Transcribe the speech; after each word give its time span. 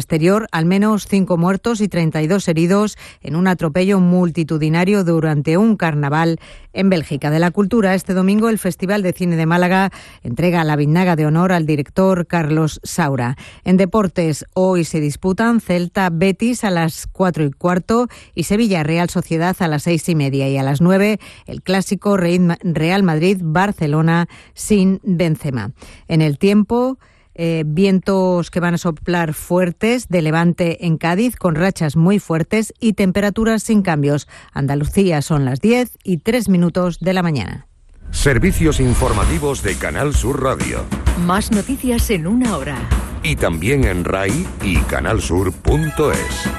exterior, 0.00 0.48
al 0.50 0.66
menos 0.66 1.06
cinco 1.06 1.36
muertos 1.36 1.80
y 1.80 1.88
32 1.88 2.48
heridos 2.48 2.98
en 3.20 3.36
un 3.36 3.46
atropello 3.46 4.00
multitudinario 4.00 5.04
durante 5.04 5.56
un 5.56 5.76
carnaval 5.76 6.40
en 6.72 6.90
Bélgica. 6.90 7.30
De 7.30 7.38
la 7.38 7.50
cultura, 7.50 7.94
este 7.94 8.14
domingo 8.14 8.48
el 8.48 8.58
Festival 8.58 9.02
de 9.02 9.12
Cine 9.12 9.36
de 9.36 9.46
Málaga 9.46 9.90
entrega 10.22 10.64
la 10.64 10.76
vinaga 10.76 11.16
de 11.16 11.26
honor 11.26 11.52
al 11.52 11.66
director 11.66 12.26
Carlos 12.26 12.80
Saura. 12.82 13.36
En 13.64 13.76
deportes, 13.76 14.44
hoy 14.54 14.84
se 14.84 15.00
disputan 15.00 15.60
Celta 15.60 16.10
Betis 16.10 16.64
a 16.64 16.70
las 16.70 17.06
cuatro 17.06 17.44
y 17.44 17.50
cuarto 17.50 18.08
y 18.34 18.44
Sevilla 18.44 18.82
Real 18.82 19.10
Sociedad 19.10 19.56
a 19.60 19.68
las 19.68 19.84
seis 19.84 20.08
y 20.08 20.14
media 20.14 20.48
y 20.48 20.56
a 20.56 20.62
las 20.62 20.80
nueve 20.80 21.20
el 21.46 21.62
clásico 21.62 22.16
Real 22.16 23.02
Madrid 23.02 23.38
Barcelona 23.42 24.28
sin 24.54 25.00
Benzema. 25.02 25.72
En 26.08 26.22
el 26.22 26.38
tiempo, 26.38 26.98
eh, 27.42 27.64
vientos 27.64 28.50
que 28.50 28.60
van 28.60 28.74
a 28.74 28.78
soplar 28.78 29.32
fuertes 29.32 30.08
de 30.08 30.20
levante 30.20 30.84
en 30.84 30.98
Cádiz 30.98 31.36
con 31.36 31.54
rachas 31.54 31.96
muy 31.96 32.18
fuertes 32.18 32.74
y 32.78 32.92
temperaturas 32.92 33.62
sin 33.62 33.80
cambios. 33.80 34.28
Andalucía 34.52 35.22
son 35.22 35.46
las 35.46 35.62
10 35.62 35.96
y 36.04 36.18
3 36.18 36.50
minutos 36.50 37.00
de 37.00 37.14
la 37.14 37.22
mañana. 37.22 37.66
Servicios 38.10 38.78
informativos 38.78 39.62
de 39.62 39.74
Canal 39.76 40.14
Sur 40.14 40.42
Radio. 40.42 40.84
Más 41.24 41.50
noticias 41.50 42.10
en 42.10 42.26
una 42.26 42.58
hora. 42.58 42.76
Y 43.22 43.36
también 43.36 43.84
en 43.84 44.04
RAI 44.04 44.46
y 44.62 44.76
canalsur.es. 44.80 46.50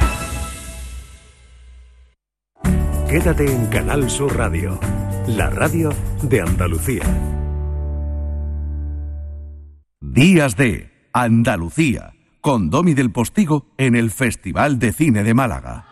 Quédate 3.08 3.52
en 3.52 3.68
Canal 3.68 4.10
Sur 4.10 4.36
Radio, 4.36 4.80
la 5.28 5.52
radio 5.52 5.92
de 6.24 6.42
Andalucía. 6.42 7.41
Días 10.14 10.58
de 10.58 10.90
Andalucía, 11.14 12.12
con 12.42 12.70
Domi 12.70 12.94
del 12.94 13.12
Postigo 13.12 13.68
en 13.78 13.96
el 13.96 14.12
Festival 14.12 14.78
de 14.78 14.92
Cine 14.92 15.24
de 15.24 15.34
Málaga. 15.34 15.86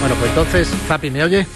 Bueno, 0.00 0.14
pues 0.16 0.28
entonces, 0.28 0.68
Zapi, 0.86 1.10
¿me 1.10 1.24
oye? 1.24 1.46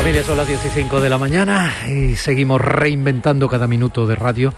Familia, 0.00 0.24
son 0.24 0.38
las 0.38 0.48
15 0.48 0.98
de 0.98 1.10
la 1.10 1.18
mañana 1.18 1.74
y 1.86 2.16
seguimos 2.16 2.58
reinventando 2.58 3.50
cada 3.50 3.66
minuto 3.66 4.06
de 4.06 4.16
radio 4.16 4.54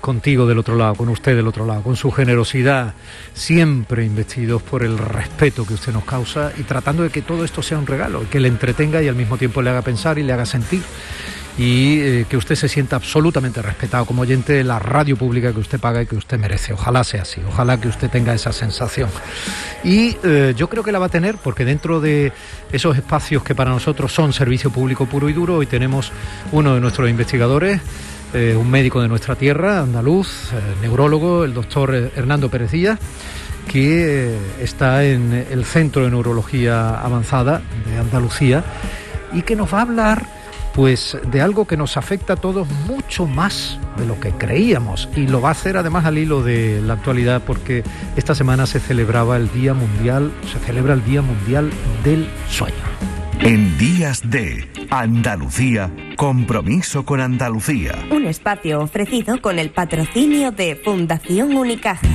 contigo 0.00 0.44
del 0.44 0.58
otro 0.58 0.74
lado, 0.74 0.96
con 0.96 1.08
usted 1.08 1.36
del 1.36 1.46
otro 1.46 1.64
lado, 1.64 1.84
con 1.84 1.94
su 1.94 2.10
generosidad, 2.10 2.94
siempre 3.32 4.04
investidos 4.04 4.60
por 4.60 4.82
el 4.82 4.98
respeto 4.98 5.64
que 5.64 5.74
usted 5.74 5.92
nos 5.92 6.02
causa 6.04 6.52
y 6.58 6.64
tratando 6.64 7.04
de 7.04 7.10
que 7.10 7.22
todo 7.22 7.44
esto 7.44 7.62
sea 7.62 7.78
un 7.78 7.86
regalo, 7.86 8.28
que 8.28 8.40
le 8.40 8.48
entretenga 8.48 9.00
y 9.00 9.06
al 9.06 9.14
mismo 9.14 9.38
tiempo 9.38 9.62
le 9.62 9.70
haga 9.70 9.82
pensar 9.82 10.18
y 10.18 10.24
le 10.24 10.32
haga 10.32 10.46
sentir 10.46 10.82
y 11.58 12.00
eh, 12.00 12.26
que 12.28 12.36
usted 12.36 12.54
se 12.54 12.68
sienta 12.68 12.96
absolutamente 12.96 13.60
respetado 13.60 14.06
como 14.06 14.22
oyente 14.22 14.54
de 14.54 14.64
la 14.64 14.78
radio 14.78 15.16
pública 15.16 15.52
que 15.52 15.60
usted 15.60 15.78
paga 15.78 16.02
y 16.02 16.06
que 16.06 16.16
usted 16.16 16.38
merece. 16.38 16.72
Ojalá 16.72 17.04
sea 17.04 17.22
así, 17.22 17.40
ojalá 17.46 17.78
que 17.80 17.88
usted 17.88 18.08
tenga 18.10 18.32
esa 18.34 18.52
sensación. 18.52 19.10
Y 19.84 20.16
eh, 20.22 20.54
yo 20.56 20.68
creo 20.68 20.82
que 20.82 20.92
la 20.92 20.98
va 20.98 21.06
a 21.06 21.10
tener 21.10 21.36
porque 21.36 21.64
dentro 21.64 22.00
de 22.00 22.32
esos 22.72 22.96
espacios 22.96 23.42
que 23.42 23.54
para 23.54 23.70
nosotros 23.70 24.12
son 24.12 24.32
servicio 24.32 24.70
público 24.70 25.06
puro 25.06 25.28
y 25.28 25.32
duro, 25.32 25.56
hoy 25.56 25.66
tenemos 25.66 26.10
uno 26.52 26.74
de 26.74 26.80
nuestros 26.80 27.10
investigadores, 27.10 27.80
eh, 28.32 28.56
un 28.58 28.70
médico 28.70 29.02
de 29.02 29.08
nuestra 29.08 29.36
tierra, 29.36 29.80
andaluz, 29.80 30.50
neurólogo, 30.80 31.44
el 31.44 31.52
doctor 31.52 31.94
Hernando 31.94 32.48
Pérez 32.48 32.72
que 33.70 34.36
está 34.60 35.04
en 35.04 35.32
el 35.32 35.64
Centro 35.64 36.02
de 36.02 36.10
Neurología 36.10 37.00
Avanzada 37.00 37.62
de 37.86 37.96
Andalucía 37.96 38.64
y 39.32 39.42
que 39.42 39.54
nos 39.54 39.72
va 39.72 39.78
a 39.78 39.82
hablar 39.82 40.41
pues 40.74 41.18
de 41.30 41.40
algo 41.40 41.66
que 41.66 41.76
nos 41.76 41.96
afecta 41.96 42.34
a 42.34 42.36
todos 42.36 42.68
mucho 42.86 43.26
más 43.26 43.78
de 43.96 44.06
lo 44.06 44.18
que 44.18 44.30
creíamos 44.30 45.08
y 45.16 45.26
lo 45.26 45.40
va 45.40 45.50
a 45.50 45.52
hacer 45.52 45.76
además 45.76 46.04
al 46.04 46.18
hilo 46.18 46.42
de 46.42 46.80
la 46.80 46.94
actualidad 46.94 47.42
porque 47.46 47.84
esta 48.16 48.34
semana 48.34 48.66
se 48.66 48.80
celebraba 48.80 49.36
el 49.36 49.52
Día 49.52 49.74
Mundial, 49.74 50.32
se 50.50 50.58
celebra 50.58 50.94
el 50.94 51.04
Día 51.04 51.22
Mundial 51.22 51.70
del 52.04 52.28
Sueño. 52.48 52.74
En 53.40 53.76
días 53.76 54.30
de 54.30 54.68
Andalucía, 54.90 55.90
compromiso 56.16 57.04
con 57.04 57.20
Andalucía. 57.20 57.94
Un 58.10 58.26
espacio 58.26 58.80
ofrecido 58.80 59.40
con 59.40 59.58
el 59.58 59.70
patrocinio 59.70 60.52
de 60.52 60.76
Fundación 60.76 61.56
Unicaja. 61.56 62.06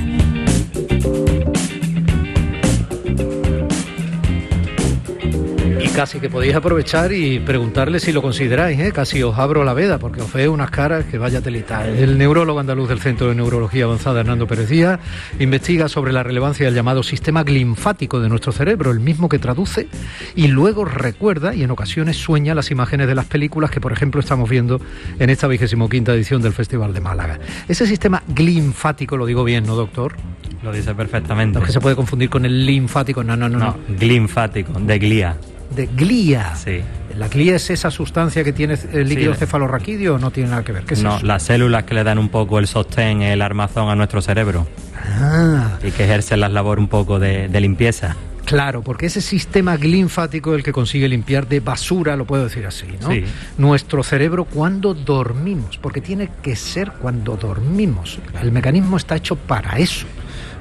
Casi 5.98 6.20
que 6.20 6.30
podéis 6.30 6.54
aprovechar 6.54 7.12
y 7.12 7.40
preguntarle 7.40 7.98
si 7.98 8.12
lo 8.12 8.22
consideráis, 8.22 8.78
¿eh? 8.78 8.92
casi 8.92 9.20
os 9.24 9.36
abro 9.36 9.64
la 9.64 9.74
veda 9.74 9.98
porque 9.98 10.20
os 10.20 10.32
veo 10.32 10.52
unas 10.52 10.70
caras 10.70 11.06
que 11.06 11.18
vaya 11.18 11.40
telita. 11.40 11.88
El 11.88 12.16
neurólogo 12.16 12.60
andaluz 12.60 12.88
del 12.88 13.00
Centro 13.00 13.30
de 13.30 13.34
Neurología 13.34 13.82
Avanzada, 13.82 14.20
Hernando 14.20 14.46
Pérez 14.46 14.68
Díaz, 14.68 15.00
investiga 15.40 15.88
sobre 15.88 16.12
la 16.12 16.22
relevancia 16.22 16.66
del 16.66 16.76
llamado 16.76 17.02
sistema 17.02 17.42
linfático 17.42 18.20
de 18.20 18.28
nuestro 18.28 18.52
cerebro, 18.52 18.92
el 18.92 19.00
mismo 19.00 19.28
que 19.28 19.40
traduce 19.40 19.88
y 20.36 20.46
luego 20.46 20.84
recuerda 20.84 21.52
y 21.52 21.64
en 21.64 21.72
ocasiones 21.72 22.16
sueña 22.16 22.54
las 22.54 22.70
imágenes 22.70 23.08
de 23.08 23.16
las 23.16 23.26
películas 23.26 23.72
que, 23.72 23.80
por 23.80 23.90
ejemplo, 23.90 24.20
estamos 24.20 24.48
viendo 24.48 24.80
en 25.18 25.30
esta 25.30 25.48
vigésimo 25.48 25.88
quinta 25.88 26.14
edición 26.14 26.42
del 26.42 26.52
Festival 26.52 26.94
de 26.94 27.00
Málaga. 27.00 27.40
Ese 27.66 27.88
sistema 27.88 28.22
linfático, 28.36 29.16
lo 29.16 29.26
digo 29.26 29.42
bien, 29.42 29.66
¿no, 29.66 29.74
doctor? 29.74 30.14
Lo 30.62 30.70
dice 30.70 30.94
perfectamente. 30.94 31.58
No 31.58 31.64
que 31.64 31.72
se 31.72 31.80
puede 31.80 31.96
confundir 31.96 32.30
con 32.30 32.44
el 32.44 32.64
linfático, 32.64 33.24
no, 33.24 33.36
no, 33.36 33.48
no. 33.48 33.58
No, 33.58 33.76
no. 33.88 33.98
linfático, 33.98 34.78
de 34.78 34.98
glía 35.00 35.36
de 35.74 35.86
glía. 35.86 36.54
Sí. 36.56 36.80
¿La 37.16 37.28
glía 37.28 37.56
es 37.56 37.70
esa 37.70 37.90
sustancia 37.90 38.44
que 38.44 38.52
tiene 38.52 38.78
el 38.92 39.08
líquido 39.08 39.34
cefalorraquídeo 39.34 40.16
o 40.16 40.18
no 40.18 40.30
tiene 40.30 40.50
nada 40.50 40.62
que 40.62 40.72
ver? 40.72 40.84
no, 41.02 41.20
las 41.22 41.42
células 41.42 41.84
que 41.84 41.94
le 41.94 42.04
dan 42.04 42.18
un 42.18 42.28
poco 42.28 42.58
el 42.58 42.66
sostén, 42.66 43.22
el 43.22 43.42
armazón 43.42 43.88
a 43.88 43.96
nuestro 43.96 44.22
cerebro. 44.22 44.66
Ah. 44.94 45.78
Y 45.82 45.90
que 45.90 46.04
ejercen 46.04 46.40
la 46.40 46.48
labor 46.48 46.78
un 46.78 46.88
poco 46.88 47.18
de, 47.18 47.48
limpieza. 47.60 48.16
Claro, 48.44 48.82
porque 48.82 49.06
ese 49.06 49.20
sistema 49.20 49.76
linfático 49.76 50.52
es 50.52 50.58
el 50.58 50.64
que 50.64 50.72
consigue 50.72 51.08
limpiar 51.08 51.48
de 51.48 51.60
basura, 51.60 52.16
lo 52.16 52.24
puedo 52.24 52.44
decir 52.44 52.64
así, 52.66 52.86
¿no? 53.00 53.10
Sí. 53.10 53.24
Nuestro 53.58 54.02
cerebro 54.02 54.44
cuando 54.44 54.94
dormimos, 54.94 55.76
porque 55.76 56.00
tiene 56.00 56.30
que 56.40 56.56
ser 56.56 56.92
cuando 56.92 57.36
dormimos. 57.36 58.20
El 58.40 58.52
mecanismo 58.52 58.96
está 58.96 59.16
hecho 59.16 59.36
para 59.36 59.78
eso 59.78 60.06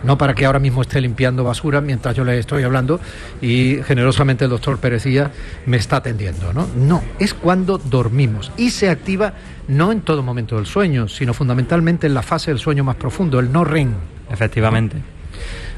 no 0.03 0.17
para 0.17 0.33
que 0.33 0.45
ahora 0.45 0.59
mismo 0.59 0.81
esté 0.81 1.01
limpiando 1.01 1.43
basura 1.43 1.81
mientras 1.81 2.15
yo 2.15 2.23
le 2.23 2.37
estoy 2.39 2.63
hablando 2.63 2.99
y 3.41 3.77
generosamente 3.83 4.45
el 4.45 4.49
doctor 4.49 4.77
Perecilla 4.79 5.31
me 5.65 5.77
está 5.77 5.97
atendiendo, 5.97 6.53
¿no? 6.53 6.67
No, 6.75 7.03
es 7.19 7.33
cuando 7.33 7.77
dormimos 7.77 8.51
y 8.57 8.71
se 8.71 8.89
activa 8.89 9.33
no 9.67 9.91
en 9.91 10.01
todo 10.01 10.23
momento 10.23 10.55
del 10.55 10.65
sueño, 10.65 11.07
sino 11.07 11.33
fundamentalmente 11.33 12.07
en 12.07 12.13
la 12.13 12.21
fase 12.21 12.51
del 12.51 12.59
sueño 12.59 12.83
más 12.83 12.95
profundo, 12.95 13.39
el 13.39 13.51
no 13.51 13.63
REM. 13.63 13.93
Efectivamente. 14.29 14.97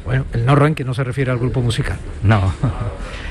Bueno, 0.05 0.25
el 0.33 0.45
no 0.45 0.55
REM 0.55 0.75
que 0.75 0.83
no 0.83 0.93
se 0.93 1.03
refiere 1.03 1.31
al 1.31 1.37
grupo 1.37 1.61
musical. 1.61 1.97
No. 2.23 2.53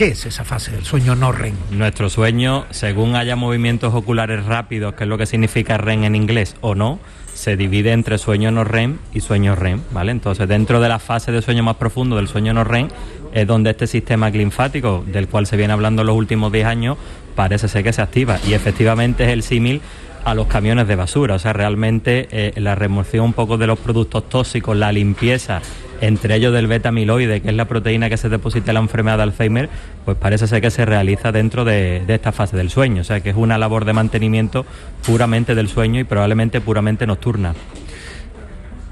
¿Qué 0.00 0.08
es 0.08 0.24
esa 0.24 0.46
fase 0.46 0.70
del 0.70 0.86
sueño 0.86 1.14
no 1.14 1.30
REM? 1.30 1.52
Nuestro 1.72 2.08
sueño, 2.08 2.64
según 2.70 3.16
haya 3.16 3.36
movimientos 3.36 3.92
oculares 3.92 4.46
rápidos, 4.46 4.94
que 4.94 5.04
es 5.04 5.08
lo 5.10 5.18
que 5.18 5.26
significa 5.26 5.76
REM 5.76 6.04
en 6.04 6.14
inglés, 6.14 6.56
o 6.62 6.74
no, 6.74 6.98
se 7.34 7.54
divide 7.54 7.92
entre 7.92 8.16
sueño 8.16 8.50
no 8.50 8.64
REM 8.64 8.96
y 9.12 9.20
sueño 9.20 9.56
REM, 9.56 9.82
¿vale? 9.90 10.12
Entonces, 10.12 10.48
dentro 10.48 10.80
de 10.80 10.88
la 10.88 11.00
fase 11.00 11.32
de 11.32 11.42
sueño 11.42 11.62
más 11.62 11.76
profundo 11.76 12.16
del 12.16 12.28
sueño 12.28 12.54
no 12.54 12.64
REM, 12.64 12.88
es 13.34 13.46
donde 13.46 13.68
este 13.68 13.86
sistema 13.86 14.30
linfático, 14.30 15.04
del 15.06 15.28
cual 15.28 15.46
se 15.46 15.58
viene 15.58 15.74
hablando 15.74 16.02
los 16.02 16.16
últimos 16.16 16.50
10 16.50 16.64
años, 16.64 16.96
parece 17.34 17.68
ser 17.68 17.84
que 17.84 17.92
se 17.92 18.00
activa. 18.00 18.38
Y 18.48 18.54
efectivamente 18.54 19.24
es 19.24 19.28
el 19.28 19.42
símil 19.42 19.82
a 20.24 20.32
los 20.34 20.46
camiones 20.46 20.88
de 20.88 20.96
basura. 20.96 21.34
O 21.34 21.38
sea, 21.38 21.52
realmente 21.52 22.26
eh, 22.30 22.52
la 22.56 22.74
remoción 22.74 23.26
un 23.26 23.32
poco 23.34 23.58
de 23.58 23.66
los 23.66 23.78
productos 23.78 24.30
tóxicos, 24.30 24.74
la 24.78 24.92
limpieza, 24.92 25.60
entre 26.00 26.36
ellos 26.36 26.52
del 26.52 26.66
beta 26.66 26.88
amiloide, 26.88 27.40
que 27.40 27.48
es 27.48 27.54
la 27.54 27.66
proteína 27.66 28.08
que 28.08 28.16
se 28.16 28.28
deposita 28.28 28.70
en 28.70 28.74
la 28.74 28.80
enfermedad 28.80 29.18
de 29.18 29.22
Alzheimer, 29.24 29.68
pues 30.04 30.16
parece 30.16 30.46
ser 30.46 30.60
que 30.60 30.70
se 30.70 30.84
realiza 30.84 31.32
dentro 31.32 31.64
de, 31.64 32.04
esta 32.08 32.32
fase 32.32 32.56
del 32.56 32.70
sueño. 32.70 33.02
O 33.02 33.04
sea, 33.04 33.20
que 33.20 33.30
es 33.30 33.36
una 33.36 33.58
labor 33.58 33.84
de 33.84 33.92
mantenimiento 33.92 34.64
puramente 35.06 35.54
del 35.54 35.68
sueño 35.68 36.00
y 36.00 36.04
probablemente 36.04 36.60
puramente 36.60 37.06
nocturna. 37.06 37.54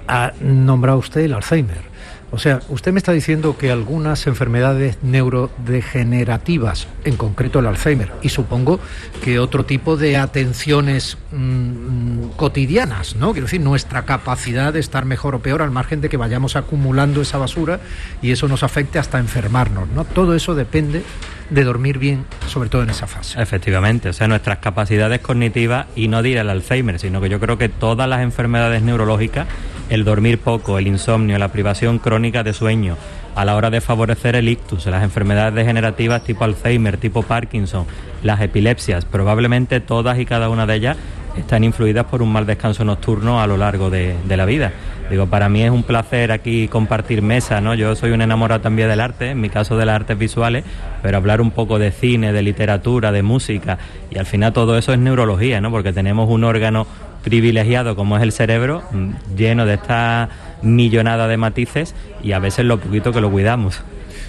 Ha 0.06 0.32
nombrado 0.40 0.98
usted 0.98 1.22
el 1.22 1.34
Alzheimer. 1.34 1.87
O 2.30 2.38
sea, 2.38 2.60
usted 2.68 2.92
me 2.92 2.98
está 2.98 3.12
diciendo 3.12 3.56
que 3.56 3.70
algunas 3.70 4.26
enfermedades 4.26 4.98
neurodegenerativas, 5.02 6.86
en 7.04 7.16
concreto 7.16 7.58
el 7.60 7.66
Alzheimer, 7.66 8.12
y 8.22 8.28
supongo 8.28 8.80
que 9.24 9.38
otro 9.38 9.64
tipo 9.64 9.96
de 9.96 10.18
atenciones 10.18 11.16
mm, 11.32 12.28
cotidianas, 12.36 13.16
¿no? 13.16 13.32
Quiero 13.32 13.46
decir, 13.46 13.60
nuestra 13.60 14.04
capacidad 14.04 14.72
de 14.72 14.80
estar 14.80 15.06
mejor 15.06 15.34
o 15.34 15.40
peor 15.40 15.62
al 15.62 15.70
margen 15.70 16.00
de 16.00 16.08
que 16.10 16.18
vayamos 16.18 16.56
acumulando 16.56 17.22
esa 17.22 17.38
basura 17.38 17.80
y 18.20 18.30
eso 18.30 18.46
nos 18.46 18.62
afecte 18.62 18.98
hasta 18.98 19.18
enfermarnos, 19.18 19.88
¿no? 19.88 20.04
Todo 20.04 20.34
eso 20.34 20.54
depende 20.54 21.02
de 21.50 21.64
dormir 21.64 21.98
bien, 21.98 22.26
sobre 22.46 22.68
todo 22.68 22.82
en 22.82 22.90
esa 22.90 23.06
fase. 23.06 23.40
Efectivamente, 23.40 24.10
o 24.10 24.12
sea, 24.12 24.28
nuestras 24.28 24.58
capacidades 24.58 25.20
cognitivas, 25.20 25.86
y 25.96 26.08
no 26.08 26.22
diré 26.22 26.40
el 26.40 26.50
Alzheimer, 26.50 26.98
sino 26.98 27.20
que 27.20 27.28
yo 27.30 27.40
creo 27.40 27.56
que 27.56 27.68
todas 27.68 28.08
las 28.08 28.20
enfermedades 28.20 28.82
neurológicas, 28.82 29.46
el 29.88 30.04
dormir 30.04 30.38
poco, 30.38 30.78
el 30.78 30.86
insomnio, 30.86 31.38
la 31.38 31.48
privación 31.48 31.98
crónica 31.98 32.42
de 32.42 32.52
sueño, 32.52 32.96
a 33.34 33.44
la 33.44 33.56
hora 33.56 33.70
de 33.70 33.80
favorecer 33.80 34.36
el 34.36 34.48
ictus, 34.48 34.86
las 34.86 35.02
enfermedades 35.02 35.54
degenerativas 35.54 36.24
tipo 36.24 36.44
Alzheimer, 36.44 36.96
tipo 36.96 37.22
Parkinson, 37.22 37.86
las 38.22 38.40
epilepsias, 38.40 39.04
probablemente 39.04 39.80
todas 39.80 40.18
y 40.18 40.26
cada 40.26 40.48
una 40.48 40.66
de 40.66 40.74
ellas 40.74 40.96
están 41.36 41.64
influidas 41.64 42.04
por 42.06 42.22
un 42.22 42.32
mal 42.32 42.46
descanso 42.46 42.84
nocturno 42.84 43.40
a 43.40 43.46
lo 43.46 43.56
largo 43.56 43.90
de, 43.90 44.16
la 44.28 44.44
vida. 44.44 44.72
Digo, 45.10 45.26
para 45.26 45.48
mí 45.48 45.62
es 45.62 45.70
un 45.70 45.84
placer 45.84 46.32
aquí 46.32 46.68
compartir 46.68 47.22
mesa, 47.22 47.60
¿no? 47.60 47.74
Yo 47.74 47.94
soy 47.94 48.10
un 48.10 48.20
enamorado 48.20 48.60
también 48.60 48.88
del 48.88 49.00
arte, 49.00 49.30
en 49.30 49.40
mi 49.40 49.48
caso 49.48 49.76
de 49.76 49.86
las 49.86 49.96
artes 49.96 50.18
visuales, 50.18 50.64
pero 51.02 51.16
hablar 51.16 51.40
un 51.40 51.50
poco 51.50 51.78
de 51.78 51.92
cine, 51.92 52.32
de 52.32 52.42
literatura, 52.42 53.12
de 53.12 53.22
música, 53.22 53.78
y 54.10 54.18
al 54.18 54.26
final 54.26 54.52
todo 54.52 54.76
eso 54.76 54.92
es 54.92 54.98
neurología, 54.98 55.60
¿no? 55.60 55.70
Porque 55.70 55.92
tenemos 55.92 56.28
un 56.28 56.44
órgano 56.44 56.86
privilegiado 57.22 57.96
como 57.96 58.16
es 58.16 58.22
el 58.22 58.32
cerebro, 58.32 58.82
mm, 58.92 59.36
lleno 59.36 59.66
de 59.66 59.74
esta 59.74 60.28
millonada 60.62 61.28
de 61.28 61.36
matices 61.36 61.94
y 62.22 62.32
a 62.32 62.38
veces 62.38 62.64
lo 62.64 62.78
poquito 62.80 63.12
que 63.12 63.20
lo 63.20 63.30
cuidamos. 63.30 63.82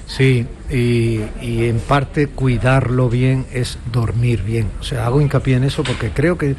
Sí, 0.06 0.48
y, 0.72 1.22
en 1.42 1.80
parte 1.80 2.28
cuidarlo 2.28 3.10
bien 3.10 3.46
es 3.54 3.78
dormir 3.92 4.42
bien. 4.42 4.68
O 4.80 4.84
sea, 4.84 5.06
hago 5.06 5.22
hincapié 5.22 5.58
en 5.58 5.64
eso 5.64 5.84
porque 5.84 6.10
creo 6.10 6.36
que 6.36 6.56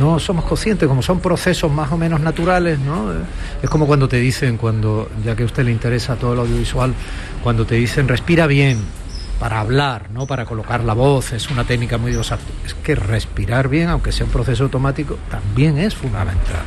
no 0.00 0.18
somos 0.18 0.44
conscientes, 0.44 0.88
como 0.88 1.00
son 1.00 1.20
procesos 1.20 1.70
más 1.70 1.92
o 1.92 1.96
menos 1.96 2.20
naturales, 2.20 2.80
¿no? 2.80 3.12
Es 3.62 3.70
como 3.70 3.86
cuando 3.86 4.08
te 4.08 4.16
dicen, 4.16 4.56
cuando, 4.56 5.08
ya 5.24 5.36
que 5.36 5.44
a 5.44 5.46
usted 5.46 5.64
le 5.64 5.70
interesa 5.70 6.16
todo 6.16 6.32
el 6.32 6.40
audiovisual, 6.40 6.92
cuando 7.44 7.64
te 7.64 7.76
dicen 7.76 8.08
respira 8.08 8.48
bien 8.48 8.78
para 9.40 9.58
hablar, 9.58 10.10
¿no? 10.12 10.26
Para 10.26 10.44
colocar 10.44 10.84
la 10.84 10.92
voz, 10.92 11.32
es 11.32 11.50
una 11.50 11.64
técnica 11.64 11.96
muy 11.96 12.10
diversa. 12.10 12.38
Es 12.64 12.74
que 12.74 12.94
respirar 12.94 13.68
bien, 13.68 13.88
aunque 13.88 14.12
sea 14.12 14.26
un 14.26 14.32
proceso 14.32 14.64
automático, 14.64 15.18
también 15.30 15.78
es 15.78 15.94
fundamental. 15.96 16.60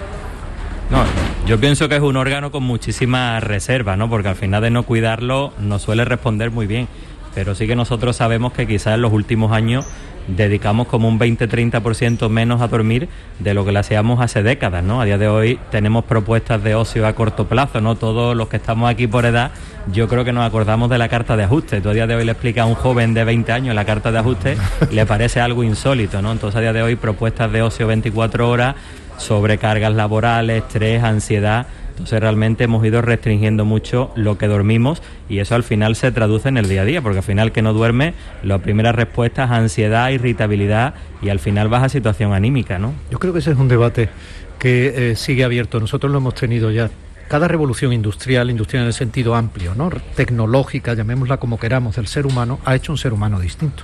No, 0.89 1.03
yo 1.45 1.59
pienso 1.59 1.87
que 1.87 1.95
es 1.95 2.01
un 2.01 2.17
órgano 2.17 2.51
con 2.51 2.63
muchísima 2.63 3.39
reserva, 3.39 3.95
¿no? 3.95 4.09
Porque 4.09 4.27
al 4.29 4.35
final 4.35 4.63
de 4.63 4.71
no 4.71 4.83
cuidarlo 4.83 5.53
no 5.59 5.77
suele 5.77 6.03
responder 6.03 6.49
muy 6.49 6.65
bien. 6.65 6.87
Pero 7.35 7.55
sí 7.55 7.67
que 7.67 7.75
nosotros 7.75 8.15
sabemos 8.15 8.53
que 8.53 8.67
quizás 8.67 8.95
en 8.95 9.03
los 9.03 9.13
últimos 9.13 9.51
años 9.51 9.85
dedicamos 10.27 10.87
como 10.87 11.07
un 11.07 11.19
20-30% 11.19 12.29
menos 12.29 12.61
a 12.61 12.67
dormir 12.67 13.09
de 13.39 13.53
lo 13.53 13.65
que 13.65 13.71
le 13.71 13.79
hacíamos 13.79 14.21
hace 14.21 14.43
décadas, 14.43 14.83
¿no? 14.83 15.01
A 15.01 15.05
día 15.05 15.17
de 15.17 15.27
hoy 15.27 15.59
tenemos 15.71 16.05
propuestas 16.05 16.63
de 16.63 16.75
ocio 16.75 17.05
a 17.07 17.13
corto 17.13 17.47
plazo, 17.47 17.81
¿no? 17.81 17.95
Todos 17.95 18.35
los 18.35 18.47
que 18.47 18.57
estamos 18.57 18.89
aquí 18.89 19.07
por 19.07 19.25
edad, 19.25 19.51
yo 19.91 20.07
creo 20.07 20.23
que 20.23 20.33
nos 20.33 20.45
acordamos 20.45 20.89
de 20.89 20.97
la 20.97 21.09
carta 21.09 21.35
de 21.35 21.43
ajuste. 21.43 21.81
Tú 21.81 21.89
a 21.89 21.93
día 21.93 22.07
de 22.07 22.15
hoy 22.15 22.25
le 22.25 22.31
explicas 22.31 22.63
a 22.63 22.67
un 22.67 22.75
joven 22.75 23.13
de 23.13 23.23
20 23.23 23.51
años 23.51 23.75
la 23.75 23.85
carta 23.85 24.11
de 24.11 24.19
ajuste, 24.19 24.57
le 24.91 25.05
parece 25.05 25.41
algo 25.41 25.63
insólito, 25.63 26.21
¿no? 26.21 26.31
Entonces 26.31 26.57
a 26.57 26.61
día 26.61 26.73
de 26.73 26.83
hoy 26.83 26.95
propuestas 26.95 27.51
de 27.51 27.61
ocio 27.61 27.87
24 27.87 28.49
horas 28.49 28.75
sobrecargas 29.17 29.93
laborales, 29.93 30.63
estrés, 30.63 31.03
ansiedad. 31.03 31.67
Entonces 31.93 32.19
realmente 32.19 32.63
hemos 32.63 32.83
ido 32.83 33.03
restringiendo 33.03 33.65
mucho 33.65 34.11
lo 34.15 34.39
que 34.39 34.47
dormimos 34.47 35.03
y 35.29 35.37
eso 35.37 35.53
al 35.53 35.61
final 35.61 35.95
se 35.95 36.11
traduce 36.11 36.49
en 36.49 36.57
el 36.57 36.67
día 36.67 36.81
a 36.81 36.85
día, 36.85 37.03
porque 37.03 37.19
al 37.19 37.23
final 37.23 37.51
que 37.51 37.61
no 37.61 37.71
duerme, 37.71 38.15
la 38.41 38.57
primera 38.57 38.91
respuesta 38.91 39.43
es 39.43 39.51
ansiedad, 39.51 40.09
irritabilidad 40.09 40.95
y 41.21 41.29
al 41.29 41.39
final 41.39 41.69
baja 41.69 41.89
situación 41.89 42.33
anímica, 42.33 42.79
¿no? 42.79 42.93
Yo 43.11 43.19
creo 43.19 43.31
que 43.31 43.39
ese 43.39 43.51
es 43.51 43.57
un 43.57 43.67
debate 43.67 44.09
que 44.57 45.11
eh, 45.11 45.15
sigue 45.15 45.43
abierto. 45.43 45.79
Nosotros 45.79 46.11
lo 46.11 46.17
hemos 46.17 46.33
tenido 46.33 46.71
ya. 46.71 46.89
Cada 47.27 47.47
revolución 47.47 47.93
industrial, 47.93 48.49
industrial 48.49 48.83
en 48.83 48.87
el 48.87 48.93
sentido 48.93 49.35
amplio, 49.35 49.75
¿no? 49.75 49.91
tecnológica, 50.15 50.95
llamémosla 50.95 51.37
como 51.37 51.59
queramos, 51.59 51.95
del 51.95 52.07
ser 52.07 52.25
humano, 52.25 52.59
ha 52.65 52.75
hecho 52.75 52.91
un 52.91 52.97
ser 52.97 53.13
humano 53.13 53.39
distinto. 53.39 53.83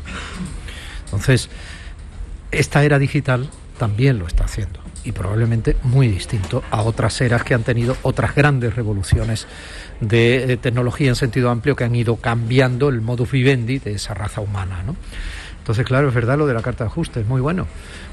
Entonces, 1.05 1.49
esta 2.51 2.83
era 2.83 2.97
digital 2.97 3.49
también 3.77 4.17
lo 4.17 4.25
está 4.25 4.45
haciendo 4.45 4.88
y 5.03 5.11
probablemente 5.11 5.75
muy 5.83 6.07
distinto 6.07 6.63
a 6.71 6.81
otras 6.81 7.19
eras 7.21 7.43
que 7.43 7.53
han 7.53 7.63
tenido 7.63 7.95
otras 8.03 8.35
grandes 8.35 8.75
revoluciones 8.75 9.47
de, 10.01 10.57
tecnología 10.61 11.09
en 11.09 11.15
sentido 11.15 11.49
amplio 11.49 11.75
que 11.75 11.83
han 11.83 11.95
ido 11.95 12.15
cambiando 12.17 12.89
el 12.89 13.01
modus 13.01 13.31
vivendi 13.31 13.79
de 13.79 13.93
esa 13.93 14.13
raza 14.13 14.41
humana. 14.41 14.83
¿no? 14.85 14.95
Entonces, 15.59 15.85
claro, 15.85 16.09
es 16.09 16.13
verdad 16.13 16.37
lo 16.37 16.47
de 16.47 16.53
la 16.53 16.61
carta 16.61 16.83
de 16.83 16.89
ajuste, 16.89 17.21
es 17.21 17.27
muy 17.27 17.41
bueno, 17.41 17.67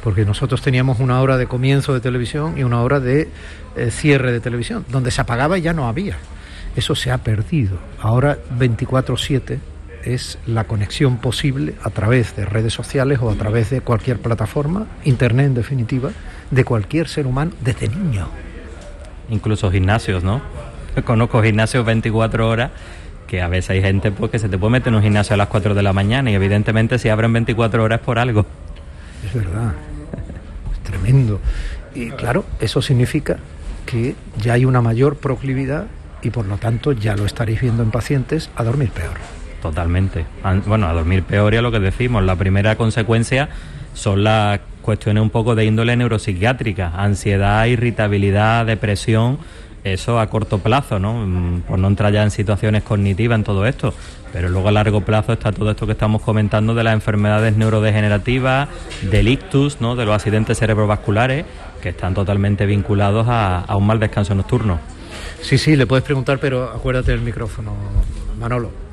porque 0.04 0.24
nosotros 0.24 0.60
teníamos 0.62 1.00
una 1.00 1.20
hora 1.20 1.36
de 1.36 1.46
comienzo 1.46 1.94
de 1.94 2.00
televisión 2.00 2.58
y 2.58 2.64
una 2.64 2.82
hora 2.82 3.00
de 3.00 3.28
eh, 3.76 3.90
cierre 3.90 4.32
de 4.32 4.40
televisión, 4.40 4.84
donde 4.88 5.10
se 5.10 5.20
apagaba 5.20 5.56
y 5.56 5.62
ya 5.62 5.72
no 5.72 5.88
había. 5.88 6.16
Eso 6.76 6.94
se 6.94 7.10
ha 7.10 7.18
perdido. 7.18 7.78
Ahora 8.00 8.36
24/7 8.58 9.58
es 10.04 10.38
la 10.46 10.64
conexión 10.64 11.16
posible 11.16 11.74
a 11.82 11.90
través 11.90 12.36
de 12.36 12.44
redes 12.44 12.72
sociales 12.72 13.18
o 13.22 13.30
a 13.30 13.34
través 13.34 13.70
de 13.70 13.80
cualquier 13.80 14.18
plataforma, 14.18 14.86
Internet 15.04 15.46
en 15.46 15.54
definitiva, 15.54 16.10
de 16.50 16.64
cualquier 16.64 17.08
ser 17.08 17.26
humano 17.26 17.52
desde 17.60 17.88
niño. 17.88 18.28
Incluso 19.28 19.70
gimnasios, 19.70 20.24
¿no? 20.24 20.40
Conozco 21.04 21.42
gimnasios 21.42 21.84
24 21.84 22.48
horas 22.48 22.70
que 23.26 23.42
a 23.42 23.48
veces 23.48 23.70
hay 23.70 23.82
gente 23.82 24.12
pues, 24.12 24.30
que 24.30 24.38
se 24.38 24.48
te 24.48 24.56
puede 24.56 24.72
meter 24.72 24.88
en 24.88 24.96
un 24.96 25.02
gimnasio 25.02 25.34
a 25.34 25.36
las 25.36 25.48
4 25.48 25.74
de 25.74 25.82
la 25.82 25.92
mañana 25.92 26.30
y 26.30 26.34
evidentemente 26.34 26.98
si 26.98 27.08
abren 27.08 27.32
24 27.32 27.82
horas 27.82 28.00
es 28.00 28.04
por 28.04 28.18
algo. 28.18 28.46
Es 29.26 29.34
verdad, 29.34 29.74
es 30.72 30.78
tremendo. 30.90 31.40
Y 31.94 32.10
claro, 32.10 32.44
eso 32.60 32.82
significa 32.82 33.38
que 33.84 34.14
ya 34.40 34.54
hay 34.54 34.64
una 34.64 34.80
mayor 34.80 35.16
proclividad 35.16 35.86
y 36.22 36.30
por 36.30 36.46
lo 36.46 36.56
tanto 36.58 36.92
ya 36.92 37.16
lo 37.16 37.24
estaréis 37.26 37.60
viendo 37.60 37.82
en 37.82 37.90
pacientes 37.90 38.50
a 38.56 38.64
dormir 38.64 38.90
peor. 38.90 39.14
Totalmente. 39.62 40.26
Bueno, 40.66 40.86
a 40.86 40.92
dormir 40.92 41.22
peor 41.22 41.54
y 41.54 41.56
a 41.56 41.62
lo 41.62 41.72
que 41.72 41.80
decimos. 41.80 42.22
La 42.22 42.36
primera 42.36 42.76
consecuencia 42.76 43.48
son 43.94 44.22
las 44.22 44.60
cuestiones 44.86 45.20
un 45.20 45.30
poco 45.30 45.56
de 45.56 45.64
índole 45.64 45.96
neuropsiquiátrica, 45.96 46.92
ansiedad, 46.96 47.66
irritabilidad, 47.66 48.64
depresión, 48.64 49.38
eso 49.82 50.20
a 50.20 50.28
corto 50.28 50.58
plazo, 50.58 51.00
¿no? 51.00 51.26
Mm, 51.26 51.62
por 51.62 51.80
no 51.80 51.88
entrar 51.88 52.12
ya 52.12 52.22
en 52.22 52.30
situaciones 52.30 52.84
cognitivas 52.84 53.36
en 53.36 53.44
todo 53.44 53.66
esto. 53.66 53.92
Pero 54.32 54.48
luego 54.48 54.68
a 54.68 54.72
largo 54.72 55.00
plazo 55.00 55.32
está 55.32 55.50
todo 55.50 55.72
esto 55.72 55.86
que 55.86 55.92
estamos 55.92 56.22
comentando 56.22 56.72
de 56.74 56.84
las 56.84 56.94
enfermedades 56.94 57.56
neurodegenerativas, 57.56 58.68
del 59.10 59.26
ictus, 59.26 59.80
¿no? 59.80 59.96
De 59.96 60.04
los 60.04 60.14
accidentes 60.14 60.56
cerebrovasculares, 60.56 61.44
que 61.82 61.88
están 61.88 62.14
totalmente 62.14 62.64
vinculados 62.64 63.26
a, 63.28 63.60
a 63.60 63.76
un 63.76 63.86
mal 63.88 63.98
descanso 63.98 64.36
nocturno. 64.36 64.78
Sí, 65.42 65.58
sí, 65.58 65.74
le 65.74 65.86
puedes 65.86 66.04
preguntar, 66.04 66.38
pero 66.38 66.64
acuérdate 66.64 67.10
del 67.10 67.22
micrófono, 67.22 67.74
Manolo. 68.38 68.85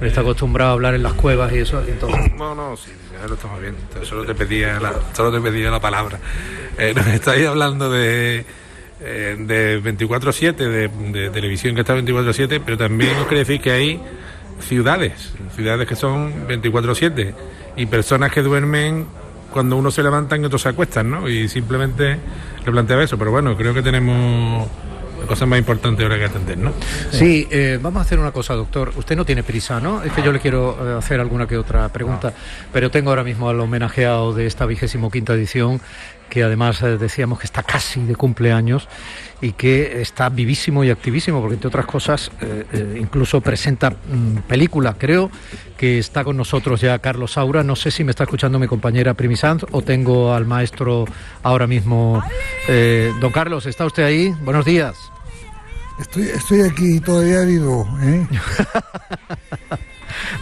Está 0.00 0.22
acostumbrado 0.22 0.70
a 0.70 0.74
hablar 0.74 0.94
en 0.94 1.02
las 1.02 1.12
cuevas 1.12 1.52
y 1.52 1.58
eso, 1.58 1.82
entonces... 1.86 2.32
No, 2.38 2.54
no, 2.54 2.76
sí, 2.76 2.90
ya 3.12 3.26
lo 3.26 3.34
estamos 3.34 3.60
viendo. 3.60 3.80
Solo 4.04 4.24
te 4.24 4.34
pedía 4.34 4.80
la, 4.80 4.94
solo 5.12 5.30
te 5.30 5.40
pedía 5.40 5.70
la 5.70 5.80
palabra. 5.80 6.18
Eh, 6.78 6.92
nos 6.96 7.06
estáis 7.06 7.46
hablando 7.46 7.90
de, 7.90 8.44
eh, 9.00 9.36
de 9.38 9.82
24-7, 9.82 10.54
de, 10.54 11.30
televisión 11.30 11.74
que 11.74 11.82
está 11.82 11.96
24-7, 11.96 12.62
pero 12.64 12.78
también 12.78 13.16
os 13.16 13.24
quería 13.24 13.40
decir 13.40 13.60
que 13.60 13.70
hay 13.72 14.00
ciudades, 14.60 15.32
ciudades 15.54 15.86
que 15.88 15.96
son 15.96 16.46
24-7 16.48 17.34
y 17.76 17.86
personas 17.86 18.30
que 18.32 18.42
duermen 18.42 19.06
cuando 19.50 19.76
uno 19.76 19.90
se 19.90 20.02
levanta 20.02 20.36
y 20.36 20.44
otros 20.44 20.62
se 20.62 20.68
acuestan, 20.68 21.10
¿no? 21.10 21.28
Y 21.28 21.48
simplemente 21.48 22.18
le 22.64 22.72
planteaba 22.72 23.02
eso, 23.02 23.18
pero 23.18 23.30
bueno, 23.30 23.56
creo 23.56 23.74
que 23.74 23.82
tenemos 23.82 24.68
cosas 25.26 25.48
más 25.48 25.58
importantes 25.58 26.02
ahora 26.02 26.18
que 26.18 26.24
atender, 26.24 26.58
¿no? 26.58 26.72
Sí, 27.10 27.46
eh, 27.50 27.78
vamos 27.80 28.00
a 28.00 28.02
hacer 28.02 28.18
una 28.18 28.32
cosa, 28.32 28.54
doctor. 28.54 28.92
Usted 28.96 29.16
no 29.16 29.24
tiene 29.24 29.42
prisa, 29.42 29.80
¿no? 29.80 30.02
Es 30.02 30.12
que 30.12 30.22
yo 30.22 30.32
le 30.32 30.40
quiero 30.40 30.76
eh, 30.80 30.98
hacer 30.98 31.20
alguna 31.20 31.46
que 31.46 31.56
otra 31.56 31.88
pregunta, 31.88 32.32
pero 32.72 32.90
tengo 32.90 33.10
ahora 33.10 33.24
mismo 33.24 33.48
al 33.48 33.60
homenajeado 33.60 34.32
de 34.32 34.46
esta 34.46 34.66
vigésimo 34.66 35.10
quinta 35.10 35.34
edición, 35.34 35.80
que 36.30 36.42
además 36.42 36.80
eh, 36.82 36.96
decíamos 36.96 37.40
que 37.40 37.44
está 37.44 37.62
casi 37.62 38.00
de 38.02 38.16
cumpleaños 38.16 38.88
y 39.42 39.52
que 39.52 40.00
está 40.00 40.28
vivísimo 40.30 40.84
y 40.84 40.90
activísimo, 40.90 41.40
porque 41.40 41.54
entre 41.54 41.68
otras 41.68 41.86
cosas 41.86 42.30
eh, 42.40 42.64
eh, 42.72 42.98
incluso 43.00 43.40
presenta 43.40 43.90
mm, 43.90 44.36
película. 44.48 44.94
Creo 44.96 45.30
que 45.76 45.98
está 45.98 46.24
con 46.24 46.36
nosotros 46.36 46.80
ya 46.80 46.98
Carlos 47.00 47.32
Saura. 47.32 47.62
No 47.62 47.76
sé 47.76 47.90
si 47.90 48.04
me 48.04 48.10
está 48.10 48.24
escuchando 48.24 48.58
mi 48.58 48.68
compañera 48.68 49.12
Primisanz 49.14 49.64
o 49.72 49.82
tengo 49.82 50.32
al 50.32 50.46
maestro 50.46 51.04
ahora 51.42 51.66
mismo. 51.66 52.22
Don 53.20 53.32
Carlos, 53.32 53.66
¿está 53.66 53.84
usted 53.84 54.04
ahí? 54.04 54.32
Buenos 54.42 54.64
días. 54.64 54.96
Estoy, 55.98 56.22
estoy 56.22 56.60
aquí 56.62 57.00
todavía 57.00 57.40
vivo. 57.40 57.86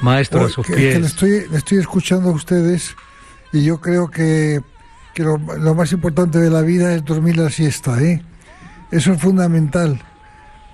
maestro, 0.03 0.45
a 0.45 0.49
sus 0.49 0.67
pies. 0.67 0.95
que 0.95 1.01
le 1.01 1.07
estoy, 1.07 1.49
le 1.51 1.59
estoy 1.59 1.79
escuchando 1.79 2.29
a 2.29 2.33
ustedes 2.33 2.95
y 3.53 3.65
yo 3.65 3.81
creo 3.81 4.09
que, 4.09 4.61
que 5.19 5.25
lo, 5.25 5.37
lo 5.37 5.75
más 5.75 5.91
importante 5.91 6.39
de 6.39 6.49
la 6.49 6.61
vida 6.61 6.95
es 6.95 7.05
dormir 7.05 7.37
la 7.39 7.51
siesta, 7.51 8.01
¿eh? 8.01 8.23
Eso 8.93 9.13
es 9.13 9.21
fundamental, 9.21 10.01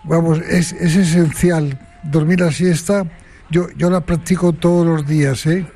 vamos, 0.02 0.38
es, 0.40 0.74
es 0.74 0.96
esencial. 0.96 1.80
Dormir 2.02 2.40
la 2.40 2.52
siesta, 2.52 3.06
yo, 3.48 3.68
yo 3.74 3.88
la 3.88 4.02
practico 4.02 4.52
todos 4.52 4.86
los 4.86 5.06
días, 5.06 5.46
¿eh? 5.46 5.66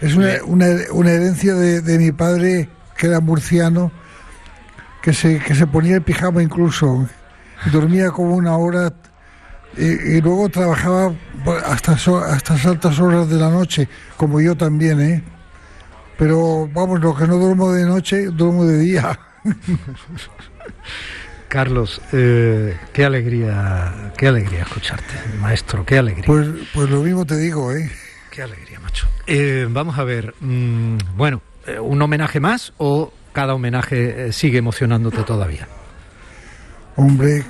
Es 0.00 0.14
una, 0.14 0.42
una, 0.46 0.66
una 0.92 1.10
herencia 1.10 1.54
de, 1.54 1.82
de, 1.82 1.98
mi 1.98 2.12
padre, 2.12 2.70
que 2.96 3.08
era 3.08 3.20
murciano, 3.20 3.92
que 5.02 5.12
se, 5.12 5.38
que 5.38 5.54
se 5.54 5.66
ponía 5.66 5.96
el 5.96 6.02
pijama 6.02 6.42
incluso. 6.42 7.06
Dormía 7.70 8.10
como 8.10 8.36
una 8.36 8.56
hora 8.56 8.94
y, 9.76 9.84
y 9.84 10.20
luego 10.22 10.48
trabajaba 10.48 11.12
hasta, 11.66 11.92
hasta 11.92 12.54
altas 12.70 12.98
horas 12.98 13.28
de 13.28 13.36
la 13.36 13.50
noche, 13.50 13.86
como 14.16 14.40
yo 14.40 14.56
también, 14.56 14.98
¿eh? 15.02 15.22
Pero 16.18 16.68
vamos, 16.72 17.00
lo 17.00 17.14
que 17.14 17.26
no 17.26 17.36
duermo 17.36 17.72
de 17.72 17.84
noche, 17.84 18.26
duermo 18.26 18.64
de 18.64 18.78
día. 18.78 19.18
Carlos, 21.48 22.00
eh, 22.12 22.76
qué 22.92 23.04
alegría, 23.04 24.12
qué 24.16 24.28
alegría 24.28 24.62
escucharte, 24.62 25.14
maestro, 25.38 25.84
qué 25.84 25.98
alegría. 25.98 26.24
Pues, 26.26 26.48
pues 26.72 26.88
lo 26.88 27.02
mismo 27.02 27.26
te 27.26 27.36
digo, 27.36 27.72
¿eh? 27.72 27.90
Qué 28.30 28.40
alegría, 28.42 28.80
macho. 28.80 29.06
Eh, 29.26 29.66
vamos 29.68 29.98
a 29.98 30.04
ver, 30.04 30.34
mmm, 30.40 30.96
bueno, 31.16 31.42
eh, 31.66 31.78
¿un 31.78 32.00
homenaje 32.00 32.40
más 32.40 32.72
o 32.78 33.12
cada 33.34 33.54
homenaje 33.54 34.28
eh, 34.28 34.32
sigue 34.32 34.58
emocionándote 34.58 35.22
todavía? 35.24 35.68
Hombre, 36.96 37.44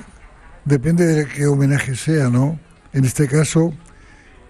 depende 0.65 1.05
de 1.05 1.25
qué 1.25 1.47
homenaje 1.47 1.95
sea, 1.95 2.29
¿no? 2.29 2.59
En 2.91 3.05
este 3.05 3.27
caso, 3.27 3.73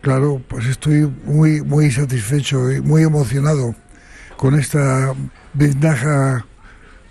claro, 0.01 0.41
pues 0.47 0.65
estoy 0.65 1.11
muy, 1.25 1.61
muy 1.61 1.91
satisfecho 1.91 2.71
y 2.71 2.81
muy 2.81 3.03
emocionado 3.03 3.75
con 4.37 4.59
esta 4.59 5.13
biznaja 5.53 6.45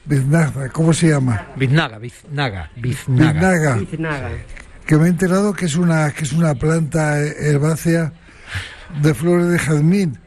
Biznaga, 0.05 0.69
¿cómo 0.71 0.93
se 0.93 1.09
llama? 1.09 1.47
Biznaga, 1.57 1.99
biznaga, 1.99 2.71
biznaga. 2.75 3.77
biznaga. 3.77 4.31
Que 4.85 4.97
me 4.97 5.07
he 5.07 5.09
enterado 5.09 5.53
que 5.53 5.67
es 5.67 5.77
una 5.77 6.11
que 6.11 6.25
es 6.25 6.33
una 6.33 6.57
planta 6.57 7.21
herbácea 7.21 8.13
de 9.01 9.15
flores 9.15 9.49
de 9.49 9.59
jazmín, 9.61 10.19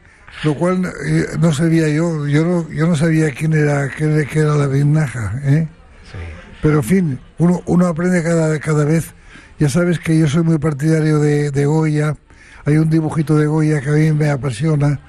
lo 0.44 0.54
cual 0.54 0.90
eh, 1.04 1.26
no 1.38 1.52
sabía 1.52 1.88
yo, 1.88 2.26
yo 2.26 2.44
no, 2.44 2.70
yo 2.70 2.86
no 2.86 2.96
sabía 2.96 3.30
quién 3.32 3.52
era 3.52 3.88
quién, 3.90 4.26
era 4.32 4.54
la 4.54 4.66
biznaga, 4.66 5.40
¿eh? 5.44 5.68
Sí. 6.10 6.18
Pero 6.62 6.78
en 6.78 6.84
fin, 6.84 7.20
uno, 7.36 7.62
uno 7.66 7.86
aprende 7.86 8.22
cada, 8.22 8.58
cada 8.60 8.84
vez. 8.86 9.12
Ya 9.58 9.68
sabes 9.68 9.98
que 9.98 10.18
yo 10.18 10.26
soy 10.26 10.42
muy 10.42 10.58
partidario 10.58 11.18
de, 11.18 11.50
de 11.50 11.66
Goya. 11.66 12.16
Hay 12.64 12.78
un 12.78 12.88
dibujito 12.88 13.36
de 13.36 13.46
Goya 13.46 13.80
que 13.80 13.90
a 13.90 13.92
mí 13.92 14.12
me 14.12 14.30
apasiona, 14.30 15.00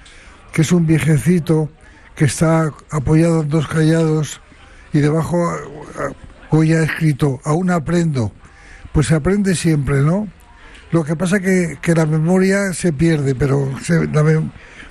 que 0.52 0.62
es 0.62 0.72
un 0.74 0.86
viejecito 0.86 1.70
que 2.18 2.26
está 2.26 2.74
apoyado 2.90 3.44
en 3.44 3.50
dos 3.50 3.68
callados 3.68 4.42
y 4.92 5.00
debajo 5.00 5.38
hoy 6.50 6.74
ha 6.74 6.82
escrito, 6.82 7.40
aún 7.46 7.70
aprendo. 7.70 8.32
Pues 8.92 9.08
se 9.08 9.16
aprende 9.16 9.56
siempre, 9.56 10.02
¿no? 10.02 10.28
Lo 10.92 11.04
que 11.04 11.16
pasa 11.16 11.40
que, 11.40 11.78
que 11.80 11.94
la 11.94 12.08
memoria 12.08 12.74
se 12.74 12.92
pierde, 12.92 13.36
pero 13.36 13.72
se, 13.82 14.08
la, 14.08 14.24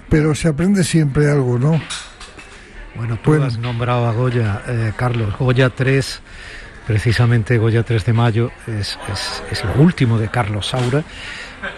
pero 0.09 0.35
se 0.37 0.49
aprende 0.49 0.85
siempre 0.85 1.28
algo, 1.28 1.59
¿no? 1.59 1.80
Bueno, 2.95 3.18
tú 3.23 3.30
bueno. 3.30 3.47
has 3.47 3.59
nombrado 3.59 4.06
a 4.06 4.12
Goya, 4.12 4.62
eh, 4.68 4.92
Carlos. 4.97 5.37
Goya 5.37 5.71
3, 5.71 6.21
precisamente 6.87 7.59
Goya 7.59 7.83
3 7.83 8.04
de 8.04 8.12
mayo, 8.12 8.50
es, 8.68 8.99
es, 9.12 9.42
es 9.50 9.64
lo 9.64 9.83
último 9.83 10.18
de 10.18 10.28
Carlos 10.28 10.68
Saura. 10.68 11.02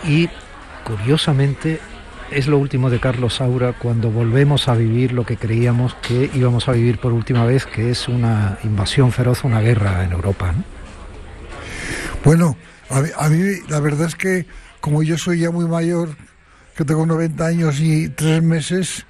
Y 0.04 0.28
curiosamente 0.84 1.80
es 2.30 2.46
lo 2.46 2.58
último 2.58 2.90
de 2.90 3.00
Carlos 3.00 3.36
Saura 3.36 3.72
cuando 3.72 4.10
volvemos 4.10 4.68
a 4.68 4.74
vivir 4.74 5.12
lo 5.12 5.24
que 5.24 5.36
creíamos 5.36 5.94
que 5.94 6.30
íbamos 6.34 6.68
a 6.68 6.72
vivir 6.72 6.98
por 6.98 7.12
última 7.12 7.44
vez, 7.44 7.66
que 7.66 7.90
es 7.90 8.08
una 8.08 8.58
invasión 8.64 9.12
feroz, 9.12 9.44
una 9.44 9.60
guerra 9.60 10.04
en 10.04 10.12
Europa. 10.12 10.52
¿no? 10.52 10.64
Bueno, 12.24 12.56
a 12.90 13.28
mí, 13.28 13.38
la 13.68 13.80
verdad 13.80 14.08
es 14.08 14.14
que 14.14 14.46
como 14.80 15.02
yo 15.02 15.18
soy 15.18 15.40
ya 15.40 15.50
muy 15.50 15.66
mayor, 15.66 16.16
que 16.76 16.84
tengo 16.84 17.06
90 17.06 17.46
años 17.46 17.80
y 17.80 18.08
tres 18.08 18.42
meses, 18.42 19.06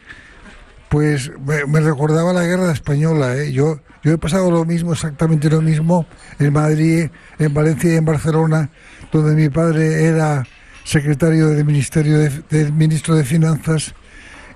pues 0.89 1.31
me, 1.45 1.67
me 1.67 1.81
recordaba 1.81 2.33
la 2.33 2.45
guerra 2.45 2.73
española. 2.73 3.37
¿eh? 3.37 3.53
Yo, 3.53 3.81
yo 4.03 4.13
he 4.13 4.19
pasado 4.19 4.51
lo 4.51 4.65
mismo, 4.65 4.93
exactamente 4.93 5.51
lo 5.51 5.61
mismo, 5.61 6.07
en 6.39 6.53
Madrid, 6.53 7.11
en 7.39 7.55
Valencia 7.55 7.93
y 7.93 7.97
en 7.97 8.05
Barcelona, 8.05 8.71
donde 9.13 9.35
mi 9.35 9.49
padre 9.49 10.05
era 10.05 10.47
secretario 10.89 11.49
del 11.49 11.67
Ministerio 11.67 12.19
de, 12.19 12.31
del 12.49 12.73
Ministro 12.73 13.15
de 13.15 13.23
Finanzas 13.23 13.95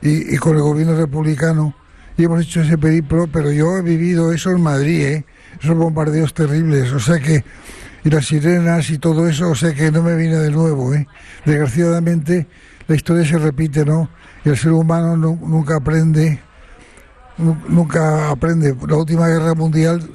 y, 0.00 0.34
con 0.38 0.56
el 0.56 0.62
gobierno 0.62 0.96
republicano 0.96 1.74
y 2.16 2.24
hemos 2.24 2.40
hecho 2.40 2.62
ese 2.62 2.78
periplo, 2.78 3.26
pero 3.26 3.52
yo 3.52 3.76
he 3.76 3.82
vivido 3.82 4.32
eso 4.32 4.50
en 4.50 4.62
Madrid, 4.62 5.02
¿eh? 5.02 5.24
esos 5.62 5.76
bombardeos 5.76 6.32
terribles, 6.32 6.90
o 6.92 7.00
sea 7.00 7.18
que 7.18 7.44
y 8.02 8.08
las 8.08 8.26
sirenas 8.26 8.88
y 8.88 8.96
todo 8.96 9.28
eso, 9.28 9.50
o 9.50 9.54
sea 9.54 9.74
que 9.74 9.90
no 9.90 10.02
me 10.02 10.16
viene 10.16 10.36
de 10.36 10.50
nuevo, 10.50 10.94
¿eh? 10.94 11.06
desgraciadamente 11.44 12.46
la 12.88 12.96
historia 12.96 13.26
se 13.26 13.36
repite, 13.36 13.84
¿no? 13.84 14.08
Y 14.42 14.48
el 14.48 14.56
ser 14.56 14.72
humano 14.72 15.18
no, 15.18 15.38
nunca 15.40 15.76
aprende, 15.76 16.40
nunca 17.68 18.30
aprende. 18.30 18.74
La 18.88 18.96
última 18.96 19.28
guerra 19.28 19.54
mundial 19.54 20.10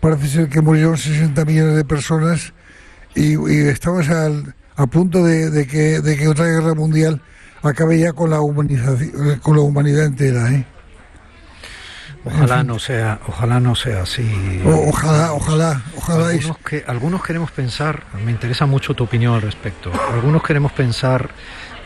parece 0.00 0.28
ser 0.28 0.48
que 0.50 0.60
murieron 0.60 0.98
60 0.98 1.44
millones 1.46 1.76
de 1.76 1.84
personas 1.84 2.52
y, 3.14 3.32
y 3.50 3.68
estamos 3.68 4.08
al 4.10 4.54
a 4.80 4.86
punto 4.86 5.22
de, 5.22 5.50
de, 5.50 5.66
que, 5.66 6.00
de, 6.00 6.16
que, 6.16 6.26
otra 6.26 6.46
guerra 6.46 6.74
mundial 6.74 7.20
acabe 7.62 7.98
ya 7.98 8.14
con 8.14 8.30
la 8.30 8.40
humanización, 8.40 9.38
con 9.40 9.56
la 9.56 9.62
humanidad 9.62 10.06
entera, 10.06 10.50
¿eh? 10.52 10.64
Ojalá 12.24 12.62
no 12.62 12.78
sea, 12.78 13.18
ojalá 13.26 13.60
no 13.60 13.74
sea 13.74 14.02
así. 14.02 14.62
O, 14.64 14.88
ojalá, 14.88 15.32
ojalá, 15.32 15.82
ojalá. 15.96 16.28
Algunos, 16.28 16.58
que, 16.58 16.84
algunos 16.86 17.22
queremos 17.22 17.50
pensar, 17.50 18.04
me 18.24 18.30
interesa 18.30 18.66
mucho 18.66 18.94
tu 18.94 19.04
opinión 19.04 19.34
al 19.34 19.42
respecto. 19.42 19.90
Algunos 20.12 20.42
queremos 20.42 20.72
pensar 20.72 21.30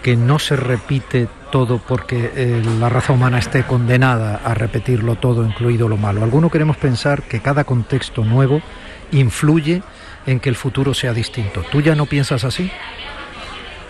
que 0.03 0.17
no 0.17 0.39
se 0.39 0.57
repite 0.57 1.29
todo 1.51 1.79
porque 1.79 2.33
eh, 2.35 2.63
la 2.79 2.89
raza 2.89 3.13
humana 3.13 3.39
esté 3.39 3.65
condenada 3.65 4.41
a 4.45 4.55
repetirlo 4.55 5.17
todo, 5.17 5.45
incluido 5.45 5.89
lo 5.89 5.97
malo. 5.97 6.23
Algunos 6.23 6.51
queremos 6.51 6.77
pensar 6.77 7.23
que 7.23 7.41
cada 7.41 7.65
contexto 7.65 8.25
nuevo 8.25 8.61
influye 9.13 9.83
en 10.27 10.41
que 10.41 10.49
el 10.49 10.57
futuro 10.57 10.95
sea 10.95 11.13
distinto. 11.13 11.63
¿Tú 11.71 11.81
ya 11.81 11.95
no 11.95 12.07
piensas 12.07 12.45
así? 12.45 12.71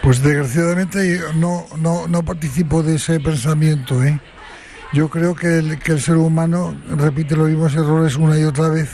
Pues 0.03 0.23
desgraciadamente 0.23 1.21
no, 1.37 1.67
no, 1.79 2.07
no 2.09 2.23
participo 2.25 2.83
de 2.83 2.97
ese 2.97 3.21
pensamiento. 3.21 4.03
¿eh? 4.03 4.21
Yo 4.93 5.09
creo 5.09 5.35
que 5.35 5.59
el, 5.59 5.79
que 5.79 5.93
el, 5.93 6.01
ser 6.01 6.17
humano 6.17 6.77
repite 6.89 7.37
los 7.37 7.49
mismos 7.49 7.75
errores 7.75 8.17
una 8.17 8.39
y 8.39 8.45
otra 8.45 8.69
vez, 8.69 8.91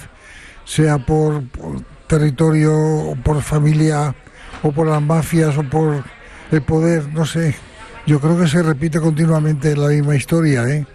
sea 0.64 0.98
por, 0.98 1.42
territorio, 2.06 2.72
o 2.72 3.16
por 3.16 3.42
familia, 3.42 4.14
o 4.62 4.72
por 4.72 4.86
las 4.86 5.02
mafias, 5.02 5.56
o 5.58 5.64
por 5.64 6.04
el 6.52 6.62
poder, 6.62 7.08
no 7.08 7.24
sé. 7.24 7.56
Yo 8.06 8.20
creo 8.20 8.38
que 8.38 8.46
se 8.46 8.62
repite 8.62 9.00
continuamente 9.00 9.76
la 9.76 9.88
misma 9.88 10.16
historia. 10.16 10.64
¿eh? 10.68 10.86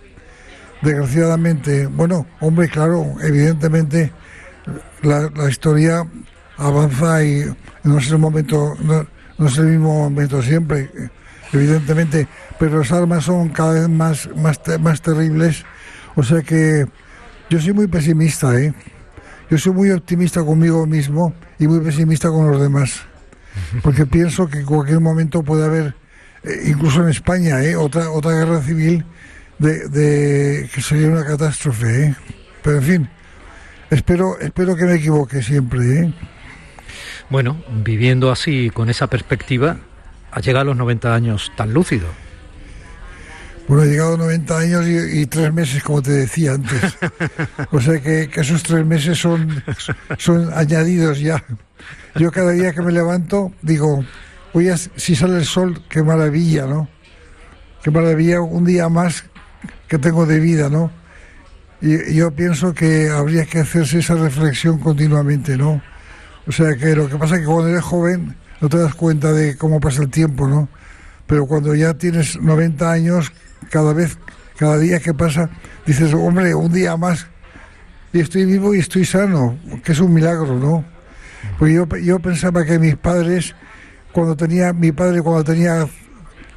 Desgraciadamente, 0.81 1.87
bueno, 1.87 2.25
hombre, 2.39 2.69
claro, 2.69 3.15
evidentemente 3.21 4.11
la 5.03 5.49
historia 5.49 6.05
avanza 6.57 7.23
y 7.23 7.45
no 7.83 7.97
es 7.97 8.09
el 8.11 8.17
momento, 8.17 8.75
no, 8.81 9.05
no, 9.37 9.47
es 9.47 9.57
el 9.57 9.65
mismo 9.65 9.93
momento 9.93 10.41
siempre, 10.41 10.89
evidentemente, 11.51 12.27
pero 12.59 12.79
las 12.79 12.91
armas 12.91 13.25
son 13.25 13.49
cada 13.49 13.73
vez 13.73 13.89
más, 13.89 14.29
más, 14.35 14.59
más 14.79 15.01
terribles, 15.01 15.65
o 16.15 16.23
sea 16.23 16.41
que 16.41 16.85
yo 17.49 17.59
soy 17.59 17.73
muy 17.73 17.87
pesimista, 17.87 18.57
¿eh? 18.59 18.73
Yo 19.49 19.57
soy 19.59 19.73
muy 19.73 19.91
optimista 19.91 20.43
conmigo 20.43 20.87
mismo 20.87 21.33
y 21.59 21.67
muy 21.67 21.79
pesimista 21.79 22.29
con 22.29 22.49
los 22.51 22.59
demás, 22.59 23.01
porque 23.83 24.05
pienso 24.05 24.47
que 24.47 24.59
en 24.59 24.65
cualquier 24.65 24.99
momento 24.99 25.43
puede 25.43 25.65
haber, 25.65 25.95
eh, 26.43 26.63
incluso 26.65 27.03
en 27.03 27.09
España, 27.09 27.61
¿eh? 27.63 27.75
otra, 27.75 28.09
otra 28.09 28.31
guerra 28.31 28.61
civil 28.61 29.05
de, 29.59 29.87
de 29.89 30.69
que 30.73 30.81
sería 30.81 31.09
una 31.09 31.23
catástrofe, 31.23 32.05
¿eh? 32.05 32.15
Pero 32.63 32.77
en 32.77 32.83
fin, 32.83 33.09
espero, 33.91 34.39
espero 34.39 34.75
que 34.75 34.85
me 34.85 34.95
equivoque 34.95 35.43
siempre, 35.43 35.99
¿eh? 35.99 36.13
Bueno, 37.29 37.57
viviendo 37.83 38.31
así, 38.31 38.69
con 38.69 38.89
esa 38.89 39.07
perspectiva, 39.07 39.77
ha 40.31 40.39
llegado 40.41 40.61
a 40.61 40.65
los 40.65 40.77
90 40.77 41.13
años 41.13 41.51
tan 41.55 41.73
lúcido. 41.73 42.07
Bueno, 43.67 43.83
he 43.83 43.87
llegado 43.87 44.13
a 44.13 44.17
90 44.17 44.57
años 44.59 44.85
y, 44.85 45.21
y, 45.21 45.25
tres 45.25 45.51
meses, 45.51 45.81
como 45.83 46.01
te 46.01 46.11
decía 46.11 46.53
antes. 46.53 46.97
O 47.71 47.81
sea 47.81 47.99
que, 47.99 48.29
que, 48.29 48.41
esos 48.41 48.61
tres 48.61 48.85
meses 48.85 49.17
son, 49.17 49.63
son 50.17 50.53
añadidos 50.53 51.19
ya. 51.19 51.43
Yo 52.15 52.31
cada 52.31 52.51
día 52.51 52.73
que 52.73 52.81
me 52.81 52.91
levanto 52.91 53.51
digo, 53.61 54.05
oye, 54.53 54.75
si 54.77 55.15
sale 55.15 55.37
el 55.37 55.45
sol, 55.45 55.81
qué 55.89 56.03
maravilla, 56.03 56.65
¿no? 56.67 56.87
Qué 57.83 57.91
maravilla, 57.91 58.41
un 58.41 58.65
día 58.65 58.87
más 58.87 59.25
que 59.87 59.97
tengo 59.97 60.25
de 60.25 60.39
vida, 60.39 60.69
¿no? 60.69 60.91
Y 61.81 62.15
yo 62.15 62.31
pienso 62.31 62.73
que 62.73 63.09
habría 63.09 63.45
que 63.45 63.59
hacerse 63.59 63.99
esa 63.99 64.15
reflexión 64.15 64.79
continuamente, 64.79 65.57
¿no? 65.57 65.81
O 66.47 66.51
sea 66.51 66.75
que 66.75 66.95
lo 66.95 67.09
que 67.09 67.17
pasa 67.17 67.35
es 67.35 67.41
que 67.41 67.47
cuando 67.47 67.69
eres 67.69 67.83
joven 67.83 68.35
no 68.61 68.69
te 68.69 68.77
das 68.77 68.95
cuenta 68.95 69.31
de 69.31 69.57
cómo 69.57 69.79
pasa 69.79 70.03
el 70.03 70.09
tiempo, 70.09 70.47
¿no? 70.47 70.69
Pero 71.27 71.47
cuando 71.47 71.73
ya 71.75 71.93
tienes 71.95 72.39
90 72.39 72.91
años, 72.91 73.31
cada 73.71 73.93
vez, 73.93 74.17
cada 74.57 74.77
día 74.77 74.99
que 74.99 75.13
pasa, 75.13 75.49
dices, 75.85 76.13
hombre, 76.13 76.53
un 76.53 76.71
día 76.71 76.95
más 76.97 77.27
y 78.15 78.21
estoy 78.21 78.45
vivo 78.45 78.73
y 78.73 78.79
estoy 78.79 79.03
sano, 79.03 79.57
que 79.83 79.91
es 79.91 79.99
un 79.99 80.13
milagro, 80.13 80.57
¿no? 80.57 80.85
Pues 81.59 81.73
yo, 81.73 81.85
yo 81.97 82.19
pensaba 82.19 82.63
que 82.63 82.79
mis 82.79 82.95
padres, 82.95 83.53
cuando 84.13 84.37
tenía, 84.37 84.71
mi 84.71 84.93
padre 84.93 85.21
cuando 85.21 85.43
tenía 85.43 85.85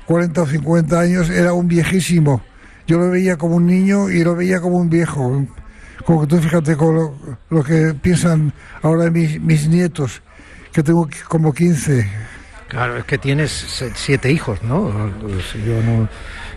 40 0.06 0.42
o 0.42 0.46
50 0.46 1.00
años, 1.00 1.30
era 1.30 1.52
un 1.52 1.66
viejísimo. 1.66 2.42
Yo 2.86 2.98
lo 2.98 3.10
veía 3.10 3.36
como 3.36 3.56
un 3.56 3.66
niño 3.66 4.08
y 4.08 4.22
lo 4.22 4.36
veía 4.36 4.60
como 4.60 4.76
un 4.76 4.88
viejo. 4.88 5.44
Como 6.08 6.22
que 6.22 6.26
tú 6.26 6.38
fíjate 6.40 6.74
con 6.74 6.94
lo, 6.94 7.14
lo 7.50 7.62
que 7.62 7.92
piensan 8.00 8.50
ahora 8.80 9.10
mis, 9.10 9.38
mis 9.42 9.68
nietos, 9.68 10.22
que 10.72 10.82
tengo 10.82 11.06
como 11.28 11.52
15. 11.52 12.10
Claro, 12.68 12.96
es 12.96 13.04
que 13.04 13.18
tienes 13.18 13.50
siete 13.94 14.32
hijos, 14.32 14.62
¿no? 14.62 15.12
Pues 15.20 15.52
Yo 15.52 15.82
no. 15.82 16.08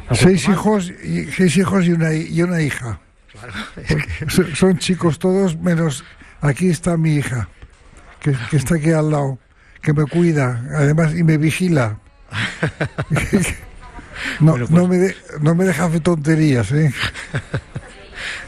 no 0.10 0.15
Seis 0.15 0.48
hijos, 0.48 0.89
y, 1.03 1.25
seis 1.34 1.58
hijos 1.58 1.86
y 1.86 1.91
una, 1.91 2.13
y 2.13 2.41
una 2.41 2.62
hija. 2.62 3.01
Son- 4.29 4.55
Son 4.55 4.77
chicos 4.77 5.20
todos, 5.20 5.58
menos 5.60 6.05
aquí 6.39 6.70
está 6.70 6.96
mi 6.96 7.15
hija, 7.15 7.50
que, 8.22 8.34
que 8.50 8.55
está 8.55 8.75
aquí 8.75 8.91
al 8.93 9.12
lado, 9.12 9.38
que 9.81 9.91
me 9.91 10.05
cuida, 10.05 10.63
además, 10.77 11.13
y 11.13 11.24
me 11.25 11.38
vigila. 11.38 11.98
No, 14.39 14.51
Bueno, 14.51 14.65
pues- 14.67 14.79
no, 14.81 14.88
me 14.88 14.98
de- 14.98 15.15
no 15.41 15.55
me 15.55 15.65
deja 15.65 15.86
hacer 15.86 16.00
tonterías, 16.00 16.72
¿eh? 16.72 16.93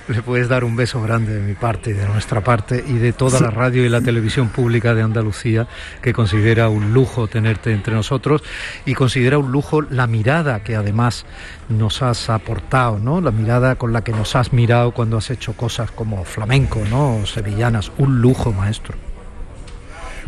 Le 0.08 0.22
puedes 0.22 0.50
dar 0.50 0.63
un 0.63 0.75
beso 0.75 1.01
grande 1.01 1.34
de 1.34 1.42
mi 1.42 1.53
parte 1.53 1.92
y 1.92 1.94
de 1.94 2.06
nuestra 2.08 2.42
parte 2.42 2.84
y 2.88 2.94
de 2.94 3.13
toda 3.13 3.39
la 3.39 3.50
radio 3.50 3.86
y 3.86 3.89
la 3.89 4.01
televisión 4.01 4.50
pública 4.50 4.94
de 4.94 5.01
Andalucía, 5.01 5.68
que 6.01 6.13
considera 6.13 6.70
un 6.70 6.94
lujo 6.94 7.27
tenerte 7.27 7.72
entre 7.72 7.94
nosotros 7.94 8.44
y 8.86 8.94
considera 8.94 9.38
un 9.38 9.51
lujo 9.51 9.82
la 9.82 10.08
mirada 10.08 10.63
que 10.63 10.75
además 10.75 11.25
nos 11.70 12.01
has 12.01 12.30
aportado, 12.30 13.00
¿no? 13.00 13.22
La 13.22 13.32
mirada 13.32 13.75
con 13.75 13.94
la 13.94 14.03
que 14.03 14.12
nos 14.12 14.36
has 14.36 14.53
mirado 14.53 14.92
cuando 14.92 15.18
has 15.18 15.30
hecho 15.30 15.53
cosas 15.53 15.92
como 15.92 16.24
flamenco, 16.24 16.82
¿no? 16.89 17.18
O 17.18 17.25
sevillanas. 17.25 17.92
Un 17.98 18.22
lujo, 18.22 18.51
maestro. 18.51 18.96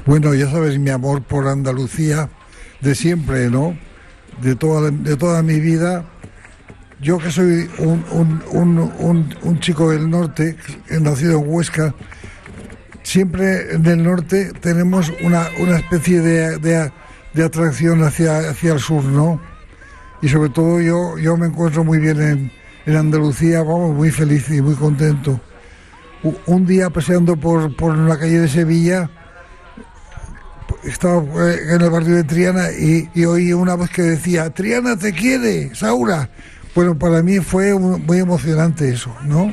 Bueno, 0.06 0.34
ya 0.34 0.50
sabes 0.50 0.78
mi 0.78 0.92
amor 0.92 1.24
por 1.24 1.48
Andalucía 1.48 2.30
de 2.82 2.96
siempre, 2.96 3.50
¿no? 3.50 3.78
De 4.42 4.56
toda, 4.56 4.92
de 4.92 5.18
toda 5.18 5.42
mi 5.42 5.60
vida. 5.60 6.06
Yo 7.02 7.18
que 7.18 7.30
soy 7.32 7.70
un, 7.80 8.04
un- 8.12 8.44
un- 8.52 9.36
un- 9.44 9.60
chico 9.60 9.92
del 9.92 10.10
norte, 10.10 10.56
nacido 11.02 11.40
en 11.40 11.50
Huesca, 11.50 11.94
siempre 13.04 13.74
en 13.76 13.86
el 13.86 14.04
norte 14.04 14.52
tenemos 14.62 15.12
una, 15.24 15.48
una 15.60 15.78
especie 15.78 16.22
de, 16.22 16.58
de- 16.58 16.92
de 17.34 17.44
atracción 17.44 18.02
hacia, 18.04 18.50
hacia 18.50 18.74
el 18.74 18.80
sur, 18.80 19.04
¿no? 19.04 19.42
Y 20.22 20.30
sobre 20.30 20.50
todo 20.50 20.80
yo, 20.80 21.18
yo 21.18 21.36
me 21.36 21.48
encuentro 21.48 21.84
muy 21.84 22.00
bien 22.00 22.22
en, 22.22 22.52
en 22.86 22.96
Andalucía, 22.96 23.60
vamos, 23.62 23.94
muy 23.94 24.10
feliz 24.10 24.50
y 24.50 24.62
muy 24.62 24.76
contento. 24.76 25.40
Un 26.48 26.66
día 26.66 26.90
paseando 26.90 27.36
por, 27.36 27.76
por 27.76 27.96
la 27.98 28.18
calle 28.18 28.40
de 28.40 28.48
Sevilla, 28.48 29.10
estaba 30.84 31.22
eh, 31.52 31.60
en 31.76 31.82
el 31.82 31.90
barrio 31.90 32.16
de 32.16 32.24
Triana 32.24 32.72
y, 32.72 33.10
y 33.14 33.26
oí 33.26 33.54
una 33.54 33.76
voz 33.76 33.90
que 33.90 34.02
decía, 34.02 34.50
Triana 34.50 34.96
te 34.98 35.12
quiere, 35.14 35.76
Saura. 35.76 36.30
Bueno, 36.76 36.98
para 37.00 37.22
mí 37.24 37.40
fue 37.40 37.74
mu- 37.74 37.98
muy 38.00 38.20
emocionante 38.20 38.90
eso, 38.90 39.16
¿no? 39.24 39.52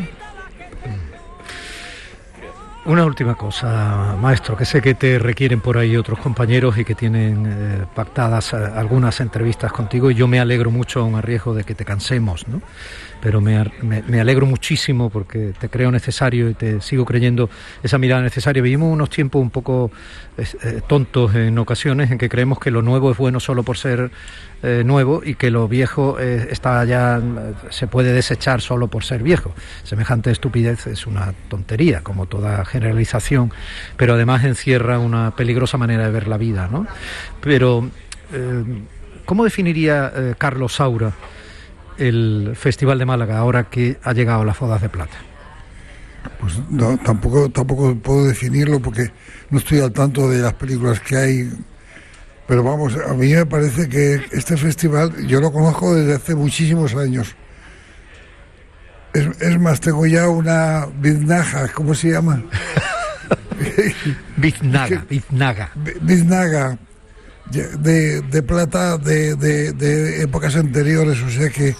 Una 2.84 3.04
última 3.04 3.36
cosa, 3.36 4.16
maestro, 4.20 4.56
que 4.56 4.64
sé 4.64 4.82
que 4.82 4.94
te 4.94 5.16
requieren 5.20 5.60
por 5.60 5.78
ahí 5.78 5.96
otros 5.96 6.18
compañeros 6.18 6.76
y 6.78 6.84
que 6.84 6.96
tienen 6.96 7.46
eh, 7.46 7.84
pactadas 7.94 8.52
eh, 8.54 8.56
algunas 8.56 9.20
entrevistas 9.20 9.70
contigo 9.72 10.10
y 10.10 10.16
yo 10.16 10.26
me 10.26 10.40
alegro 10.40 10.72
mucho 10.72 10.98
a 10.98 11.04
un 11.04 11.14
arriesgo 11.14 11.54
de 11.54 11.62
que 11.62 11.76
te 11.76 11.84
cansemos, 11.84 12.48
¿no? 12.48 12.60
Pero 13.20 13.40
me, 13.40 13.70
me- 13.82 14.02
me 14.02 14.20
alegro 14.20 14.46
muchísimo 14.46 15.10
porque 15.10 15.52
te 15.60 15.68
creo 15.68 15.92
necesario 15.92 16.50
y 16.50 16.54
te 16.54 16.80
sigo 16.80 17.04
creyendo 17.04 17.48
esa 17.84 17.98
mirada 17.98 18.20
necesaria. 18.20 18.60
Vivimos 18.60 18.92
unos 18.92 19.10
tiempos 19.10 19.40
un 19.40 19.50
poco 19.50 19.92
eh, 20.36 20.80
tontos 20.88 21.36
en 21.36 21.56
ocasiones 21.60 22.10
en 22.10 22.18
que 22.18 22.28
creemos 22.28 22.58
que 22.58 22.72
lo 22.72 22.82
nuevo 22.82 23.12
es 23.12 23.16
bueno 23.16 23.38
solo 23.38 23.62
por 23.62 23.76
ser 23.78 24.10
eh, 24.62 24.82
nuevo 24.84 25.22
y 25.24 25.34
que 25.34 25.50
lo 25.50 25.66
viejo 25.68 26.18
eh, 26.20 26.48
está 26.50 26.84
ya 26.84 27.20
se 27.70 27.86
puede 27.86 28.12
desechar 28.12 28.60
solo 28.60 28.88
por 28.88 29.04
ser 29.04 29.22
viejo. 29.22 29.52
Semejante 29.82 30.30
estupidez 30.30 30.86
es 30.86 31.06
una 31.06 31.34
tontería, 31.48 32.02
como 32.02 32.26
toda 32.26 32.64
generalización, 32.64 33.52
pero 33.96 34.14
además 34.14 34.44
encierra 34.44 34.98
una 34.98 35.34
peligrosa 35.36 35.78
manera 35.78 36.04
de 36.04 36.10
ver 36.10 36.28
la 36.28 36.38
vida, 36.38 36.68
¿no? 36.70 36.86
Pero 37.40 37.90
eh, 38.32 38.64
¿cómo 39.24 39.44
definiría 39.44 40.12
Carlos 40.38 40.74
Saura 40.74 41.12
el 41.98 42.52
Festival 42.54 42.98
de 42.98 43.04
Málaga 43.04 43.38
ahora 43.38 43.64
que 43.64 43.98
ha 44.02 44.12
llegado 44.12 44.42
a 44.42 44.44
las 44.44 44.56
Fodas 44.56 44.80
de 44.80 44.88
Plata? 44.88 45.16
Pues 46.40 46.54
tampoco, 47.04 47.50
tampoco 47.50 47.94
puedo 47.96 48.24
definirlo 48.26 48.80
porque 48.80 49.10
no 49.50 49.58
estoy 49.58 49.80
al 49.80 49.92
tanto 49.92 50.28
de 50.28 50.38
las 50.38 50.54
películas 50.54 51.00
que 51.00 51.16
hay. 51.16 51.50
Pero 52.52 52.62
vamos, 52.64 52.94
a 53.08 53.14
mí 53.14 53.32
me 53.32 53.46
parece 53.46 53.88
que 53.88 54.20
este 54.30 54.58
festival 54.58 55.26
yo 55.26 55.40
lo 55.40 55.50
conozco 55.50 55.94
desde 55.94 56.16
hace 56.16 56.34
muchísimos 56.34 56.94
años. 56.94 57.34
Es, 59.14 59.26
es 59.40 59.58
más, 59.58 59.80
tengo 59.80 60.04
ya 60.04 60.28
una 60.28 60.86
biznaja, 61.00 61.68
¿cómo 61.68 61.94
se 61.94 62.10
llama? 62.10 62.42
Biznaga, 64.36 65.02
Biznaga. 65.08 65.70
Bi- 65.76 65.92
Biznaga 66.02 66.78
de, 67.50 68.20
de 68.20 68.42
plata 68.42 68.98
de, 68.98 69.34
de- 69.34 69.72
de 69.72 70.20
épocas 70.22 70.54
anteriores, 70.54 71.22
o 71.22 71.30
sea 71.30 71.48
que 71.48 71.74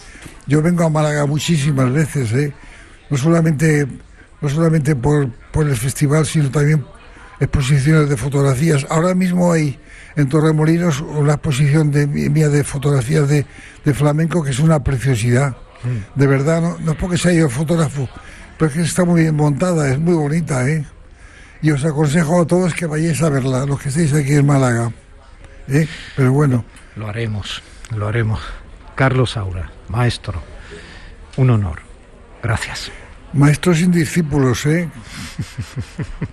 yo 0.46 0.62
vengo 0.62 0.84
a 0.84 0.88
Málaga 0.88 1.26
muchísimas 1.26 1.92
veces, 1.92 2.32
¿eh? 2.32 2.50
no 3.10 3.18
solamente, 3.18 3.86
no 4.40 4.48
solamente 4.48 4.96
por, 4.96 5.28
por 5.52 5.68
el 5.68 5.76
festival, 5.76 6.24
sino 6.24 6.50
también 6.50 6.82
exposiciones 7.40 8.08
de 8.08 8.16
fotografías. 8.16 8.86
Ahora 8.90 9.14
mismo 9.14 9.52
hay 9.52 9.78
en 10.16 10.28
Torremolinos 10.28 11.00
una 11.00 11.34
exposición 11.34 11.90
de, 11.90 12.06
mía 12.06 12.48
de 12.48 12.64
fotografías 12.64 13.28
de, 13.28 13.46
de 13.84 13.94
flamenco 13.94 14.42
que 14.42 14.50
es 14.50 14.58
una 14.58 14.82
preciosidad. 14.82 15.56
De 16.14 16.26
verdad, 16.26 16.62
no, 16.62 16.78
no 16.78 16.92
es 16.92 16.98
porque 16.98 17.18
sea 17.18 17.32
yo 17.32 17.48
fotógrafo, 17.48 18.08
pero 18.56 18.70
es 18.70 18.76
que 18.76 18.82
está 18.82 19.04
muy 19.04 19.22
bien 19.22 19.34
montada, 19.34 19.90
es 19.90 19.98
muy 19.98 20.14
bonita, 20.14 20.68
¿eh? 20.68 20.84
Y 21.60 21.70
os 21.72 21.84
aconsejo 21.84 22.42
a 22.42 22.46
todos 22.46 22.74
que 22.74 22.86
vayáis 22.86 23.20
a 23.22 23.28
verla, 23.28 23.66
los 23.66 23.80
que 23.80 23.88
estéis 23.88 24.12
aquí 24.14 24.34
en 24.34 24.46
Málaga. 24.46 24.92
¿eh? 25.68 25.88
Pero 26.16 26.32
bueno, 26.32 26.64
Lo 26.96 27.08
haremos, 27.08 27.62
lo 27.90 28.08
haremos. 28.08 28.40
Carlos 28.94 29.32
Saura, 29.32 29.70
maestro, 29.88 30.42
un 31.36 31.50
honor. 31.50 31.80
Gracias. 32.42 32.92
Maestros 33.32 33.78
sin 33.78 33.90
discípulos, 33.92 34.64
¿eh? 34.66 34.88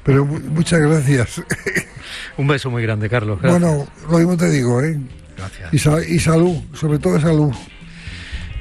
Pero 0.04 0.26
mu- 0.26 0.40
muchas 0.40 0.80
gracias. 0.82 1.42
Un 2.38 2.48
beso 2.48 2.70
muy 2.70 2.84
grande, 2.84 3.10
Carlos. 3.10 3.40
Gracias. 3.42 3.62
Bueno, 3.62 3.88
lo 4.10 4.18
mismo 4.18 4.38
te 4.38 4.50
digo, 4.50 4.82
¿eh? 4.82 5.00
Gracias. 5.38 6.08
Y, 6.10 6.16
y 6.16 6.20
salud, 6.20 6.58
sobre 6.74 7.00
todo 7.00 7.20
salud. 7.20 7.54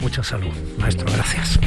Mucha 0.00 0.22
salud, 0.22 0.52
maestro, 0.78 1.06
gracias. 1.12 1.58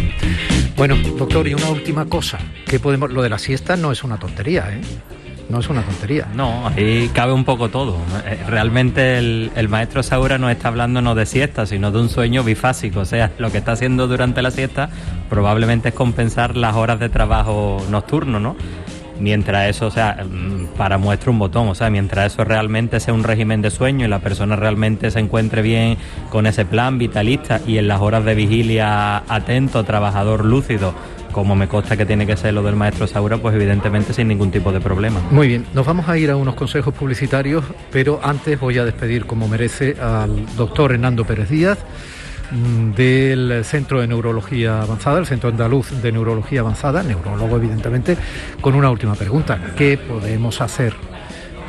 Bueno, 0.78 0.96
doctor, 1.18 1.46
y 1.50 1.54
una 1.54 1.68
última 1.70 2.06
cosa. 2.06 2.40
¿Qué 2.66 2.80
podemos? 2.80 3.12
Lo 3.12 3.22
de 3.22 3.30
la 3.30 3.38
siesta 3.38 3.76
no 3.76 3.92
es 3.92 4.04
una 4.06 4.18
tontería, 4.18 4.70
¿eh? 4.72 4.82
No 5.52 5.60
es 5.60 5.70
una 5.70 5.82
tontería. 5.82 6.28
No, 6.34 6.68
ahí 6.68 7.10
cabe 7.14 7.34
un 7.34 7.44
poco 7.44 7.68
todo. 7.68 7.98
Eh, 8.26 8.40
Realmente 8.48 9.18
el, 9.18 9.52
el 9.56 9.68
maestro 9.68 10.02
Saura 10.02 10.38
no 10.38 10.50
está 10.50 10.70
hablando 10.70 11.02
no 11.02 11.14
de 11.14 11.26
siesta, 11.26 11.66
sino 11.66 11.92
de 11.92 12.00
un 12.00 12.08
sueño 12.08 12.42
bifásico. 12.44 13.02
O 13.02 13.06
sea, 13.06 13.32
lo 13.38 13.52
que 13.52 13.58
está 13.58 13.74
haciendo 13.74 14.08
durante 14.08 14.42
la 14.42 14.52
siesta 14.52 14.90
probablemente 15.30 15.90
es 15.90 15.96
compensar 15.96 16.56
las 16.56 16.76
horas 16.76 17.02
de 17.02 17.10
trabajo 17.10 17.84
nocturno, 17.90 18.40
¿no? 18.40 18.56
Mientras 19.20 19.70
eso, 19.70 19.88
o 19.88 19.92
sea, 19.92 20.24
mm, 20.24 20.78
para 20.78 20.98
muestra 20.98 21.30
un 21.32 21.38
botón, 21.38 21.68
o 21.68 21.76
sea, 21.76 21.90
mientras 21.92 22.34
eso 22.34 22.44
realmente 22.44 23.00
sea 23.00 23.14
un 23.14 23.24
régimen 23.24 23.62
de 23.62 23.70
sueño 23.70 24.06
y 24.06 24.10
la 24.10 24.20
persona 24.20 24.56
realmente 24.56 25.12
se 25.12 25.20
encuentre 25.20 25.62
bien 25.62 25.98
con 26.32 26.48
ese 26.48 26.66
plan 26.66 26.98
vitalista 26.98 27.60
y 27.68 27.78
en 27.78 27.88
las 27.88 28.02
horas 28.02 28.26
de 28.26 28.34
vigilia 28.34 29.18
atento, 29.28 29.84
trabajador 29.84 30.44
lúcido, 30.44 30.96
como 31.32 31.56
me 31.56 31.68
consta 31.68 31.98
que 31.98 32.06
tiene 32.06 32.26
que 32.26 32.38
ser 32.38 32.54
lo 32.54 32.64
del 32.64 32.76
maestro 32.76 33.08
Saura, 33.08 33.38
pues 33.38 33.56
evidentemente 33.56 34.14
sin 34.14 34.28
ningún 34.28 34.52
tipo 34.52 34.72
de 34.72 34.80
problema. 34.80 35.20
Muy 35.32 35.48
bien, 35.48 35.66
nos 35.74 35.86
vamos 35.86 36.08
a 36.10 36.18
ir 36.18 36.32
a 36.32 36.36
unos 36.36 36.56
consejos 36.56 36.94
publicitarios, 36.94 37.64
pero 37.92 38.20
antes 38.24 38.60
voy 38.60 38.78
a 38.78 38.86
despedir 38.86 39.26
como 39.26 39.48
merece 39.48 39.96
al 40.02 40.46
doctor 40.56 40.94
Hernando 40.94 41.26
Pérez 41.26 41.50
Díaz 41.50 41.80
mm, 42.52 42.92
del 42.92 43.64
Centro 43.64 44.02
de 44.02 44.08
Neurología 44.08 44.82
Avanzada, 44.82 45.20
el 45.20 45.26
Centro 45.26 45.50
Andaluz 45.50 46.02
de 46.02 46.12
Neurología 46.12 46.62
Avanzada, 46.62 47.04
neurólogo 47.04 47.58
evidentemente, 47.58 48.18
con 48.60 48.76
una 48.76 48.90
última 48.90 49.16
pregunta. 49.16 49.60
¿Qué 49.76 49.98
podemos 49.98 50.62
hacer 50.62 50.94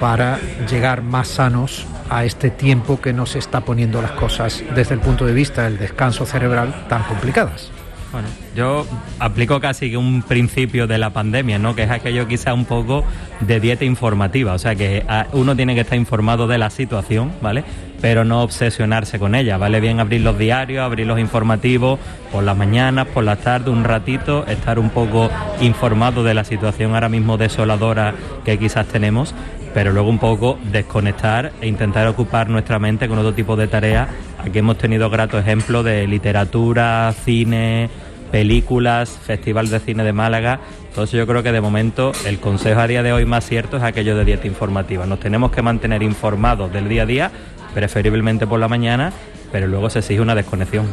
para 0.01 0.41
llegar 0.69 1.03
más 1.03 1.29
sanos 1.29 1.87
a 2.11 2.25
este 2.25 2.51
tiempo 2.51 3.01
que 3.01 3.13
nos 3.13 3.37
está 3.37 3.61
poniendo 3.61 4.03
las 4.03 4.13
cosas 4.13 4.63
desde 4.75 4.95
el 4.95 5.01
punto 5.01 5.25
de 5.25 5.33
vista 5.33 5.63
del 5.63 5.79
descanso 5.79 6.27
cerebral 6.27 6.87
tan 6.89 7.05
complicadas? 7.05 7.71
Bueno, 8.13 8.29
yo 8.55 8.87
aplico 9.19 9.59
casi 9.59 9.91
que 9.91 9.97
un 9.97 10.21
principio 10.21 10.87
de 10.87 10.99
la 10.99 11.11
pandemia, 11.11 11.59
¿no? 11.59 11.75
Que 11.75 11.85
es 11.85 11.91
aquello 11.91 12.29
quizá 12.29 12.53
un 12.53 12.67
poco 12.67 13.05
de 13.41 13.59
dieta 13.59 13.87
informativa, 13.87 14.53
o 14.53 14.59
sea 14.59 14.75
que 14.75 15.03
ah, 15.09 15.29
uno 15.33 15.57
tiene 15.57 15.75
que 15.75 15.81
estar 15.81 15.97
informado 15.97 16.47
de 16.47 16.59
la 16.59 16.69
situación, 16.69 17.33
¿vale? 17.41 17.65
Pero 18.03 18.25
no 18.25 18.43
obsesionarse 18.43 19.19
con 19.19 19.35
ella, 19.35 19.57
¿vale? 19.57 19.81
Bien 19.81 19.99
abrir 19.99 20.21
los 20.21 20.39
diarios, 20.39 20.85
abrir 20.85 21.07
los 21.07 21.19
informativos 21.19 21.99
por 22.31 22.45
las 22.45 22.57
mañanas, 22.57 23.07
por 23.07 23.25
las 23.25 23.39
tardes, 23.39 23.69
un 23.69 23.85
ratito, 23.85 24.47
estar 24.47 24.79
un 24.79 24.91
poco 24.91 25.31
informado 25.63 26.23
de 26.23 26.35
la 26.35 26.45
situación 26.45 26.93
ahora 26.93 27.09
mismo 27.09 27.39
desoladora 27.39 28.15
que 28.45 28.59
quizás 28.59 28.87
tenemos 28.89 29.35
pero 29.75 29.93
luego 29.93 30.11
un 30.11 30.19
poco 30.19 30.59
desconectar 30.71 31.53
e 31.61 31.67
intentar 31.67 32.07
ocupar 32.07 32.49
nuestra 32.51 32.79
mente 32.79 33.09
con 33.09 33.19
otro 33.19 33.33
tipo 33.33 33.57
de 33.57 33.69
tareas. 33.69 34.09
Aquí 34.39 34.59
hemos 34.59 34.79
tenido 34.79 35.09
grato 35.09 35.39
ejemplo 35.39 35.83
de 35.83 36.07
literatura, 36.07 37.15
cine, 37.25 37.89
películas, 38.33 39.11
Festival 39.25 39.69
de 39.69 39.79
Cine 39.79 40.03
de 40.03 40.13
Málaga. 40.13 40.59
Entonces 40.89 41.17
yo 41.17 41.27
creo 41.27 41.43
que 41.45 41.53
de 41.53 41.61
momento 41.61 42.13
el 42.27 42.41
consejo 42.41 42.81
a 42.81 42.89
día 42.89 43.03
de 43.05 43.13
hoy 43.13 43.27
más 43.27 43.47
cierto 43.47 43.77
es 43.77 43.83
aquello 43.85 44.17
de 44.17 44.25
dieta 44.25 44.49
informativa. 44.49 45.07
Nos 45.07 45.21
tenemos 45.21 45.53
que 45.53 45.63
mantener 45.63 46.03
informados 46.03 46.73
del 46.73 46.89
día 46.89 47.03
a 47.03 47.07
día, 47.07 47.31
preferiblemente 47.75 48.47
por 48.47 48.59
la 48.59 48.69
mañana, 48.69 49.13
pero 49.53 49.69
luego 49.69 49.91
se 49.91 50.01
exige 50.01 50.21
una 50.21 50.35
desconexión. 50.35 50.87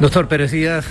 Doctor 0.00 0.28
Pérez 0.28 0.50
Díaz, 0.50 0.84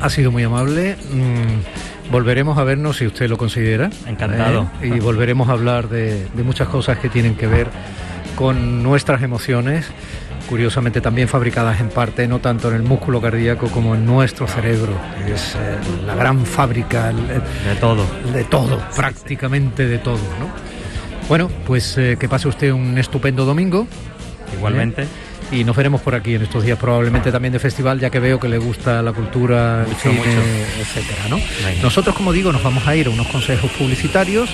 ha 0.00 0.10
sido 0.10 0.30
muy 0.30 0.42
amable. 0.42 0.96
Mm, 1.10 2.10
volveremos 2.10 2.58
a 2.58 2.64
vernos 2.64 2.96
si 2.96 3.06
usted 3.06 3.28
lo 3.28 3.38
considera. 3.38 3.90
Encantado. 4.06 4.68
¿eh? 4.82 4.92
Y 4.96 5.00
volveremos 5.00 5.48
a 5.48 5.52
hablar 5.52 5.88
de, 5.88 6.26
de 6.34 6.42
muchas 6.42 6.68
cosas 6.68 6.98
que 6.98 7.08
tienen 7.08 7.36
que 7.36 7.46
ver 7.46 7.68
con 8.36 8.82
nuestras 8.82 9.22
emociones 9.22 9.90
curiosamente 10.48 11.00
también 11.00 11.28
fabricadas 11.28 11.80
en 11.80 11.88
parte 11.88 12.28
no 12.28 12.38
tanto 12.38 12.68
en 12.68 12.76
el 12.76 12.82
músculo 12.82 13.20
cardíaco 13.20 13.68
como 13.68 13.94
en 13.94 14.06
nuestro 14.06 14.46
cerebro, 14.46 14.92
que 15.24 15.34
es 15.34 15.54
eh, 15.56 15.76
la 16.06 16.14
gran 16.14 16.46
fábrica 16.46 17.12
de 17.12 17.74
todo, 17.80 18.06
de 18.32 18.44
todo, 18.44 18.80
prácticamente 18.94 19.86
de 19.86 19.98
todo, 19.98 20.20
¿no? 20.38 20.48
Bueno, 21.28 21.50
pues 21.66 21.98
eh, 21.98 22.16
que 22.18 22.28
pase 22.28 22.46
usted 22.46 22.70
un 22.70 22.96
estupendo 22.98 23.44
domingo. 23.44 23.88
Igualmente 24.56 25.06
y 25.50 25.64
nos 25.64 25.76
veremos 25.76 26.00
por 26.00 26.14
aquí 26.14 26.34
en 26.34 26.42
estos 26.42 26.64
días 26.64 26.78
probablemente 26.78 27.30
también 27.30 27.52
de 27.52 27.58
festival 27.58 28.00
ya 28.00 28.10
que 28.10 28.20
veo 28.20 28.40
que 28.40 28.48
le 28.48 28.58
gusta 28.58 29.02
la 29.02 29.12
cultura 29.12 29.84
el 29.88 29.94
cine 29.96 30.22
etcétera 30.80 31.28
¿no? 31.28 31.38
nosotros 31.82 32.14
como 32.14 32.32
digo 32.32 32.52
nos 32.52 32.62
vamos 32.62 32.86
a 32.86 32.96
ir 32.96 33.06
a 33.06 33.10
unos 33.10 33.26
consejos 33.28 33.70
publicitarios 33.72 34.50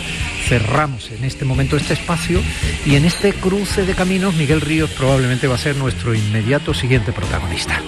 cerramos 0.49 1.11
en 1.11 1.25
este 1.25 1.45
momento 1.45 1.77
este 1.77 1.95
espacio 1.95 2.41
y 2.85 2.97
en 2.97 3.05
este 3.05 3.33
cruce 3.33 3.85
de 3.85 3.95
caminos 3.95 4.35
Miguel 4.35 4.61
Ríos 4.61 4.91
probablemente 4.91 5.47
va 5.47 5.55
a 5.55 5.59
ser 5.59 5.77
nuestro 5.77 6.15
inmediato 6.15 6.75
siguiente 6.75 7.13
protagonista 7.13 7.81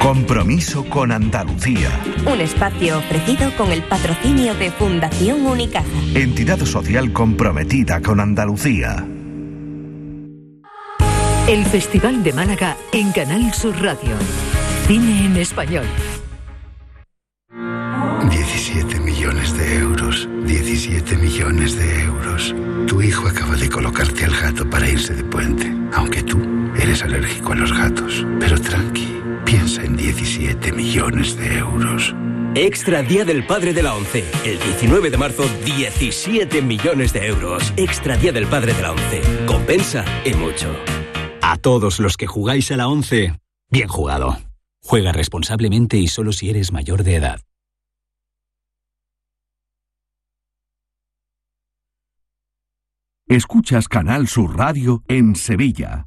Compromiso 0.00 0.82
con 0.86 1.12
Andalucía. 1.12 1.90
Un 2.26 2.40
espacio 2.40 2.98
ofrecido 2.98 3.54
con 3.56 3.70
el 3.70 3.82
patrocinio 3.82 4.54
de 4.54 4.70
Fundación 4.70 5.44
Unicaja. 5.44 5.86
Entidad 6.14 6.58
social 6.60 7.12
comprometida 7.12 8.00
con 8.00 8.18
Andalucía. 8.18 9.06
El 11.50 11.66
Festival 11.66 12.22
de 12.22 12.32
Málaga 12.32 12.76
en 12.92 13.10
Canal 13.10 13.52
Sur 13.52 13.74
Radio. 13.82 14.14
Cine 14.86 15.26
en 15.26 15.36
español. 15.36 15.84
17 18.30 19.00
millones 19.00 19.58
de 19.58 19.78
euros. 19.78 20.28
17 20.44 21.16
millones 21.16 21.76
de 21.76 22.02
euros. 22.04 22.54
Tu 22.86 23.02
hijo 23.02 23.26
acaba 23.26 23.56
de 23.56 23.68
colocarte 23.68 24.26
al 24.26 24.30
gato 24.30 24.70
para 24.70 24.88
irse 24.88 25.12
de 25.12 25.24
puente. 25.24 25.74
Aunque 25.92 26.22
tú 26.22 26.40
eres 26.80 27.02
alérgico 27.02 27.50
a 27.50 27.56
los 27.56 27.76
gatos. 27.76 28.24
Pero 28.38 28.56
tranqui, 28.60 29.20
piensa 29.44 29.82
en 29.82 29.96
17 29.96 30.70
millones 30.70 31.36
de 31.36 31.58
euros. 31.58 32.14
Extra 32.54 33.02
Día 33.02 33.24
del 33.24 33.44
Padre 33.44 33.72
de 33.72 33.82
la 33.82 33.96
ONCE. 33.96 34.24
El 34.44 34.60
19 34.60 35.10
de 35.10 35.18
marzo, 35.18 35.42
17 35.64 36.62
millones 36.62 37.12
de 37.12 37.26
euros. 37.26 37.72
Extra 37.76 38.16
Día 38.16 38.30
del 38.30 38.46
Padre 38.46 38.72
de 38.72 38.82
la 38.82 38.92
ONCE. 38.92 39.20
Compensa 39.46 40.04
y 40.24 40.32
mucho. 40.34 40.68
A 41.52 41.56
todos 41.56 41.98
los 41.98 42.16
que 42.16 42.28
jugáis 42.28 42.70
a 42.70 42.76
la 42.76 42.86
11, 42.86 43.34
bien 43.72 43.88
jugado. 43.88 44.38
Juega 44.84 45.10
responsablemente 45.10 45.96
y 45.96 46.06
solo 46.06 46.32
si 46.32 46.48
eres 46.48 46.70
mayor 46.70 47.02
de 47.02 47.16
edad. 47.16 47.40
Escuchas 53.26 53.88
Canal 53.88 54.28
Sur 54.28 54.56
Radio 54.56 55.02
en 55.08 55.34
Sevilla. 55.34 56.06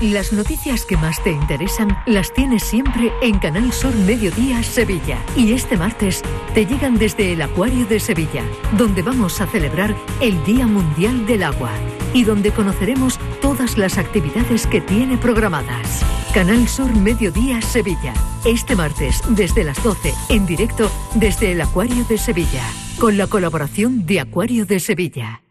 Las 0.00 0.32
noticias 0.32 0.84
que 0.84 0.96
más 0.96 1.20
te 1.24 1.32
interesan 1.32 1.98
las 2.06 2.32
tienes 2.32 2.62
siempre 2.62 3.12
en 3.20 3.40
Canal 3.40 3.72
Sur 3.72 3.92
Mediodía 3.96 4.62
Sevilla. 4.62 5.18
Y 5.34 5.52
este 5.52 5.76
martes 5.76 6.22
te 6.54 6.66
llegan 6.66 6.98
desde 6.98 7.32
el 7.32 7.42
Acuario 7.42 7.84
de 7.84 7.98
Sevilla, 7.98 8.44
donde 8.76 9.02
vamos 9.02 9.40
a 9.40 9.48
celebrar 9.48 9.96
el 10.20 10.44
Día 10.44 10.68
Mundial 10.68 11.26
del 11.26 11.42
Agua 11.42 11.72
y 12.14 12.22
donde 12.22 12.52
conoceremos 12.52 13.18
todas 13.42 13.76
las 13.76 13.98
actividades 13.98 14.68
que 14.68 14.80
tiene 14.80 15.18
programadas. 15.18 16.04
Canal 16.32 16.68
Sur 16.68 16.94
Mediodía 16.94 17.60
Sevilla. 17.60 18.14
Este 18.44 18.76
martes 18.76 19.20
desde 19.30 19.64
las 19.64 19.82
12 19.82 20.14
en 20.28 20.46
directo 20.46 20.92
desde 21.16 21.50
el 21.50 21.60
Acuario 21.60 22.04
de 22.04 22.18
Sevilla, 22.18 22.62
con 23.00 23.16
la 23.16 23.26
colaboración 23.26 24.06
de 24.06 24.20
Acuario 24.20 24.64
de 24.64 24.78
Sevilla. 24.78 25.42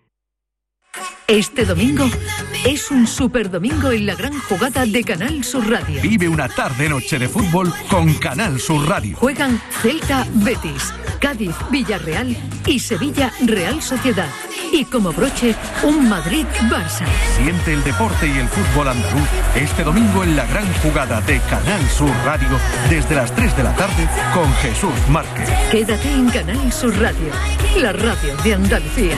Este 1.27 1.65
domingo 1.65 2.09
es 2.65 2.89
un 2.89 3.05
super 3.05 3.51
domingo 3.51 3.91
en 3.91 4.05
la 4.05 4.15
gran 4.15 4.39
jugada 4.39 4.85
de 4.85 5.03
Canal 5.03 5.43
Sur 5.43 5.69
Radio. 5.69 6.01
Vive 6.01 6.29
una 6.29 6.47
tarde-noche 6.47 7.19
de 7.19 7.27
fútbol 7.27 7.73
con 7.89 8.13
Canal 8.13 8.61
Sur 8.61 8.87
Radio. 8.87 9.17
Juegan 9.17 9.61
Celta 9.81 10.25
Betis, 10.35 10.93
Cádiz 11.19 11.53
Villarreal 11.69 12.33
y 12.65 12.79
Sevilla 12.79 13.33
Real 13.45 13.81
Sociedad. 13.81 14.29
Y 14.71 14.85
como 14.85 15.11
broche, 15.11 15.53
un 15.83 16.07
Madrid 16.07 16.45
Barça. 16.69 17.05
Siente 17.35 17.73
el 17.73 17.83
deporte 17.83 18.25
y 18.25 18.37
el 18.37 18.47
fútbol 18.47 18.87
andaluz 18.87 19.27
este 19.53 19.83
domingo 19.83 20.23
en 20.23 20.37
la 20.37 20.45
gran 20.45 20.71
jugada 20.75 21.19
de 21.19 21.41
Canal 21.49 21.89
Sur 21.89 22.11
Radio 22.23 22.57
desde 22.89 23.15
las 23.15 23.35
3 23.35 23.57
de 23.57 23.63
la 23.63 23.75
tarde 23.75 24.07
con 24.33 24.49
Jesús 24.61 24.93
Márquez. 25.09 25.49
Quédate 25.71 26.09
en 26.09 26.29
Canal 26.29 26.71
Sur 26.71 26.97
Radio, 26.97 27.33
la 27.81 27.91
radio 27.91 28.33
de 28.45 28.53
Andalucía. 28.53 29.17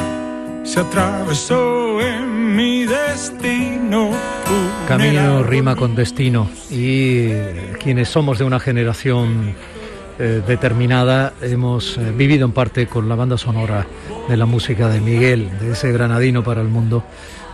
se 0.63 0.79
atravesó 0.79 2.01
en 2.01 2.55
mi 2.55 2.85
destino. 2.85 4.11
Camino 4.87 5.43
rima 5.43 5.75
con 5.75 5.95
destino. 5.95 6.49
Y 6.69 7.29
quienes 7.79 8.09
somos 8.09 8.39
de 8.39 8.45
una 8.45 8.59
generación 8.59 9.55
eh, 10.19 10.41
determinada 10.45 11.33
hemos 11.41 11.97
eh, 11.97 12.11
vivido 12.11 12.45
en 12.45 12.51
parte 12.51 12.87
con 12.87 13.09
la 13.09 13.15
banda 13.15 13.37
sonora 13.37 13.87
de 14.27 14.37
la 14.37 14.45
música 14.45 14.87
de 14.89 15.01
Miguel, 15.01 15.49
de 15.59 15.71
ese 15.71 15.91
granadino 15.91 16.43
para 16.43 16.61
el 16.61 16.67
mundo 16.67 17.03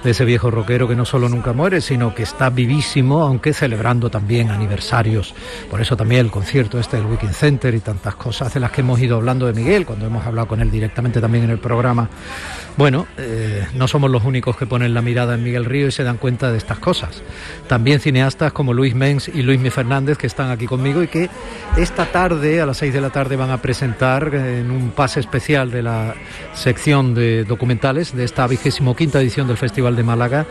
de 0.03 0.11
ese 0.11 0.25
viejo 0.25 0.51
rockero 0.51 0.87
que 0.87 0.95
no 0.95 1.05
solo 1.05 1.29
nunca 1.29 1.53
muere, 1.53 1.81
sino 1.81 2.13
que 2.13 2.23
está 2.23 2.49
vivísimo, 2.49 3.23
aunque 3.23 3.53
celebrando 3.53 4.09
también 4.09 4.51
aniversarios. 4.51 5.33
Por 5.69 5.81
eso 5.81 5.97
también 5.97 6.21
el 6.21 6.31
concierto 6.31 6.79
este 6.79 6.97
del 6.97 7.05
Weekend 7.05 7.33
Center 7.33 7.73
y 7.73 7.79
tantas 7.79 8.15
cosas 8.15 8.53
de 8.53 8.59
las 8.59 8.71
que 8.71 8.81
hemos 8.81 8.99
ido 8.99 9.17
hablando 9.17 9.47
de 9.47 9.53
Miguel, 9.53 9.85
cuando 9.85 10.05
hemos 10.05 10.25
hablado 10.25 10.47
con 10.47 10.61
él 10.61 10.71
directamente 10.71 11.21
también 11.21 11.45
en 11.45 11.49
el 11.49 11.59
programa. 11.59 12.09
Bueno, 12.77 13.07
eh, 13.17 13.65
no 13.73 13.87
somos 13.87 14.11
los 14.11 14.23
únicos 14.23 14.55
que 14.55 14.67
ponen 14.67 14.93
la 14.93 15.01
mirada 15.01 15.33
en 15.33 15.43
Miguel 15.43 15.65
Río 15.65 15.87
y 15.87 15.91
se 15.91 16.03
dan 16.03 16.17
cuenta 16.17 16.51
de 16.51 16.57
estas 16.59 16.77
cosas. 16.77 17.23
También 17.67 17.99
cineastas 17.99 18.53
como 18.53 18.73
Luis 18.73 18.93
Mens 18.93 19.27
y 19.27 19.41
Luis 19.41 19.59
Mi 19.59 19.71
Fernández 19.71 20.17
que 20.17 20.27
están 20.27 20.51
aquí 20.51 20.67
conmigo 20.67 21.01
y 21.01 21.07
que 21.07 21.29
esta 21.75 22.05
tarde, 22.05 22.61
a 22.61 22.65
las 22.65 22.77
6 22.77 22.93
de 22.93 23.01
la 23.01 23.09
tarde, 23.09 23.35
van 23.35 23.49
a 23.49 23.61
presentar 23.61 24.33
en 24.35 24.69
un 24.69 24.91
pase 24.91 25.19
especial 25.19 25.71
de 25.71 25.81
la 25.81 26.13
sección 26.53 27.15
de 27.15 27.45
documentales 27.45 28.15
de 28.15 28.23
esta 28.23 28.45
vigésimo 28.45 28.95
quinta 28.95 29.19
edición 29.19 29.47
del 29.47 29.57
Festival 29.57 29.86
de 29.95 30.03
Málaga, 30.03 30.45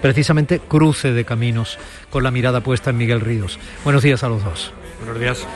precisamente 0.00 0.60
Cruce 0.60 1.12
de 1.12 1.24
Caminos, 1.24 1.78
con 2.10 2.24
la 2.24 2.30
mirada 2.30 2.60
puesta 2.60 2.90
en 2.90 2.96
Miguel 2.96 3.20
Ríos. 3.20 3.58
Buenos 3.84 4.02
días 4.02 4.22
a 4.24 4.28
los 4.28 4.44
dos. 4.44 4.72
Buenos 5.00 5.20
días. 5.20 5.46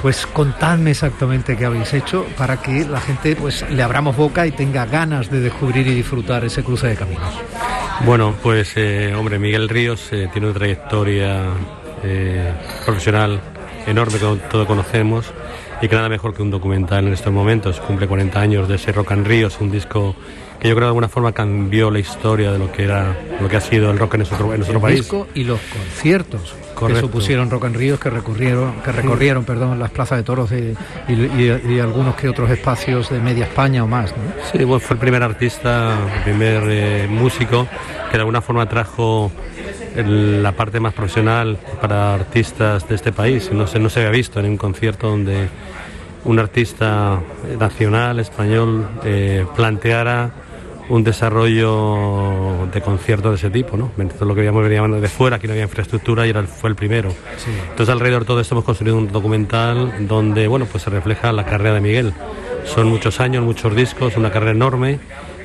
Pues 0.00 0.26
contadme 0.26 0.90
exactamente 0.90 1.56
qué 1.56 1.64
habéis 1.64 1.94
hecho 1.94 2.26
para 2.36 2.60
que 2.60 2.84
la 2.84 3.00
gente 3.00 3.36
pues 3.36 3.64
le 3.70 3.82
abramos 3.82 4.14
boca 4.14 4.46
y 4.46 4.50
tenga 4.50 4.84
ganas 4.84 5.30
de 5.30 5.40
descubrir 5.40 5.86
y 5.86 5.94
disfrutar 5.94 6.44
ese 6.44 6.62
cruce 6.62 6.88
de 6.88 6.96
caminos. 6.96 7.32
Bueno, 8.04 8.34
pues 8.42 8.72
eh, 8.76 9.14
hombre, 9.16 9.38
Miguel 9.38 9.68
Ríos 9.68 10.12
eh, 10.12 10.28
tiene 10.30 10.48
una 10.48 10.58
trayectoria 10.58 11.44
eh, 12.02 12.52
profesional 12.84 13.40
enorme 13.86 14.18
que 14.18 14.38
todos 14.50 14.66
conocemos 14.66 15.32
y 15.80 15.88
que 15.88 15.96
nada 15.96 16.10
mejor 16.10 16.34
que 16.34 16.42
un 16.42 16.50
documental 16.50 17.06
en 17.06 17.14
estos 17.14 17.32
momentos. 17.32 17.80
Cumple 17.80 18.06
40 18.06 18.38
años 18.38 18.68
de 18.68 18.74
ese 18.74 18.92
Rock 18.92 19.12
and 19.12 19.26
Ríos, 19.26 19.58
un 19.60 19.70
disco 19.70 20.14
que 20.64 20.70
yo 20.70 20.76
creo 20.76 20.86
de 20.86 20.92
alguna 20.92 21.10
forma 21.10 21.30
cambió 21.32 21.90
la 21.90 21.98
historia 21.98 22.50
de 22.50 22.58
lo 22.58 22.72
que 22.72 22.84
era 22.84 23.14
lo 23.38 23.48
que 23.50 23.56
ha 23.58 23.60
sido 23.60 23.90
el 23.90 23.98
rock 23.98 24.14
en 24.14 24.20
nuestro, 24.20 24.50
en 24.50 24.60
nuestro 24.60 24.76
el 24.78 24.82
país. 24.82 25.00
Disco 25.00 25.26
y 25.34 25.44
los 25.44 25.60
conciertos 25.60 26.54
Correcto. 26.74 27.02
que 27.02 27.06
supusieron 27.06 27.50
Rock 27.50 27.64
en 27.66 27.74
Ríos 27.74 28.00
que 28.00 28.08
recurrieron, 28.08 28.72
que 28.82 28.90
recorrieron, 28.90 29.44
perdón, 29.44 29.78
las 29.78 29.90
plazas 29.90 30.16
de 30.16 30.24
toros 30.24 30.48
de- 30.48 30.74
y, 31.06 31.12
y- 31.12 31.74
y 31.74 31.80
algunos 31.80 32.14
que 32.14 32.30
otros 32.30 32.50
espacios 32.50 33.10
de 33.10 33.20
media 33.20 33.44
España 33.44 33.84
o 33.84 33.86
más. 33.86 34.12
¿no? 34.12 34.16
Sí, 34.50 34.64
bueno, 34.64 34.80
fue 34.80 34.94
el 34.94 35.00
primer 35.00 35.22
artista, 35.22 35.98
el 36.16 36.22
primer 36.22 36.62
eh, 36.68 37.06
músico 37.10 37.66
que 38.10 38.16
de 38.16 38.20
alguna 38.20 38.40
forma 38.40 38.66
trajo 38.66 39.30
el- 39.96 40.42
la 40.42 40.52
parte 40.52 40.80
más 40.80 40.94
profesional 40.94 41.58
para 41.78 42.14
artistas 42.14 42.88
de 42.88 42.94
este 42.94 43.12
país. 43.12 43.50
No 43.52 43.66
se, 43.66 43.78
no 43.78 43.90
se 43.90 44.00
había 44.00 44.12
visto 44.12 44.40
en 44.40 44.46
un 44.46 44.56
concierto 44.56 45.10
donde 45.10 45.46
un 46.24 46.38
artista 46.38 47.20
nacional, 47.60 48.18
español, 48.18 48.88
eh, 49.04 49.44
planteara 49.54 50.30
un 50.88 51.02
desarrollo 51.04 52.66
de 52.72 52.80
concierto 52.80 53.30
de 53.30 53.36
ese 53.36 53.50
tipo, 53.50 53.76
¿no? 53.76 53.90
Entonces 53.98 54.26
lo 54.26 54.34
que 54.34 54.40
veíamos 54.40 54.62
venía 54.62 54.82
de 54.82 55.08
fuera, 55.08 55.36
aquí 55.36 55.46
no 55.46 55.52
había 55.52 55.64
infraestructura 55.64 56.26
y 56.26 56.30
era, 56.30 56.42
fue 56.42 56.70
el 56.70 56.76
primero. 56.76 57.10
Entonces 57.70 57.92
alrededor 57.92 58.22
de 58.22 58.26
todo 58.26 58.40
esto 58.40 58.54
hemos 58.54 58.64
construido 58.64 58.96
un 58.96 59.10
documental 59.10 60.06
donde, 60.06 60.46
bueno, 60.48 60.66
pues 60.66 60.84
se 60.84 60.90
refleja 60.90 61.32
la 61.32 61.44
carrera 61.44 61.74
de 61.74 61.80
Miguel. 61.80 62.14
Son 62.64 62.88
muchos 62.88 63.20
años, 63.20 63.44
muchos 63.44 63.74
discos, 63.74 64.16
una 64.16 64.30
carrera 64.30 64.52
enorme 64.52 64.98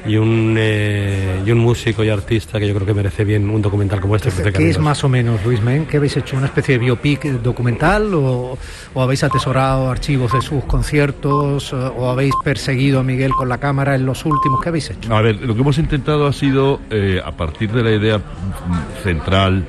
y 0.06 0.16
un, 0.16 0.56
eh, 0.58 1.42
y 1.46 1.52
un 1.52 1.60
músico 1.60 2.04
y 2.04 2.10
artista 2.10 2.60
que 2.60 2.68
yo 2.68 2.74
creo 2.74 2.86
que 2.88 2.94
merece 2.94 3.24
bien 3.26 3.50
un 3.50 3.62
documental 3.62 4.00
como 4.00 4.16
este. 4.16 4.32
De 4.32 4.52
¿Qué 4.54 4.70
es 4.70 4.80
más 4.80 5.04
o 5.04 5.10
menos, 5.10 5.44
Luis 5.46 5.62
Men? 5.62 5.86
¿Qué 5.86 5.98
habéis 5.98 6.16
hecho? 6.18 6.38
¿Una 6.38 6.46
especie 6.48 6.76
de 6.78 6.86
biopic 6.86 7.24
documental 7.42 8.14
o, 8.14 8.58
o 8.94 9.02
habéis 9.02 9.24
atesorado 9.24 9.90
archivos 9.90 10.32
de 10.34 10.42
sus 10.42 10.64
conciertos 10.66 11.74
eh, 11.74 11.76
o 11.76 12.10
habéis 12.10 12.34
perseguido 12.44 13.00
a 13.00 13.04
Miguel 13.04 13.32
con 13.32 13.50
la 13.50 13.58
cámara 13.58 13.96
en 13.96 14.06
los 14.06 14.26
últimos? 14.26 14.62
¿Qué 14.62 14.70
habéis 14.70 14.90
hecho? 14.90 15.14
A 15.16 15.22
ver, 15.22 15.36
lo 15.42 15.54
que 15.54 15.62
hemos 15.62 15.78
intentado 15.78 16.28
ha 16.28 16.34
sido, 16.34 16.80
eh, 16.90 17.22
a 17.24 17.32
partir 17.32 17.72
de 17.72 17.84
la 17.84 17.92
idea 17.92 18.22
central, 19.04 19.66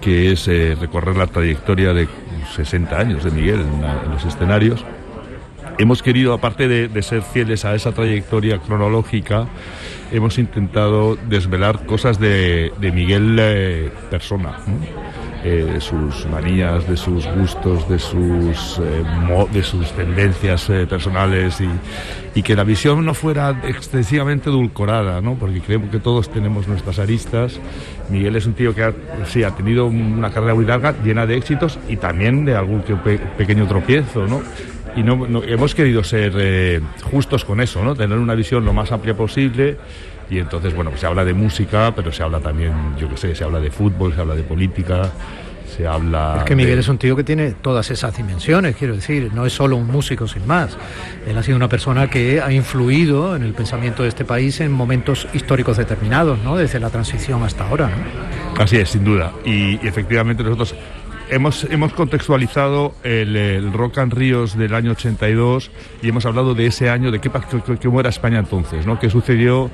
que 0.00 0.32
es 0.32 0.46
eh, 0.48 0.76
recorrer 0.80 1.16
la 1.16 1.26
trayectoria 1.26 1.92
de 1.94 2.08
60 2.56 2.98
años 2.98 3.24
de 3.24 3.30
Miguel 3.30 3.60
en, 3.60 3.80
la- 3.82 4.02
en 4.04 4.10
los 4.10 4.24
escenarios, 4.24 4.84
hemos 5.78 6.02
querido, 6.02 6.32
aparte 6.32 6.68
de, 6.68 6.88
de 6.88 7.02
ser 7.02 7.22
fieles 7.22 7.64
a 7.64 7.74
esa 7.74 7.92
trayectoria 7.92 8.58
cronológica, 8.58 9.46
hemos 10.12 10.38
intentado 10.38 11.16
desvelar 11.16 11.86
cosas 11.86 12.18
de, 12.18 12.72
de 12.80 12.92
Miguel 12.92 13.36
eh, 13.40 13.90
persona. 14.10 14.58
¿no? 14.66 14.74
Eh, 15.46 15.62
de 15.74 15.78
sus 15.78 16.24
manías, 16.30 16.88
de 16.88 16.96
sus 16.96 17.26
gustos, 17.26 17.86
de 17.86 17.98
sus, 17.98 18.78
eh, 18.82 19.04
de 19.52 19.62
sus 19.62 19.92
tendencias 19.92 20.70
personales 20.88 21.60
y, 21.60 21.68
y 22.34 22.42
que 22.42 22.56
la 22.56 22.64
visión 22.64 23.04
no 23.04 23.12
fuera 23.12 23.60
excesivamente 23.68 24.48
edulcorada, 24.48 25.20
¿no? 25.20 25.34
porque 25.34 25.60
creemos 25.60 25.90
que 25.90 25.98
todos 25.98 26.30
tenemos 26.30 26.66
nuestras 26.66 26.98
aristas. 26.98 27.60
Miguel 28.08 28.36
es 28.36 28.46
un 28.46 28.54
tío 28.54 28.74
que 28.74 28.84
ha, 28.84 28.94
sí, 29.26 29.42
ha 29.42 29.50
tenido 29.50 29.84
una 29.84 30.30
carrera 30.30 30.54
muy 30.54 30.64
larga, 30.64 30.94
llena 31.04 31.26
de 31.26 31.36
éxitos 31.36 31.78
y 31.90 31.98
también 31.98 32.46
de 32.46 32.56
algún 32.56 32.80
que 32.80 32.94
pe- 32.96 33.18
pequeño 33.36 33.66
tropiezo. 33.66 34.26
¿no? 34.26 34.40
Y 34.96 35.02
no, 35.02 35.26
no- 35.28 35.42
hemos 35.42 35.74
querido 35.74 36.04
ser 36.04 36.32
eh, 36.36 36.80
justos 37.10 37.44
con 37.44 37.60
eso, 37.60 37.82
¿no? 37.84 37.94
tener 37.94 38.18
una 38.18 38.34
visión 38.34 38.64
lo 38.64 38.72
más 38.72 38.92
amplia 38.92 39.14
posible. 39.16 39.76
Y 40.30 40.38
entonces, 40.38 40.74
bueno, 40.74 40.90
pues 40.90 41.00
se 41.00 41.06
habla 41.06 41.24
de 41.24 41.34
música, 41.34 41.92
pero 41.94 42.10
se 42.12 42.22
habla 42.22 42.40
también, 42.40 42.72
yo 42.98 43.08
qué 43.10 43.16
sé, 43.16 43.34
se 43.34 43.44
habla 43.44 43.60
de 43.60 43.70
fútbol, 43.70 44.14
se 44.14 44.20
habla 44.22 44.34
de 44.34 44.42
política, 44.42 45.10
se 45.76 45.86
habla... 45.86 46.36
Es 46.38 46.44
que 46.44 46.56
Miguel 46.56 46.76
de- 46.76 46.80
es 46.80 46.88
un 46.88 46.96
tío 46.96 47.14
que 47.14 47.24
tiene 47.24 47.50
todas 47.60 47.90
esas 47.90 48.16
dimensiones, 48.16 48.74
quiero 48.76 48.94
decir, 48.94 49.30
no 49.34 49.44
es 49.44 49.52
solo 49.52 49.76
un 49.76 49.86
músico 49.86 50.26
sin 50.26 50.46
más. 50.46 50.78
Él 51.26 51.36
ha 51.36 51.42
sido 51.42 51.56
una 51.56 51.68
persona 51.68 52.08
que 52.08 52.40
ha 52.40 52.50
influido 52.52 53.36
en 53.36 53.42
el 53.42 53.52
pensamiento 53.52 54.02
de 54.02 54.08
este 54.08 54.24
país 54.24 54.60
en 54.60 54.72
momentos 54.72 55.28
históricos 55.34 55.76
determinados, 55.76 56.38
¿no? 56.42 56.56
Desde 56.56 56.80
la 56.80 56.88
transición 56.88 57.42
hasta 57.42 57.68
ahora, 57.68 57.88
¿no? 57.90 58.62
Así 58.62 58.76
es, 58.78 58.88
sin 58.90 59.04
duda. 59.04 59.32
Y, 59.44 59.78
y 59.84 59.88
efectivamente 59.88 60.42
nosotros 60.42 60.74
hemos, 61.30 61.64
hemos 61.64 61.92
contextualizado 61.92 62.94
el, 63.02 63.72
Rock 63.72 63.98
and 63.98 64.12
Ríos 64.12 64.56
del 64.56 64.74
año 64.74 64.92
82 64.92 65.70
y 66.02 66.08
hemos 66.08 66.26
hablado 66.26 66.54
de 66.54 66.66
ese 66.66 66.90
año, 66.90 67.10
de 67.10 67.20
qué, 67.20 67.30
cómo 67.82 68.00
era 68.00 68.10
España 68.10 68.38
entonces, 68.38 68.86
¿no? 68.86 68.98
qué 68.98 69.10
sucedió. 69.10 69.70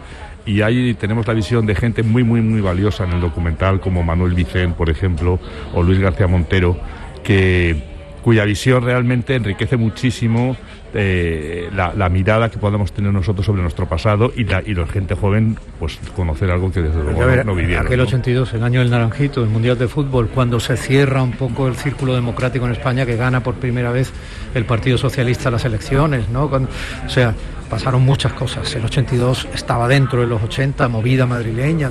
Y 0.47 0.63
ahí 0.63 0.95
tenemos 0.95 1.27
la 1.27 1.35
visión 1.35 1.67
de 1.67 1.75
gente 1.75 2.03
muy, 2.03 2.25
muy, 2.25 2.41
muy 2.41 2.61
valiosa 2.61 3.05
en 3.05 3.13
el 3.13 3.21
documental, 3.21 3.79
como 3.79 4.03
Manuel 4.03 4.35
Vicent, 4.35 4.75
por 4.75 4.89
ejemplo, 4.89 5.39
o 5.75 5.83
Luis 5.83 5.99
García 6.01 6.27
Montero, 6.27 6.79
que, 7.23 7.83
cuya 8.23 8.45
visión 8.45 8.83
realmente 8.83 9.35
enriquece 9.35 9.77
muchísimo 9.77 10.57
eh, 10.95 11.69
la, 11.75 11.93
la 11.95 12.09
mirada 12.09 12.51
que 12.51 12.59
podamos 12.59 12.93
tener 12.93 13.13
nosotros 13.13 13.47
sobre 13.47 13.63
nuestro 13.63 13.87
pasado 13.89 14.33
y 14.35 14.45
la, 14.45 14.63
y 14.65 14.75
la 14.75 14.87
gente 14.87 15.15
joven, 15.15 15.57
pues 15.79 15.99
conocer 16.17 16.51
algo 16.51 16.71
que 16.73 16.83
desde 16.83 17.03
luego 17.03 17.21
ver, 17.27 17.47
no, 17.47 17.55
vivieron. 17.55 17.87
aquel 17.87 17.99
¿no? 17.99 18.05
82, 18.05 18.55
el 18.55 18.65
año 18.65 18.81
del 18.81 18.91
Naranjito, 18.91 19.43
el 19.43 19.49
Mundial 19.49 19.79
de 19.79 19.89
Fútbol, 19.89 20.29
cuando 20.29 20.59
se 20.61 20.77
cierra 20.77 21.23
un 21.23 21.33
poco 21.33 21.69
el 21.69 21.77
círculo 21.77 22.15
democrático 22.15 22.67
en 22.67 22.73
España, 22.73 23.07
que 23.07 23.17
gana 23.17 23.43
por 23.43 23.55
primera 23.55 23.91
vez 23.93 24.13
el 24.55 24.65
Partido 24.65 24.99
Socialista 24.99 25.51
las 25.51 25.65
elecciones, 25.65 26.29
¿no? 26.29 26.49
Cuando- 26.49 26.69
o 27.07 27.09
sea, 27.09 27.35
pasaron 27.69 28.03
muchas 28.05 28.33
cosas. 28.33 28.75
El 28.75 28.85
82 28.85 29.47
estaba 29.55 29.87
dentro 29.87 30.21
de 30.23 30.27
los 30.27 30.43
80, 30.43 30.89
movida 30.89 31.25
madrileña, 31.25 31.91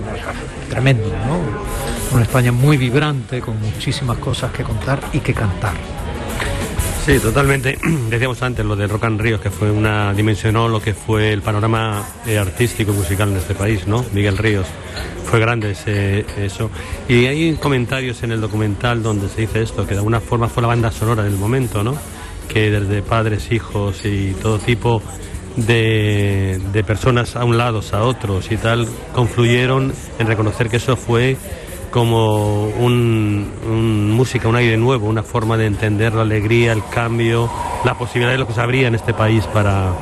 tremendo, 0.69 1.07
¿no? 1.25 1.39
Una 2.13 2.23
España 2.23 2.51
muy 2.51 2.75
vibrante, 2.75 3.39
con 3.39 3.59
muchísimas 3.61 4.17
cosas 4.17 4.51
que 4.51 4.63
contar 4.63 4.99
y 5.13 5.19
que 5.19 5.33
cantar. 5.33 5.73
Sí, 7.09 7.17
totalmente. 7.17 7.75
Decíamos 8.11 8.39
antes 8.43 8.63
lo 8.63 8.75
del 8.75 8.87
Rock 8.87 9.05
and 9.05 9.19
Ríos, 9.19 9.41
que 9.41 9.49
fue 9.49 9.71
una 9.71 10.13
dimensionó 10.13 10.67
lo 10.67 10.79
que 10.79 10.93
fue 10.93 11.33
el 11.33 11.41
panorama 11.41 12.03
eh, 12.27 12.37
artístico 12.37 12.91
y 12.91 12.95
musical 12.95 13.29
en 13.29 13.37
este 13.37 13.55
país, 13.55 13.87
¿no? 13.87 14.05
Miguel 14.13 14.37
Ríos. 14.37 14.67
Fue 15.25 15.39
grande 15.39 15.71
ese, 15.71 16.23
eso. 16.37 16.69
Y 17.07 17.25
hay 17.25 17.53
comentarios 17.53 18.21
en 18.21 18.31
el 18.31 18.39
documental 18.39 19.01
donde 19.01 19.27
se 19.27 19.41
dice 19.41 19.63
esto, 19.63 19.87
que 19.87 19.93
de 19.93 19.97
alguna 19.97 20.19
forma 20.19 20.49
fue 20.49 20.61
la 20.61 20.67
banda 20.67 20.91
sonora 20.91 21.23
del 21.23 21.35
momento, 21.35 21.83
¿no? 21.83 21.97
Que 22.47 22.69
desde 22.69 23.01
padres, 23.01 23.51
hijos 23.51 24.05
y 24.05 24.35
todo 24.39 24.59
tipo 24.59 25.01
de, 25.55 26.61
de 26.71 26.83
personas 26.83 27.35
a 27.35 27.43
un 27.43 27.57
lado, 27.57 27.81
a 27.91 28.03
otros 28.03 28.51
y 28.51 28.57
tal, 28.57 28.87
confluyeron 29.15 29.91
en 30.19 30.27
reconocer 30.27 30.69
que 30.69 30.77
eso 30.77 30.95
fue 30.95 31.37
como 31.89 32.65
un, 32.67 34.11
música, 34.11 34.47
un 34.47 34.55
aire 34.55 34.77
nuevo, 34.77 35.07
una 35.07 35.23
forma 35.23 35.57
de 35.57 35.65
entender 35.65 36.13
la 36.13 36.21
alegría, 36.21 36.71
el 36.73 36.83
cambio, 36.89 37.49
la 37.83 37.97
posibilidad 37.97 38.31
de 38.31 38.37
lo 38.37 38.47
que 38.47 38.53
se 38.53 38.61
abría 38.61 38.87
en 38.87 38.95
este 38.95 39.13
país 39.13 39.45
para, 39.47 39.93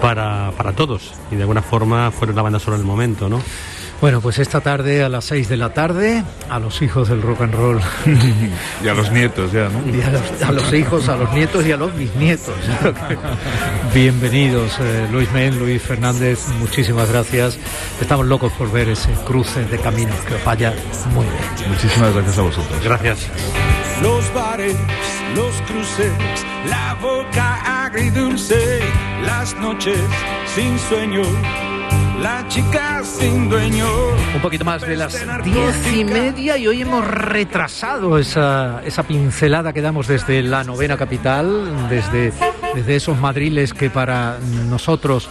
para, 0.00 0.52
para 0.56 0.72
todos. 0.72 1.12
Y 1.30 1.36
de 1.36 1.42
alguna 1.42 1.62
forma 1.62 2.10
fueron 2.10 2.36
la 2.36 2.42
banda 2.42 2.58
sonora 2.58 2.78
del 2.78 2.86
momento, 2.86 3.28
¿no? 3.28 3.40
Bueno, 4.00 4.20
pues 4.20 4.38
esta 4.38 4.60
tarde 4.60 5.02
a 5.02 5.08
las 5.08 5.24
6 5.24 5.48
de 5.48 5.56
la 5.56 5.70
tarde, 5.72 6.22
a 6.50 6.58
los 6.58 6.82
hijos 6.82 7.08
del 7.08 7.22
rock 7.22 7.40
and 7.42 7.54
roll. 7.54 7.80
y 8.84 8.88
a 8.88 8.94
los 8.94 9.10
nietos 9.10 9.52
ya, 9.52 9.68
¿no? 9.68 9.80
Y 9.96 10.02
a 10.02 10.10
los, 10.10 10.42
a 10.42 10.52
los 10.52 10.72
hijos, 10.74 11.08
a 11.08 11.16
los 11.16 11.32
nietos 11.32 11.64
y 11.66 11.72
a 11.72 11.76
los 11.78 11.96
bisnietos. 11.96 12.54
Bienvenidos, 13.94 14.78
eh, 14.80 15.08
Luis 15.10 15.32
Men, 15.32 15.58
Luis 15.58 15.80
Fernández, 15.80 16.46
muchísimas 16.58 17.10
gracias. 17.10 17.58
Estamos 18.00 18.26
locos 18.26 18.52
por 18.52 18.70
ver 18.70 18.90
ese 18.90 19.12
cruce 19.24 19.64
de 19.64 19.78
caminos, 19.78 20.16
que 20.26 20.34
os 20.34 20.44
vaya 20.44 20.74
muy 21.14 21.24
bien. 21.24 21.70
Muchísimas 21.70 22.12
gracias 22.12 22.38
a 22.38 22.42
vosotros. 22.42 22.84
Gracias. 22.84 23.26
los 24.02 24.34
bares, 24.34 24.76
los 25.34 25.54
cruces, 25.62 26.12
la 26.68 26.94
boca 27.00 27.84
agridulce, 27.86 28.80
las 29.24 29.56
noches 29.56 29.98
sin 30.54 30.78
sueño, 30.78 31.22
la 32.20 32.44
chica 32.48 33.02
sin 33.04 33.48
dueño. 33.48 33.86
Un 34.34 34.40
poquito 34.40 34.64
más 34.64 34.82
de 34.82 34.96
las 34.96 35.12
diez 35.44 35.94
y 35.94 36.04
media 36.04 36.56
y 36.56 36.66
hoy 36.66 36.82
hemos 36.82 37.06
retrasado 37.06 38.18
esa, 38.18 38.82
esa 38.84 39.02
pincelada 39.02 39.72
que 39.72 39.80
damos 39.80 40.06
desde 40.06 40.42
la 40.42 40.64
novena 40.64 40.96
capital, 40.96 41.88
desde, 41.88 42.32
desde 42.76 42.94
esos 42.94 43.18
madriles 43.18 43.72
que 43.72 43.88
para 43.88 44.38
nosotros, 44.68 45.30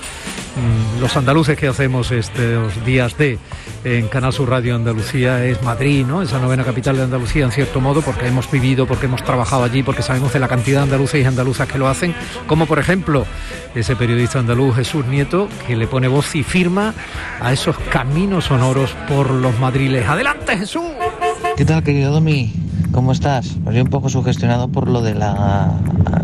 mm, 0.55 0.99
los 0.99 1.15
andaluces 1.15 1.55
que 1.55 1.67
hacemos 1.67 2.10
estos 2.10 2.84
días 2.84 3.15
de 3.19 3.38
en 3.84 4.08
Canal 4.08 4.34
Sur 4.34 4.49
Radio 4.49 4.73
Andalucía 4.73 5.45
es 5.45 5.62
Madrid, 5.62 6.03
¿no? 6.08 6.23
Esa 6.23 6.39
novena 6.39 6.63
capital 6.63 6.97
de 6.97 7.03
Andalucía 7.03 7.45
en 7.45 7.51
cierto 7.51 7.79
modo, 7.81 8.01
porque 8.01 8.25
hemos 8.25 8.49
vivido, 8.49 8.88
porque 8.88 9.05
hemos 9.05 9.23
trabajado 9.23 9.63
allí, 9.63 9.84
porque 9.84 10.01
sabemos 10.01 10.34
de 10.34 10.39
la 10.39 10.47
cantidad 10.47 10.79
de 10.79 10.84
andaluces 10.86 11.21
y 11.21 11.25
andaluzas 11.25 11.67
que 11.67 11.77
lo 11.77 11.88
hacen, 11.88 12.15
como 12.47 12.65
por 12.65 12.79
ejemplo 12.79 13.27
ese 13.75 13.95
periodista 13.95 14.39
andaluz 14.39 14.77
Jesús 14.77 15.05
Nieto, 15.05 15.47
que 15.67 15.75
le 15.75 15.86
pone 15.86 16.08
voz 16.08 16.34
y 16.36 16.41
firma 16.41 16.95
a 17.39 17.53
esos 17.53 17.77
caminos 17.91 18.45
sonoros 18.45 18.95
por 19.08 19.29
los 19.29 19.60
madriles. 19.60 20.08
¡Adelante, 20.08 20.58
Jesús! 20.58 20.81
¿Qué 21.55 21.63
tal, 21.63 21.84
querido 21.84 22.12
Domi? 22.12 22.64
¿Cómo 22.95 23.12
estás? 23.12 23.58
Pues 23.65 23.75
yo 23.75 23.84
un 23.84 23.89
poco 23.89 24.08
sugestionado 24.08 24.69
por 24.69 24.89
lo 24.89 25.01
de 25.01 25.15
la 25.15 25.69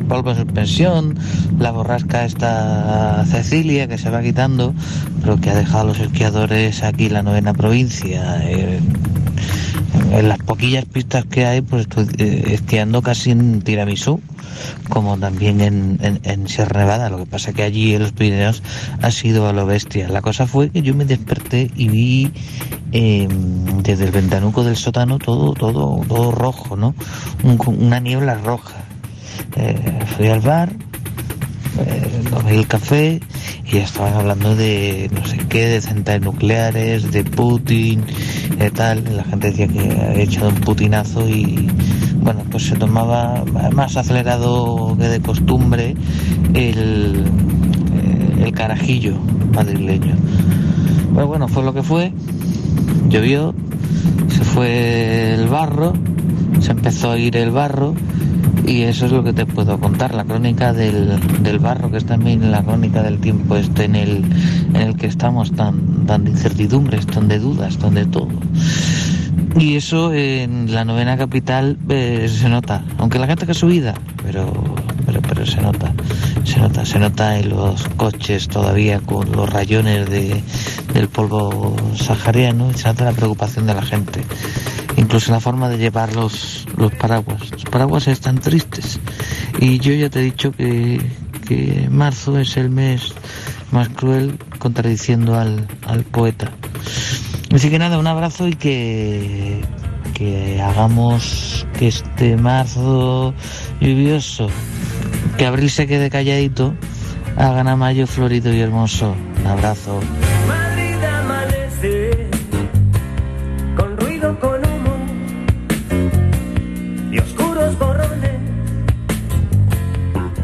polvo 0.07 0.31
en 0.31 0.38
suspensión, 0.38 1.19
la 1.60 1.71
borrasca 1.71 2.23
esta 2.23 3.25
Cecilia 3.25 3.89
que 3.89 3.97
se 3.97 4.10
va 4.10 4.21
quitando, 4.21 4.73
pero 5.21 5.36
que 5.41 5.49
ha 5.49 5.55
dejado 5.55 5.81
a 5.81 5.84
los 5.88 5.99
esquiadores 5.99 6.81
aquí 6.84 7.10
la 7.10 7.23
novena 7.23 7.53
provincia. 7.53 8.41
En 10.12 10.27
las 10.30 10.38
poquillas 10.39 10.86
pistas 10.86 11.25
que 11.25 11.45
hay, 11.45 11.62
pues 11.62 11.82
estoy 11.84 12.08
eh, 12.17 12.43
esquiando 12.54 13.01
casi 13.01 13.32
en 13.32 13.62
tiramisú, 13.62 14.21
como 14.89 15.17
también 15.17 15.62
en, 15.62 15.97
en- 16.01 16.19
en 16.23 16.47
Sierra 16.47 16.82
Nevada. 16.82 17.10
Lo 17.10 17.17
que 17.17 17.25
pasa 17.25 17.54
que 17.54 17.63
allí 17.63 17.93
en 17.93 18.01
los 18.04 18.12
Pirineos 18.12 18.62
ha 19.01 19.12
sido 19.12 19.47
a 19.47 19.54
lo 19.54 19.65
bestia. 19.65 20.08
La 20.10 20.21
cosa 20.21 20.47
fue 20.47 20.69
que 20.69 20.82
yo 20.82 20.93
me 20.95 21.06
desperté 21.06 21.69
y 21.75 21.88
vi 21.89 22.32
eh, 22.91 23.27
desde 23.84 24.06
el 24.06 24.12
ventanuco 24.12 24.63
del 24.63 24.75
sótano 24.77 25.17
todo, 25.19 25.54
todo, 25.54 26.04
todo 26.08 26.32
rojo, 26.32 26.75
¿no? 26.75 26.93
Un- 27.43 27.60
una 27.80 27.99
niebla 27.99 28.36
roja. 28.36 28.75
Eh, 29.56 29.99
fui 30.17 30.27
al 30.27 30.39
bar, 30.41 30.71
eh, 31.79 32.21
el 32.49 32.67
café 32.67 33.19
y 33.65 33.77
estaban 33.77 34.13
hablando 34.13 34.55
de 34.55 35.10
no 35.13 35.25
sé 35.25 35.38
qué, 35.49 35.67
de 35.67 35.81
centrales 35.81 36.23
nucleares, 36.23 37.12
de 37.12 37.23
Putin, 37.23 38.03
de 38.57 38.71
tal. 38.71 39.03
La 39.15 39.23
gente 39.23 39.51
decía 39.51 39.67
que 39.67 39.79
había 39.79 40.23
echado 40.23 40.49
un 40.49 40.55
putinazo 40.55 41.27
y 41.27 41.69
bueno, 42.21 42.43
pues 42.51 42.67
se 42.67 42.75
tomaba 42.75 43.43
más 43.73 43.97
acelerado 43.97 44.95
que 44.99 45.07
de 45.07 45.21
costumbre 45.21 45.95
el, 46.53 47.25
eh, 47.93 48.43
el 48.45 48.51
carajillo 48.53 49.15
madrileño. 49.53 50.15
Pero 51.13 51.27
bueno, 51.27 51.47
fue 51.47 51.63
lo 51.63 51.73
que 51.73 51.84
fue, 51.84 52.13
llovió, 53.10 53.53
se 54.27 54.43
fue 54.43 55.34
el 55.34 55.47
barro, 55.47 55.93
se 56.60 56.71
empezó 56.71 57.12
a 57.12 57.17
ir 57.17 57.36
el 57.38 57.51
barro 57.51 57.95
y 58.65 58.83
eso 58.83 59.05
es 59.05 59.11
lo 59.11 59.23
que 59.23 59.33
te 59.33 59.45
puedo 59.45 59.79
contar, 59.79 60.13
la 60.13 60.23
crónica 60.23 60.73
del, 60.73 61.19
del 61.41 61.59
barro, 61.59 61.91
que 61.91 61.97
es 61.97 62.05
también 62.05 62.51
la 62.51 62.63
crónica 62.63 63.03
del 63.03 63.19
tiempo 63.19 63.55
este 63.55 63.85
en 63.85 63.95
el, 63.95 64.25
en 64.73 64.75
el 64.75 64.95
que 64.95 65.07
estamos, 65.07 65.51
tan, 65.51 66.05
tan 66.05 66.23
de 66.23 66.31
incertidumbres, 66.31 67.05
tan 67.07 67.27
de 67.27 67.39
dudas, 67.39 67.77
tan 67.77 67.93
de 67.95 68.05
todo. 68.05 68.29
Y 69.57 69.75
eso 69.75 70.13
en 70.13 70.73
la 70.73 70.85
novena 70.85 71.17
capital 71.17 71.77
eh, 71.89 72.29
se 72.29 72.49
nota, 72.49 72.83
aunque 72.97 73.19
la 73.19 73.27
gente 73.27 73.45
que 73.45 73.53
subida, 73.53 73.93
pero, 74.23 74.51
pero, 75.19 75.45
se 75.45 75.60
nota, 75.62 75.93
se 76.43 76.60
nota, 76.60 76.86
se 76.86 77.00
nota 77.00 77.38
en 77.39 77.50
los 77.50 77.88
coches 77.97 78.47
todavía 78.47 79.00
con 79.00 79.32
los 79.32 79.50
rayones 79.50 80.10
de, 80.10 80.43
del 80.93 81.10
polvo 81.10 81.76
sahariano, 81.95 82.71
se 82.74 82.88
nota 82.88 83.06
la 83.06 83.12
preocupación 83.12 83.67
de 83.67 83.74
la 83.74 83.82
gente, 83.82 84.24
incluso 84.97 85.32
la 85.32 85.39
forma 85.39 85.69
de 85.69 85.78
llevar 85.78 86.13
los, 86.13 86.67
los 86.78 86.93
paraguas. 86.93 87.52
Los 87.52 87.63
paraguas 87.65 88.08
están 88.08 88.39
tristes 88.39 89.00
y 89.60 89.80
yo 89.80 89.93
ya 89.93 90.10
te 90.10 90.19
he 90.19 90.24
dicho 90.24 90.52
que, 90.52 91.02
que 91.47 91.88
marzo 91.89 92.38
es 92.38 92.56
el 92.58 92.69
mes 92.69 93.13
más 93.71 93.89
cruel 93.89 94.38
contradiciendo 94.60 95.36
al, 95.36 95.67
al 95.88 96.04
poeta. 96.04 96.52
Así 97.54 97.69
que 97.69 97.80
nada, 97.80 98.00
un 98.00 98.08
abrazo 98.08 98.47
y 98.47 98.54
que, 98.54 99.62
que 100.13 100.62
hagamos 100.62 101.65
que 101.78 101.88
este 101.88 102.38
marzo 102.38 103.34
lluvioso, 103.82 104.47
que 105.38 105.46
abril 105.46 105.70
se 105.70 105.88
quede 105.88 106.10
calladito, 106.10 106.74
hagan 107.38 107.67
a 107.67 107.76
mayo 107.76 108.08
florido 108.08 108.54
y 108.54 108.60
hermoso. 108.60 109.15
Un 109.39 109.48
abrazo. 109.48 110.00
Madrid 110.48 111.04
amanece 111.04 112.28
con 113.76 113.98
ruido, 113.98 114.39
con 114.39 114.65
humo 114.65 114.96
y 117.12 117.20
oscuros 117.20 117.78
borrones 117.78 118.39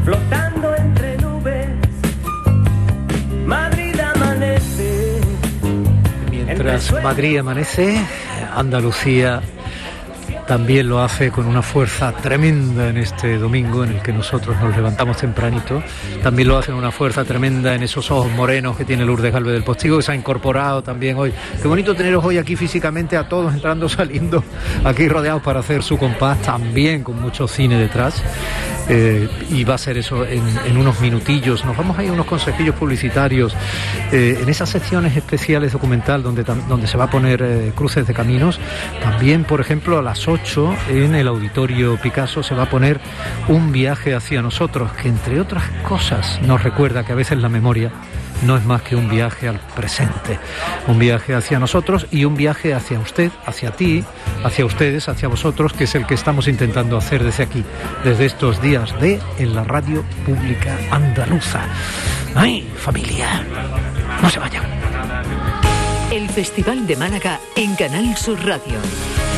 flotando 0.04 0.74
entre 0.76 1.16
nubes. 1.18 1.68
Madrid 3.46 4.00
amanece. 4.00 5.20
Mientras 6.30 6.92
Madrid 7.02 7.38
amanece, 7.38 7.96
Andalucía 8.54 9.42
también 10.48 10.88
lo 10.88 11.02
hace 11.02 11.30
con 11.30 11.46
una 11.46 11.60
fuerza 11.60 12.10
tremenda 12.10 12.88
en 12.88 12.96
este 12.96 13.36
domingo 13.36 13.84
en 13.84 13.90
el 13.90 14.02
que 14.02 14.14
nosotros 14.14 14.56
nos 14.58 14.74
levantamos 14.74 15.18
tempranito. 15.18 15.82
También 16.22 16.48
lo 16.48 16.56
hace 16.56 16.70
con 16.70 16.78
una 16.78 16.90
fuerza 16.90 17.22
tremenda 17.22 17.74
en 17.74 17.82
esos 17.82 18.10
ojos 18.10 18.32
morenos 18.32 18.74
que 18.74 18.86
tiene 18.86 19.04
Lourdes 19.04 19.30
Galvez 19.30 19.52
del 19.52 19.62
Postigo, 19.62 19.98
que 19.98 20.02
se 20.02 20.12
ha 20.12 20.14
incorporado 20.14 20.82
también 20.82 21.18
hoy. 21.18 21.34
Qué 21.60 21.68
bonito 21.68 21.94
teneros 21.94 22.24
hoy 22.24 22.38
aquí 22.38 22.56
físicamente 22.56 23.18
a 23.18 23.28
todos 23.28 23.52
entrando, 23.52 23.88
saliendo, 23.90 24.42
aquí 24.84 25.06
rodeados 25.06 25.42
para 25.42 25.60
hacer 25.60 25.82
su 25.82 25.98
compás, 25.98 26.40
también 26.40 27.04
con 27.04 27.20
mucho 27.20 27.46
cine 27.46 27.76
detrás. 27.76 28.22
Eh, 28.90 29.28
y 29.50 29.64
va 29.64 29.74
a 29.74 29.78
ser 29.78 29.98
eso 29.98 30.24
en, 30.24 30.78
unos 30.78 30.98
minutillos. 31.00 31.62
Nos 31.66 31.76
vamos 31.76 31.98
a 31.98 32.04
ir 32.04 32.08
a 32.08 32.12
unos 32.14 32.24
consejillos 32.24 32.74
publicitarios 32.74 33.54
eh, 34.10 34.38
en 34.40 34.48
esas 34.48 34.70
secciones 34.70 35.14
especiales 35.14 35.72
documental 35.72 36.22
donde, 36.22 36.42
donde 36.42 36.86
se 36.86 36.96
va 36.96 37.04
a 37.04 37.10
poner 37.10 37.42
eh, 37.42 37.72
cruces 37.74 38.06
de 38.06 38.14
caminos. 38.14 38.58
También, 39.02 39.44
por 39.44 39.60
ejemplo, 39.60 39.98
a 39.98 40.02
las 40.02 40.26
8 40.26 40.37
en 40.88 41.14
el 41.14 41.28
auditorio 41.28 41.98
Picasso 42.00 42.42
se 42.42 42.54
va 42.54 42.64
a 42.64 42.70
poner 42.70 43.00
un 43.48 43.72
viaje 43.72 44.14
hacia 44.14 44.40
nosotros, 44.42 44.90
que 44.92 45.08
entre 45.08 45.40
otras 45.40 45.64
cosas 45.86 46.40
nos 46.42 46.62
recuerda 46.62 47.04
que 47.04 47.12
a 47.12 47.14
veces 47.14 47.38
la 47.38 47.48
memoria 47.48 47.90
no 48.42 48.56
es 48.56 48.64
más 48.64 48.82
que 48.82 48.96
un 48.96 49.08
viaje 49.08 49.48
al 49.48 49.58
presente, 49.76 50.38
un 50.86 50.98
viaje 50.98 51.34
hacia 51.34 51.58
nosotros 51.58 52.06
y 52.10 52.24
un 52.24 52.34
viaje 52.34 52.72
hacia 52.72 52.98
usted, 52.98 53.30
hacia 53.46 53.72
ti, 53.72 54.04
hacia 54.44 54.64
ustedes, 54.64 55.08
hacia 55.08 55.28
vosotros, 55.28 55.72
que 55.72 55.84
es 55.84 55.94
el 55.94 56.06
que 56.06 56.14
estamos 56.14 56.48
intentando 56.48 56.96
hacer 56.96 57.24
desde 57.24 57.42
aquí, 57.42 57.64
desde 58.04 58.26
estos 58.26 58.62
días 58.62 58.98
de 59.00 59.20
en 59.38 59.54
la 59.54 59.64
radio 59.64 60.04
pública 60.24 60.78
andaluza. 60.90 61.60
¡Ay, 62.34 62.68
familia! 62.76 63.44
No 64.22 64.30
se 64.30 64.38
vayan. 64.38 64.64
El 66.10 66.28
Festival 66.30 66.86
de 66.86 66.96
Málaga 66.96 67.38
en 67.56 67.74
Canal 67.76 68.16
Sur 68.16 68.38
Radio. 68.46 68.78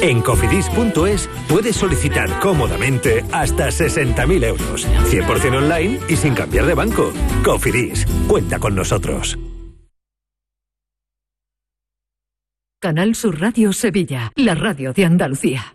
En 0.00 0.22
cofidis.es 0.22 1.28
puedes 1.48 1.76
solicitar 1.76 2.38
cómodamente 2.40 3.24
hasta 3.32 3.68
60.000 3.68 4.44
euros, 4.44 4.86
100% 4.88 5.56
online 5.56 6.00
y 6.08 6.16
sin 6.16 6.34
cambiar 6.34 6.66
de 6.66 6.74
banco. 6.74 7.12
Cofidis, 7.44 8.06
cuenta 8.26 8.58
con 8.58 8.74
nosotros. 8.74 9.38
Canal 12.80 13.14
Sur 13.14 13.38
Radio 13.38 13.74
Sevilla, 13.74 14.32
la 14.36 14.54
radio 14.54 14.94
de 14.94 15.04
Andalucía. 15.04 15.74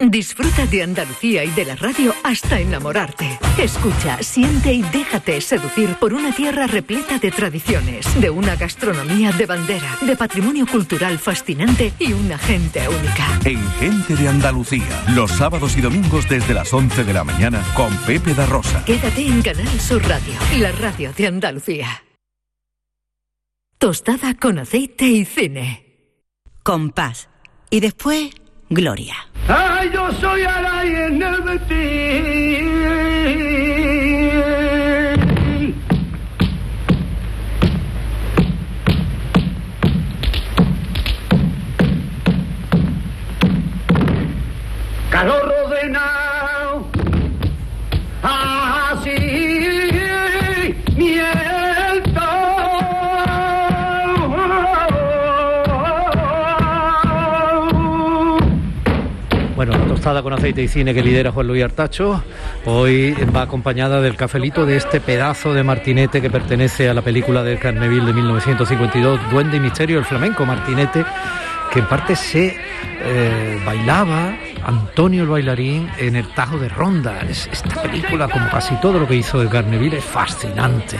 Disfruta 0.00 0.64
de 0.64 0.82
Andalucía 0.82 1.44
y 1.44 1.50
de 1.50 1.66
la 1.66 1.76
radio 1.76 2.14
hasta 2.24 2.58
enamorarte. 2.58 3.38
Escucha, 3.58 4.22
siente 4.22 4.72
y 4.72 4.80
déjate 4.80 5.38
seducir 5.42 5.94
por 5.96 6.14
una 6.14 6.34
tierra 6.34 6.66
repleta 6.66 7.18
de 7.18 7.30
tradiciones, 7.30 8.18
de 8.18 8.30
una 8.30 8.56
gastronomía 8.56 9.30
de 9.32 9.44
bandera, 9.44 9.98
de 10.00 10.16
patrimonio 10.16 10.66
cultural 10.66 11.18
fascinante 11.18 11.92
y 11.98 12.14
una 12.14 12.38
gente 12.38 12.88
única. 12.88 13.40
En 13.44 13.60
Gente 13.72 14.16
de 14.16 14.26
Andalucía, 14.26 15.04
los 15.14 15.32
sábados 15.32 15.76
y 15.76 15.82
domingos 15.82 16.26
desde 16.26 16.54
las 16.54 16.72
11 16.72 17.04
de 17.04 17.12
la 17.12 17.22
mañana 17.22 17.62
con 17.74 17.94
Pepe 17.98 18.32
da 18.32 18.46
Rosa. 18.46 18.82
Quédate 18.86 19.26
en 19.26 19.42
Canal 19.42 19.80
Sur 19.80 20.02
Radio, 20.08 20.32
la 20.58 20.72
radio 20.72 21.12
de 21.12 21.26
Andalucía. 21.26 22.04
Tostada 23.76 24.32
con 24.32 24.58
aceite 24.58 25.04
y 25.04 25.26
cine. 25.26 25.84
Compás. 26.62 27.28
Y 27.68 27.80
después, 27.80 28.30
Gloria. 28.72 29.16
Ay, 29.48 29.90
yo 29.92 30.12
soy 30.20 30.42
en 30.94 31.22
el. 31.22 31.50
Calor 45.10 45.52
ordenado. 45.64 46.19
Tostada 60.00 60.22
con 60.22 60.32
aceite 60.32 60.62
y 60.62 60.68
cine 60.68 60.94
que 60.94 61.02
lidera 61.02 61.30
Juan 61.30 61.46
Luis 61.46 61.62
Artacho, 61.62 62.24
hoy 62.64 63.14
va 63.36 63.42
acompañada 63.42 64.00
del 64.00 64.16
cafelito 64.16 64.64
de 64.64 64.76
este 64.78 64.98
pedazo 64.98 65.52
de 65.52 65.62
martinete 65.62 66.22
que 66.22 66.30
pertenece 66.30 66.88
a 66.88 66.94
la 66.94 67.02
película 67.02 67.42
de 67.42 67.58
Carneville 67.58 68.06
de 68.06 68.14
1952, 68.14 69.20
Duende 69.30 69.58
y 69.58 69.60
Misterio, 69.60 69.98
el 69.98 70.06
flamenco 70.06 70.46
martinete, 70.46 71.04
que 71.70 71.80
en 71.80 71.84
parte 71.84 72.16
se 72.16 72.56
eh, 73.02 73.60
bailaba 73.66 74.32
Antonio 74.64 75.24
el 75.24 75.28
bailarín 75.28 75.90
en 75.98 76.16
el 76.16 76.26
Tajo 76.28 76.56
de 76.56 76.70
Ronda. 76.70 77.20
Es- 77.28 77.50
esta 77.52 77.82
película, 77.82 78.26
como 78.28 78.48
casi 78.48 78.76
todo 78.76 78.98
lo 79.00 79.06
que 79.06 79.16
hizo 79.16 79.38
de 79.38 79.50
Carneville, 79.50 79.98
es 79.98 80.04
fascinante. 80.04 80.96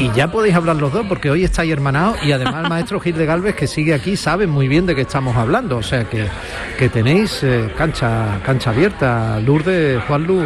Y 0.00 0.12
ya 0.12 0.30
podéis 0.30 0.54
hablar 0.54 0.76
los 0.76 0.92
dos 0.92 1.06
porque 1.06 1.30
hoy 1.30 1.42
estáis 1.42 1.72
hermanados 1.72 2.18
y 2.24 2.30
además 2.30 2.62
el 2.62 2.68
maestro 2.68 3.00
Gil 3.00 3.16
de 3.16 3.26
Galvez 3.26 3.56
que 3.56 3.66
sigue 3.66 3.94
aquí 3.94 4.16
sabe 4.16 4.46
muy 4.46 4.68
bien 4.68 4.86
de 4.86 4.94
qué 4.94 5.00
estamos 5.02 5.36
hablando. 5.36 5.78
O 5.78 5.82
sea 5.82 6.04
que, 6.04 6.26
que 6.78 6.88
tenéis 6.88 7.42
eh, 7.42 7.68
cancha, 7.76 8.40
cancha 8.44 8.70
abierta. 8.70 9.40
Lourdes, 9.40 10.00
Juanlu, 10.04 10.40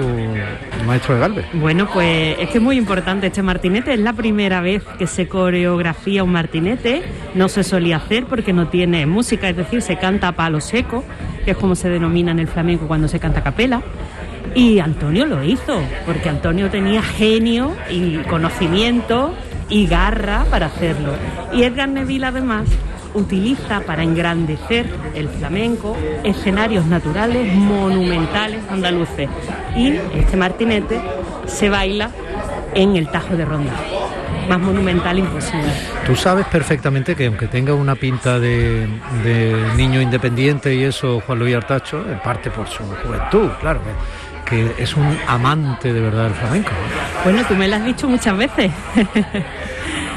maestro 0.86 1.14
de 1.14 1.20
Galvez. 1.20 1.46
Bueno, 1.52 1.86
pues 1.92 2.38
es 2.38 2.48
que 2.48 2.58
es 2.58 2.64
muy 2.64 2.78
importante 2.78 3.26
este 3.26 3.42
martinete. 3.42 3.92
Es 3.92 4.00
la 4.00 4.14
primera 4.14 4.62
vez 4.62 4.82
que 4.98 5.06
se 5.06 5.28
coreografía 5.28 6.24
un 6.24 6.32
martinete. 6.32 7.02
No 7.34 7.48
se 7.48 7.62
solía 7.62 7.96
hacer 7.98 8.24
porque 8.24 8.52
no 8.52 8.68
tiene 8.68 9.04
música, 9.06 9.48
es 9.48 9.56
decir, 9.56 9.82
se 9.82 9.98
canta 9.98 10.28
a 10.28 10.32
palo 10.32 10.60
seco, 10.60 11.04
que 11.44 11.50
es 11.50 11.56
como 11.56 11.74
se 11.74 11.90
denomina 11.90 12.30
en 12.30 12.38
el 12.38 12.48
flamenco 12.48 12.88
cuando 12.88 13.06
se 13.06 13.20
canta 13.20 13.40
a 13.40 13.42
capela. 13.42 13.82
Y 14.54 14.78
Antonio 14.80 15.26
lo 15.26 15.42
hizo, 15.42 15.80
porque 16.04 16.28
Antonio 16.28 16.70
tenía 16.70 17.02
genio 17.02 17.74
y 17.90 18.18
conocimiento 18.18 19.34
y 19.68 19.86
garra 19.86 20.44
para 20.50 20.66
hacerlo. 20.66 21.12
Y 21.52 21.62
Edgar 21.62 21.88
Neville 21.88 22.26
además 22.26 22.68
utiliza 23.14 23.80
para 23.80 24.02
engrandecer 24.02 24.86
el 25.14 25.28
flamenco 25.28 25.96
escenarios 26.24 26.86
naturales 26.86 27.54
monumentales 27.54 28.60
andaluces. 28.70 29.28
Y 29.76 29.94
este 30.14 30.36
martinete 30.36 31.00
se 31.46 31.68
baila 31.68 32.10
en 32.74 32.96
el 32.96 33.08
Tajo 33.08 33.36
de 33.36 33.44
Ronda. 33.44 33.72
Más 34.48 34.58
monumental 34.58 35.18
imposible. 35.18 35.70
Tú 36.04 36.16
sabes 36.16 36.46
perfectamente 36.46 37.14
que 37.14 37.26
aunque 37.26 37.46
tenga 37.46 37.74
una 37.74 37.94
pinta 37.94 38.40
de, 38.40 38.88
niño 39.76 40.00
independiente 40.00 40.74
y 40.74 40.82
eso, 40.82 41.20
Juan 41.20 41.38
Luis 41.38 41.54
Artacho, 41.54 42.04
en 42.10 42.18
parte 42.18 42.50
por 42.50 42.66
su 42.66 42.82
juventud, 42.82 43.50
claro, 43.60 43.80
que 44.52 44.74
es 44.82 44.94
un 44.96 45.16
amante 45.26 45.94
de 45.94 46.00
verdad 46.00 46.24
del 46.24 46.34
flamenco. 46.34 46.72
Bueno, 47.24 47.42
tú 47.48 47.54
me 47.54 47.66
lo 47.68 47.76
has 47.76 47.84
dicho 47.86 48.06
muchas 48.06 48.36
veces. 48.36 48.70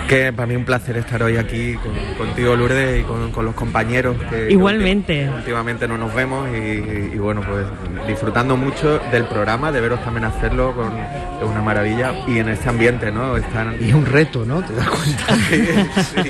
Que 0.08 0.32
para 0.32 0.46
mí 0.46 0.56
un 0.56 0.66
placer 0.66 0.98
estar 0.98 1.24
hoy 1.24 1.36
aquí 1.38 1.74
con- 1.76 2.28
contigo, 2.28 2.56
Lourdes, 2.56 3.02
y 3.02 3.04
con, 3.04 3.32
con 3.32 3.44
los 3.44 3.56
compañeros 3.56 4.16
que, 4.30 4.52
Igualmente. 4.52 5.28
últimamente 5.30 5.88
no 5.88 5.98
nos 5.98 6.14
vemos 6.14 6.48
y, 6.56 7.16
y 7.16 7.18
bueno, 7.18 7.42
pues 7.42 7.66
disfrutando 8.08 8.56
mucho 8.56 9.00
del 9.12 9.24
programa, 9.26 9.72
de 9.72 9.82
veros 9.82 10.04
también 10.04 10.26
hacerlo 10.26 10.74
con, 10.76 10.96
es 10.96 11.44
una 11.50 11.62
maravilla 11.64 12.14
y 12.28 12.38
en 12.38 12.50
este 12.50 12.70
ambiente, 12.70 13.12
¿no? 13.12 13.36
Están... 13.36 13.78
Y 13.82 13.90
es 13.90 13.96
un 13.96 14.06
reto, 14.06 14.46
¿no? 14.46 14.62
¿Te 14.62 14.74
das 14.74 14.88
cuenta? 14.90 15.26
Sí. 16.06 16.30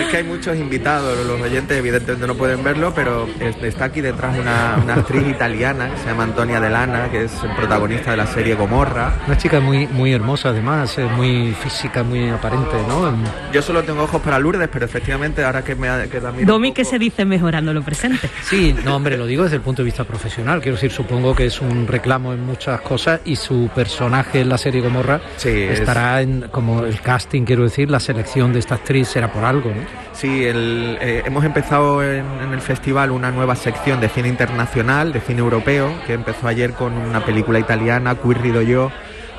Es 0.00 0.06
que 0.08 0.16
hay 0.16 0.24
muchos 0.24 0.56
invitados, 0.56 1.16
los 1.26 1.40
oyentes 1.40 1.78
evidentemente 1.78 2.26
no 2.26 2.34
pueden 2.34 2.64
verlo, 2.64 2.92
pero 2.94 3.28
es- 3.38 3.56
está 3.62 3.84
aquí 3.86 4.00
detrás 4.00 4.36
una, 4.36 4.78
una 4.82 4.94
actriz 4.94 5.26
italiana 5.28 5.90
que 5.90 5.98
se 5.98 6.06
llama 6.06 6.24
Antonia 6.24 6.60
Delana, 6.60 7.08
que 7.10 7.24
es 7.24 7.32
el 7.44 7.50
protagonista 7.54 8.10
de 8.10 8.16
la 8.16 8.26
serie 8.26 8.54
Gomorra. 8.56 9.12
Una 9.26 9.36
chica 9.38 9.60
muy, 9.60 9.86
muy 9.86 10.12
hermosa 10.12 10.48
además, 10.48 10.98
eh, 10.98 11.04
muy 11.16 11.52
física, 11.62 12.02
muy 12.02 12.28
aparente, 12.28 12.76
¿no? 12.88 13.11
Yo 13.52 13.62
solo 13.62 13.82
tengo 13.82 14.02
ojos 14.02 14.20
para 14.22 14.38
Lourdes, 14.38 14.68
pero 14.72 14.84
efectivamente 14.84 15.44
ahora 15.44 15.62
que 15.62 15.74
me 15.74 15.88
ha 15.88 16.06
quedado 16.06 16.34
Domi, 16.44 16.72
¿qué 16.72 16.84
se 16.84 16.98
dice 16.98 17.24
mejorando 17.24 17.72
lo 17.72 17.82
presente? 17.82 18.28
Sí, 18.42 18.74
no, 18.84 18.96
hombre, 18.96 19.16
lo 19.16 19.26
digo 19.26 19.44
desde 19.44 19.56
el 19.56 19.62
punto 19.62 19.82
de 19.82 19.86
vista 19.86 20.04
profesional. 20.04 20.60
Quiero 20.60 20.76
decir, 20.76 20.90
supongo 20.90 21.34
que 21.34 21.46
es 21.46 21.60
un 21.60 21.86
reclamo 21.86 22.32
en 22.32 22.44
muchas 22.44 22.80
cosas 22.80 23.20
y 23.24 23.36
su 23.36 23.70
personaje 23.74 24.40
en 24.40 24.48
la 24.48 24.58
serie 24.58 24.80
Gomorra 24.80 25.20
estará 25.42 26.22
en 26.22 26.48
como 26.50 26.84
el 26.84 27.00
casting, 27.00 27.44
quiero 27.44 27.64
decir, 27.64 27.90
la 27.90 28.00
selección 28.00 28.52
de 28.52 28.58
esta 28.58 28.76
actriz 28.76 29.08
será 29.08 29.32
por 29.32 29.44
algo, 29.44 29.70
¿no? 29.70 30.02
Sí, 30.12 30.42
eh, 30.44 31.22
hemos 31.24 31.44
empezado 31.44 32.02
en, 32.02 32.24
el 32.52 32.60
festival 32.60 33.10
una 33.10 33.30
nueva 33.30 33.56
sección 33.56 34.00
de 34.00 34.08
cine 34.08 34.28
internacional, 34.28 35.12
de 35.12 35.20
cine 35.20 35.40
europeo, 35.40 35.90
que 36.06 36.12
empezó 36.12 36.48
ayer 36.48 36.72
con 36.72 36.92
una 36.92 37.24
película 37.24 37.58
italiana, 37.58 38.14
Qui 38.14 38.34
rido 38.34 38.62
yo, 38.62 38.92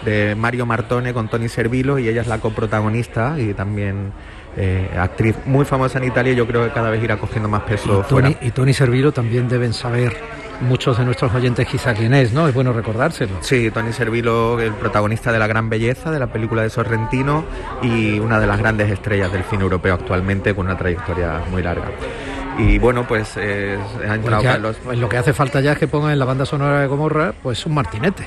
de 0.06 0.36
Mario 0.36 0.66
Martone 0.66 1.14
con 1.14 1.30
Tony 1.30 1.50
Servilo 1.50 2.00
y 2.00 2.08
ella 2.08 2.22
es 2.22 2.28
la 2.28 2.40
coprotagonista 2.40 3.36
y 3.40 3.54
también 3.54 4.12
eh, 4.56 4.90
actriz 4.98 5.36
muy 5.46 5.66
famosa 5.66 5.98
en 5.98 6.06
Italia 6.06 6.34
y 6.34 6.36
yo 6.36 6.46
creo 6.46 6.64
que 6.66 6.72
cada 6.72 6.90
vez 6.90 7.04
irá 7.04 7.18
cogiendo 7.18 7.50
más 7.50 7.64
peso 7.64 8.02
y 8.02 8.10
fuera. 8.10 8.30
y 8.42 8.52
Tony 8.52 8.74
Servilo 8.74 9.12
también 9.12 9.48
deben 9.48 9.74
saber 9.74 10.16
muchos 10.62 10.98
de 10.98 11.06
nuestros 11.06 11.34
oyentes 11.34 11.68
quizá 11.68 11.94
quién 11.94 12.14
es, 12.14 12.34
¿no? 12.34 12.48
Es 12.48 12.54
bueno 12.54 12.74
recordárselo. 12.74 13.34
Sí, 13.42 13.72
Tony 13.72 13.92
Servilo, 13.92 14.60
el 14.60 14.74
protagonista 14.74 15.32
de 15.32 15.40
La 15.40 15.48
Gran 15.48 15.70
Belleza, 15.70 16.12
de 16.12 16.20
la 16.20 16.28
película 16.28 16.62
de 16.62 16.70
Sorrentino 16.70 17.44
y 17.82 18.20
una 18.20 18.40
de 18.40 18.48
las 18.48 18.60
grandes 18.60 18.92
estrellas 18.92 19.32
del 19.32 19.44
cine 19.44 19.64
europeo 19.64 19.94
actualmente 19.94 20.54
con 20.56 20.68
una 20.68 20.78
trayectoria 20.78 21.42
muy 21.52 21.62
larga. 21.64 21.92
Y 22.58 22.78
bueno, 22.78 23.08
pues 23.08 23.34
eh, 23.38 23.80
ha 24.08 24.16
entrado 24.16 24.44
Carlos. 24.44 24.78
Pues 24.84 25.00
lo 25.00 25.10
que 25.10 25.18
hace 25.18 25.34
falta 25.34 25.60
ya 25.60 25.74
es 25.74 25.78
que 25.80 25.88
pongan 25.88 26.12
en 26.12 26.20
la 26.20 26.26
banda 26.26 26.46
sonora 26.46 26.82
de 26.82 26.88
Gomorra 26.88 27.34
pues 27.42 27.66
un 27.66 27.74
martinete. 27.74 28.24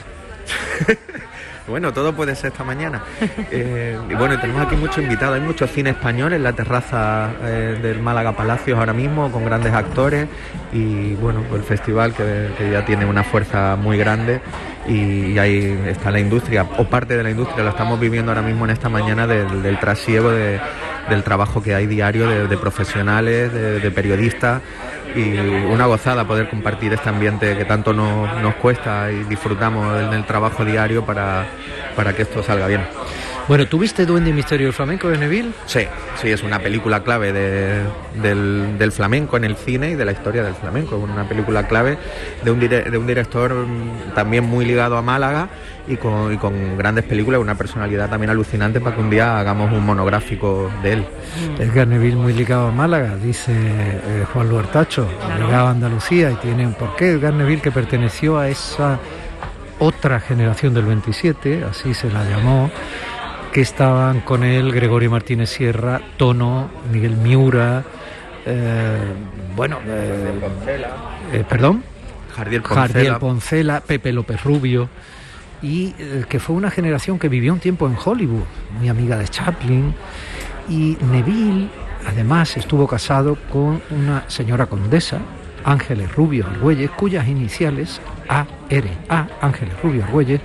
Bueno, 1.68 1.92
todo 1.92 2.14
puede 2.14 2.34
ser 2.36 2.52
esta 2.52 2.64
mañana. 2.64 3.02
Eh, 3.50 3.98
y 4.08 4.14
bueno, 4.14 4.38
tenemos 4.40 4.66
aquí 4.66 4.76
muchos 4.76 4.98
invitados. 4.98 5.36
Hay 5.36 5.40
mucho 5.40 5.66
cine 5.66 5.90
español 5.90 6.32
en 6.32 6.42
la 6.42 6.52
terraza 6.52 7.30
eh, 7.42 7.78
del 7.80 8.00
Málaga 8.00 8.32
Palacios 8.32 8.78
ahora 8.78 8.92
mismo, 8.92 9.30
con 9.30 9.44
grandes 9.44 9.72
actores. 9.72 10.28
Y 10.72 11.14
bueno, 11.14 11.42
el 11.54 11.62
festival 11.62 12.12
que, 12.12 12.50
ya 12.72 12.84
tiene 12.84 13.04
una 13.04 13.24
fuerza 13.24 13.76
muy 13.76 13.98
grande. 13.98 14.40
Y, 14.86 15.38
ahí 15.38 15.78
está 15.86 16.10
la 16.10 16.20
industria, 16.20 16.66
o 16.78 16.84
parte 16.84 17.16
de 17.16 17.22
la 17.22 17.30
industria, 17.30 17.64
lo 17.64 17.70
estamos 17.70 17.98
viviendo 17.98 18.30
ahora 18.30 18.42
mismo 18.42 18.64
en 18.64 18.70
esta 18.70 18.88
mañana 18.88 19.26
del, 19.26 19.78
trasiego 19.80 20.30
del 20.30 21.22
trabajo 21.24 21.62
que 21.62 21.74
hay 21.74 21.86
diario 21.86 22.28
de, 22.28 22.56
profesionales, 22.56 23.52
de 23.52 23.90
periodistas 23.90 24.62
y 25.16 25.38
una 25.38 25.86
gozada 25.86 26.26
poder 26.26 26.48
compartir 26.48 26.92
este 26.92 27.08
ambiente 27.08 27.56
que 27.56 27.64
tanto 27.64 27.92
nos, 27.92 28.54
cuesta 28.56 29.10
y 29.10 29.24
disfrutamos 29.24 30.00
en 30.02 30.12
el 30.12 30.24
trabajo 30.24 30.64
diario 30.64 31.04
para, 31.04 31.46
para 31.96 32.14
que 32.14 32.22
esto 32.22 32.42
salga 32.42 32.66
bien. 32.66 32.82
Bueno, 33.48 33.64
¿tuviste 33.68 34.06
Duende 34.06 34.30
y 34.30 34.32
Misterio 34.32 34.66
del 34.66 34.72
Flamenco 34.72 35.08
de 35.08 35.18
Neville? 35.18 35.52
Sí, 35.66 35.82
sí, 36.20 36.30
es 36.30 36.42
una 36.42 36.58
película 36.58 37.04
clave 37.04 37.32
del, 37.32 38.76
del, 38.76 38.92
flamenco 38.92 39.36
en 39.36 39.44
el 39.44 39.54
cine 39.54 39.90
y 39.90 39.94
de 39.94 40.04
la 40.04 40.10
historia 40.10 40.42
del 40.42 40.54
flamenco. 40.54 40.96
Una 40.96 41.28
película 41.28 41.68
clave 41.68 41.96
de 42.42 42.50
un, 42.50 42.58
de 42.58 42.98
un 42.98 43.06
director 43.06 43.54
también 44.16 44.42
muy 44.44 44.64
ligado 44.64 44.96
a 44.96 45.02
Málaga 45.02 45.48
y 45.86 45.96
con, 45.96 46.36
con, 46.38 46.76
grandes 46.76 47.04
películas, 47.04 47.40
una 47.40 47.54
personalidad 47.54 48.10
también 48.10 48.30
alucinante 48.30 48.80
para 48.80 48.96
que 48.96 49.02
un 49.02 49.10
día 49.10 49.38
hagamos 49.38 49.72
un 49.72 49.86
monográfico 49.86 50.68
de 50.82 50.94
él. 50.94 51.04
Es 51.60 51.86
Neville 51.86 52.16
muy 52.16 52.32
ligado 52.32 52.66
a 52.66 52.72
Málaga, 52.72 53.14
dice 53.14 53.52
eh, 53.54 54.24
Juan 54.32 54.48
Luertacho, 54.48 55.06
ligado 55.38 55.68
a 55.68 55.70
Andalucía 55.70 56.32
y 56.32 56.34
tiene 56.34 56.66
un 56.66 56.74
porqué. 56.74 57.10
Edgar 57.10 57.32
Neville 57.32 57.62
que 57.62 57.70
perteneció 57.70 58.40
a 58.40 58.48
esa 58.48 58.98
otra 59.78 60.18
generación 60.18 60.74
del 60.74 60.86
27, 60.86 61.64
así 61.70 61.94
se 61.94 62.10
la 62.10 62.24
llamó 62.24 62.70
que 63.56 63.62
estaban 63.62 64.20
con 64.20 64.44
él 64.44 64.70
Gregorio 64.70 65.10
Martínez 65.10 65.48
Sierra, 65.48 66.02
Tono, 66.18 66.68
Miguel 66.92 67.16
Miura, 67.16 67.82
eh, 68.44 68.98
bueno, 69.56 69.78
eh, 69.86 70.30
eh, 71.32 71.44
perdón, 71.48 71.82
Jardiel 72.34 72.60
Poncela. 72.60 73.18
Poncela, 73.18 73.80
Pepe 73.80 74.12
López 74.12 74.44
Rubio, 74.44 74.90
y 75.62 75.92
que 76.28 76.38
fue 76.38 76.54
una 76.54 76.70
generación 76.70 77.18
que 77.18 77.30
vivió 77.30 77.54
un 77.54 77.58
tiempo 77.58 77.86
en 77.86 77.96
Hollywood, 77.96 78.44
muy 78.78 78.90
amiga 78.90 79.16
de 79.16 79.26
Chaplin, 79.26 79.94
y 80.68 80.98
Neville 81.10 81.70
además 82.06 82.58
estuvo 82.58 82.86
casado 82.86 83.38
con 83.50 83.80
una 83.90 84.28
señora 84.28 84.66
condesa, 84.66 85.18
Ángeles 85.64 86.14
Rubio 86.14 86.44
Argüelles, 86.46 86.90
cuyas 86.90 87.26
iniciales 87.26 88.02
ARA, 88.28 89.28
Ángeles 89.40 89.72
Rubio 89.82 90.04
Argüelles, 90.04 90.42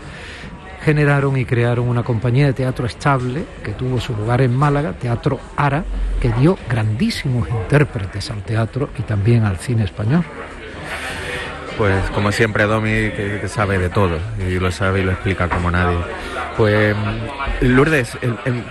generaron 0.83 1.37
y 1.37 1.45
crearon 1.45 1.87
una 1.87 2.03
compañía 2.03 2.47
de 2.47 2.53
teatro 2.53 2.85
estable 2.85 3.45
que 3.63 3.71
tuvo 3.71 3.99
su 3.99 4.15
lugar 4.15 4.41
en 4.41 4.55
Málaga, 4.55 4.93
Teatro 4.93 5.39
Ara, 5.55 5.83
que 6.19 6.31
dio 6.33 6.57
grandísimos 6.69 7.47
intérpretes 7.49 8.31
al 8.31 8.43
teatro 8.43 8.89
y 8.97 9.03
también 9.03 9.43
al 9.43 9.57
cine 9.57 9.83
español. 9.83 10.23
Pues 11.77 12.09
como 12.11 12.31
siempre 12.31 12.65
Domi 12.65 12.89
que, 12.89 13.41
sabe 13.47 13.79
de 13.79 13.89
todo 13.89 14.19
y 14.47 14.59
lo 14.59 14.71
sabe 14.71 15.01
y 15.01 15.03
lo 15.03 15.11
explica 15.11 15.47
como 15.47 15.71
nadie. 15.71 15.97
Pues 16.57 16.95
Lourdes, 17.61 18.17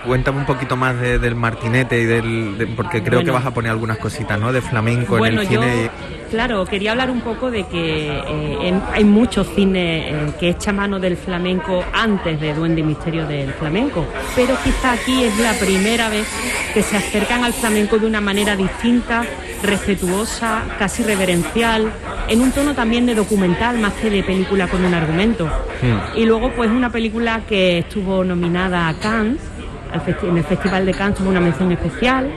cuéntame 0.05 0.37
un 0.37 0.45
poquito 0.45 0.77
más 0.77 0.99
del 0.99 1.35
martinete 1.35 1.99
y 1.99 2.05
del 2.05 2.73
porque 2.75 3.03
creo 3.03 3.23
que 3.23 3.31
vas 3.31 3.45
a 3.45 3.51
poner 3.51 3.71
algunas 3.71 3.97
cositas, 3.97 4.39
¿no? 4.39 4.53
De 4.53 4.61
flamenco 4.61 5.25
en 5.25 5.39
el 5.39 5.47
cine. 5.47 5.89
Claro, 6.31 6.65
quería 6.65 6.91
hablar 6.91 7.11
un 7.11 7.19
poco 7.19 7.51
de 7.51 7.65
que 7.65 8.07
eh, 8.09 8.81
hay 8.93 9.03
mucho 9.03 9.43
cine 9.43 10.09
eh, 10.09 10.33
que 10.39 10.47
echa 10.51 10.71
mano 10.71 10.97
del 10.97 11.17
flamenco 11.17 11.83
antes 11.91 12.39
de 12.39 12.53
Duende 12.53 12.79
y 12.79 12.83
Misterio 12.85 13.27
del 13.27 13.51
Flamenco, 13.51 14.05
pero 14.33 14.55
quizá 14.63 14.93
aquí 14.93 15.25
es 15.25 15.37
la 15.39 15.51
primera 15.55 16.07
vez 16.07 16.25
que 16.73 16.83
se 16.83 16.95
acercan 16.95 17.43
al 17.43 17.51
flamenco 17.51 17.99
de 17.99 18.07
una 18.07 18.21
manera 18.21 18.55
distinta, 18.55 19.25
respetuosa, 19.61 20.63
casi 20.79 21.03
reverencial, 21.03 21.91
en 22.29 22.39
un 22.39 22.53
tono 22.53 22.73
también 22.73 23.05
de 23.05 23.13
documental 23.13 23.77
más 23.79 23.91
que 23.95 24.09
de 24.09 24.23
película 24.23 24.69
con 24.69 24.85
un 24.85 24.93
argumento. 24.93 25.47
Hmm. 25.47 26.17
Y 26.17 26.25
luego 26.25 26.53
pues 26.53 26.71
una 26.71 26.89
película 26.89 27.41
que 27.45 27.79
estuvo 27.79 28.23
nominada 28.23 28.87
a 28.87 28.93
Cannes, 28.93 29.41
en 30.23 30.37
el 30.37 30.43
Festival 30.45 30.85
de 30.85 30.93
Cannes 30.93 31.17
tuvo 31.17 31.29
una 31.29 31.41
mención 31.41 31.73
especial 31.73 32.31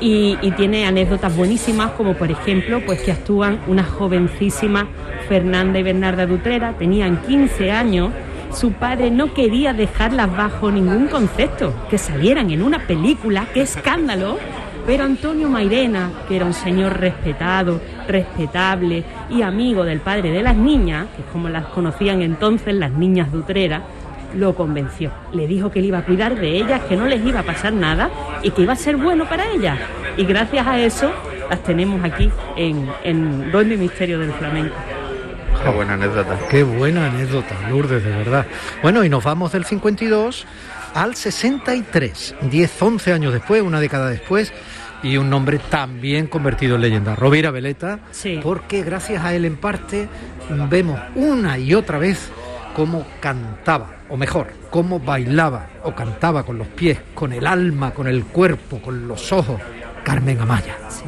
y, 0.00 0.36
tiene 0.56 0.86
anécdotas 0.86 1.36
buenísimas, 1.36 1.92
como 1.92 2.14
por 2.14 2.30
ejemplo, 2.30 2.80
pues 2.84 3.00
que 3.00 3.12
actúan 3.12 3.60
una 3.66 3.84
jovencísima 3.84 4.88
Fernanda 5.28 5.78
y 5.78 5.82
Bernarda 5.82 6.26
Dutrera, 6.26 6.74
tenían 6.78 7.22
15 7.22 7.70
años, 7.70 8.10
su 8.52 8.72
padre 8.72 9.10
no 9.10 9.34
quería 9.34 9.72
dejarlas 9.72 10.34
bajo 10.34 10.70
ningún 10.70 11.06
concepto, 11.08 11.74
que 11.90 11.98
salieran 11.98 12.50
en 12.50 12.62
una 12.62 12.86
película, 12.86 13.46
qué 13.52 13.62
escándalo, 13.62 14.38
pero 14.86 15.04
Antonio 15.04 15.50
Mairena, 15.50 16.10
que 16.26 16.36
era 16.36 16.46
un 16.46 16.54
señor 16.54 16.98
respetado, 16.98 17.80
respetable 18.06 19.04
y 19.28 19.42
amigo 19.42 19.84
del 19.84 20.00
padre 20.00 20.30
de 20.30 20.42
las 20.42 20.56
niñas, 20.56 21.08
que 21.14 21.22
es 21.22 21.28
como 21.28 21.50
las 21.50 21.66
conocían 21.66 22.22
entonces 22.22 22.74
las 22.74 22.92
niñas 22.92 23.30
Dutrera, 23.30 23.82
lo 24.34 24.54
convenció. 24.54 25.10
Le 25.32 25.46
dijo 25.46 25.70
que 25.70 25.80
él 25.80 25.86
iba 25.86 25.98
a 25.98 26.04
cuidar 26.04 26.38
de 26.38 26.56
ellas, 26.56 26.80
que 26.88 26.96
no 26.96 27.06
les 27.06 27.24
iba 27.24 27.40
a 27.40 27.42
pasar 27.42 27.72
nada 27.72 28.10
y 28.42 28.50
que 28.50 28.62
iba 28.62 28.72
a 28.72 28.76
ser 28.76 28.96
bueno 28.96 29.28
para 29.28 29.50
ellas. 29.50 29.78
Y 30.16 30.24
gracias 30.24 30.66
a 30.66 30.78
eso 30.78 31.12
las 31.48 31.62
tenemos 31.62 32.04
aquí 32.04 32.30
en, 32.56 32.88
en 33.04 33.50
Don 33.50 33.68
Misterio 33.78 34.18
del 34.18 34.32
Flamenco. 34.32 34.74
Qué 35.62 35.70
buena 35.70 35.94
anécdota. 35.94 36.38
Qué 36.50 36.62
buena 36.62 37.06
anécdota, 37.06 37.54
Lourdes, 37.68 38.04
de 38.04 38.10
verdad. 38.10 38.46
Bueno, 38.82 39.04
y 39.04 39.08
nos 39.08 39.24
vamos 39.24 39.52
del 39.52 39.64
52 39.64 40.46
al 40.94 41.14
63, 41.14 42.36
10, 42.42 42.82
11 42.82 43.12
años 43.12 43.32
después, 43.32 43.62
una 43.62 43.80
década 43.80 44.08
después, 44.08 44.52
y 45.02 45.16
un 45.16 45.30
nombre 45.30 45.58
también 45.58 46.26
convertido 46.26 46.76
en 46.76 46.82
leyenda, 46.82 47.14
Rovira 47.14 47.50
Veleta, 47.50 48.00
sí. 48.10 48.40
porque 48.42 48.82
gracias 48.82 49.24
a 49.24 49.34
él 49.34 49.44
en 49.44 49.56
parte 49.56 50.08
vemos 50.68 50.98
una 51.14 51.58
y 51.58 51.74
otra 51.74 51.98
vez 51.98 52.30
cómo 52.78 53.04
cantaba, 53.18 53.88
o 54.08 54.16
mejor, 54.16 54.46
cómo 54.70 55.00
bailaba 55.00 55.66
o 55.82 55.96
cantaba 55.96 56.44
con 56.44 56.58
los 56.58 56.68
pies, 56.68 57.00
con 57.12 57.32
el 57.32 57.44
alma, 57.44 57.90
con 57.90 58.06
el 58.06 58.24
cuerpo, 58.26 58.80
con 58.80 59.08
los 59.08 59.32
ojos, 59.32 59.60
Carmen 60.04 60.40
Amaya. 60.40 60.76
Sí. 60.88 61.02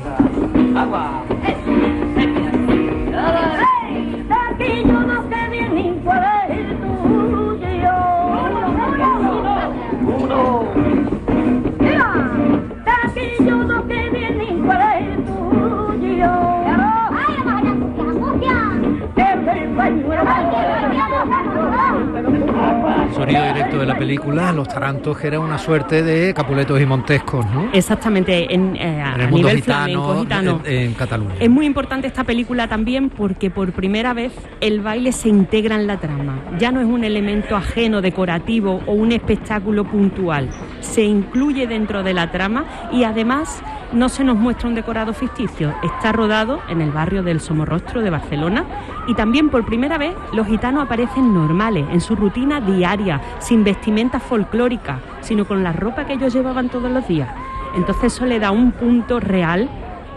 Sonido 23.14 23.44
directo 23.44 23.78
de 23.78 23.86
la 23.86 23.98
película, 23.98 24.52
los 24.52 24.68
tarantos 24.68 25.18
que 25.18 25.26
era 25.26 25.40
una 25.40 25.58
suerte 25.58 26.02
de 26.02 26.32
capuletos 26.34 26.80
y 26.80 26.86
montescos, 26.86 27.44
¿no? 27.46 27.70
Exactamente, 27.72 28.52
en, 28.52 28.76
eh, 28.76 29.02
el 29.16 29.22
a 29.22 29.28
mundo 29.28 29.36
nivel 29.36 29.56
gitano, 29.56 30.24
flamenco, 30.26 30.66
en, 30.66 30.94
Cataluña. 30.94 31.34
Es 31.40 31.50
muy 31.50 31.66
importante 31.66 32.06
esta 32.06 32.24
película 32.24 32.68
también 32.68 33.10
porque 33.10 33.50
por 33.50 33.72
primera 33.72 34.14
vez 34.14 34.32
el 34.60 34.80
baile 34.80 35.12
se 35.12 35.28
integra 35.28 35.76
en 35.76 35.86
la 35.86 35.98
trama. 35.98 36.40
Ya 36.58 36.72
no 36.72 36.80
es 36.80 36.86
un 36.86 37.04
elemento 37.04 37.56
ajeno, 37.56 38.00
decorativo 38.00 38.80
o 38.86 38.92
un 38.92 39.12
espectáculo 39.12 39.84
puntual. 39.84 40.50
Se 40.80 41.02
incluye 41.02 41.66
dentro 41.66 42.02
de 42.02 42.14
la 42.14 42.30
trama 42.30 42.64
y 42.92 43.04
además 43.04 43.62
no 43.92 44.08
se 44.08 44.24
nos 44.24 44.36
muestra 44.36 44.68
un 44.68 44.74
decorado 44.74 45.12
ficticio. 45.12 45.74
Está 45.82 46.12
rodado 46.12 46.60
en 46.68 46.80
el 46.80 46.90
barrio 46.90 47.22
del 47.22 47.40
Somorrostro 47.40 48.02
de 48.02 48.10
Barcelona 48.10 48.64
y 49.06 49.14
también 49.14 49.50
por 49.50 49.64
primera 49.64 49.98
vez 49.98 50.14
los 50.32 50.46
gitanos 50.46 50.84
aparecen 50.84 51.34
normales, 51.34 51.86
en 51.90 52.00
su 52.00 52.14
rutina 52.14 52.60
diaria, 52.60 53.20
sin 53.38 53.64
vestimenta 53.64 54.20
folclórica, 54.20 55.00
sino 55.20 55.44
con 55.46 55.62
la 55.62 55.72
ropa 55.72 56.04
que 56.06 56.14
ellos 56.14 56.32
llevaban 56.32 56.68
todos 56.68 56.90
los 56.90 57.06
días. 57.08 57.28
Entonces 57.74 58.12
eso 58.14 58.26
le 58.26 58.38
da 58.38 58.50
un 58.50 58.72
punto 58.72 59.20
real 59.20 59.68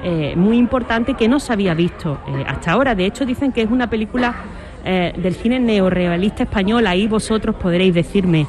eh, 0.03 0.33
muy 0.35 0.57
importante 0.57 1.13
que 1.13 1.29
no 1.29 1.39
se 1.39 1.53
había 1.53 1.73
visto 1.73 2.19
eh, 2.27 2.43
hasta 2.47 2.73
ahora. 2.73 2.93
De 2.93 3.05
hecho, 3.05 3.25
dicen 3.25 3.51
que 3.51 3.61
es 3.61 3.71
una 3.71 3.89
película 3.89 4.35
eh, 4.83 5.13
del 5.17 5.33
cine 5.33 5.59
neorrealista 5.59 6.43
español. 6.43 6.87
Ahí 6.87 7.07
vosotros 7.07 7.55
podréis 7.55 7.93
decirme 7.93 8.45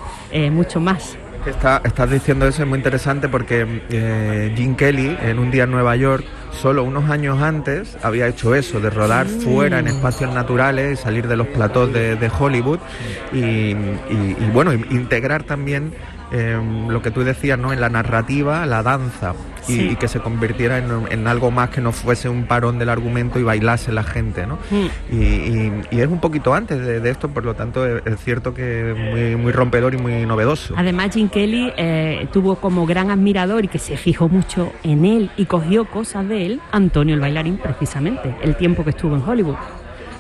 mucho 0.51 0.81
más. 0.81 1.17
Está- 1.47 1.83
estás 1.85 2.11
diciendo 2.11 2.47
eso, 2.47 2.63
es 2.63 2.69
muy 2.69 2.79
interesante 2.79 3.29
porque 3.29 3.83
eh, 3.91 4.53
Jim 4.57 4.75
Kelly 4.77 5.17
en 5.23 5.39
un 5.39 5.51
día 5.51 5.65
en 5.65 5.71
Nueva 5.73 5.95
York, 5.95 6.25
solo 6.63 6.85
unos 6.85 7.11
años 7.11 7.43
antes, 7.43 7.99
había 8.03 8.27
hecho 8.29 8.55
eso, 8.55 8.81
de 8.81 8.89
rodar 8.89 9.27
fuera 9.27 9.79
en 9.79 9.87
espacios 9.89 10.33
naturales 10.33 10.99
y 10.99 11.03
salir 11.03 11.29
de 11.29 11.37
los 11.37 11.47
platós 11.49 11.93
de, 11.93 12.17
de 12.17 12.31
Hollywood 12.39 12.79
y, 13.33 13.39
y- 13.41 13.77
y, 14.41 14.51
bueno, 14.55 14.73
integrar 14.73 15.43
también 15.43 15.93
eh, 16.37 16.59
lo 16.89 17.01
que 17.01 17.11
tú 17.13 17.23
decías, 17.23 17.59
¿no? 17.59 17.73
En 17.73 17.81
la 17.81 17.89
narrativa, 17.89 18.67
la 18.67 18.83
danza 18.83 19.35
y, 19.69 19.73
Sí. 19.73 19.89
y 19.93 19.97
que 19.97 20.09
se 20.09 20.19
convirtiera 20.21 20.77
en, 20.79 20.87
en 21.11 21.27
algo 21.29 21.51
más 21.51 21.71
que 21.71 21.81
no 21.81 21.93
fuese 21.93 22.29
un 22.29 22.45
parón 22.47 22.79
del 22.79 22.89
argumento 22.91 23.39
y 23.39 23.45
bailase 23.45 23.93
la 23.93 24.03
gente, 24.03 24.47
¿no? 24.47 24.57
Mm. 24.71 24.87
Y, 25.15 25.17
y- 25.17 25.73
y 25.93 26.01
es 26.01 26.09
un 26.09 26.19
poquito 26.21 26.53
antes 26.53 26.79
de, 26.85 27.01
de 27.01 27.11
esto, 27.11 27.29
por 27.31 27.45
lo 27.45 27.55
tanto 27.55 27.87
es, 27.87 28.03
es 28.05 28.19
cierto 28.21 28.53
que 28.53 28.91
es 28.91 28.97
muy, 28.99 29.37
muy 29.37 29.53
rompedor 29.53 29.95
y 29.95 29.99
muy 29.99 30.27
novedoso. 30.27 30.75
Además, 30.77 31.11
Jim 31.15 31.29
Kelly 31.29 31.73
eh, 31.77 32.27
tuvo 32.33 32.57
como 32.57 32.85
gran 32.85 33.11
admirador 33.11 33.65
y 33.65 33.69
que 33.69 33.79
se 33.79 33.97
fijó 33.97 34.29
mucho 34.29 34.73
en 34.83 35.05
él 35.05 35.31
y 35.37 35.47
cogió 35.47 35.85
cosas 35.87 36.29
de 36.29 36.47
él, 36.47 36.61
Antonio 36.73 37.15
el 37.15 37.21
bailarín, 37.21 37.57
precisamente, 37.59 38.35
el 38.43 38.57
tiempo 38.57 38.83
que 38.85 38.91
estuvo 38.91 39.15
en 39.17 39.23
Hollywood. 39.23 39.57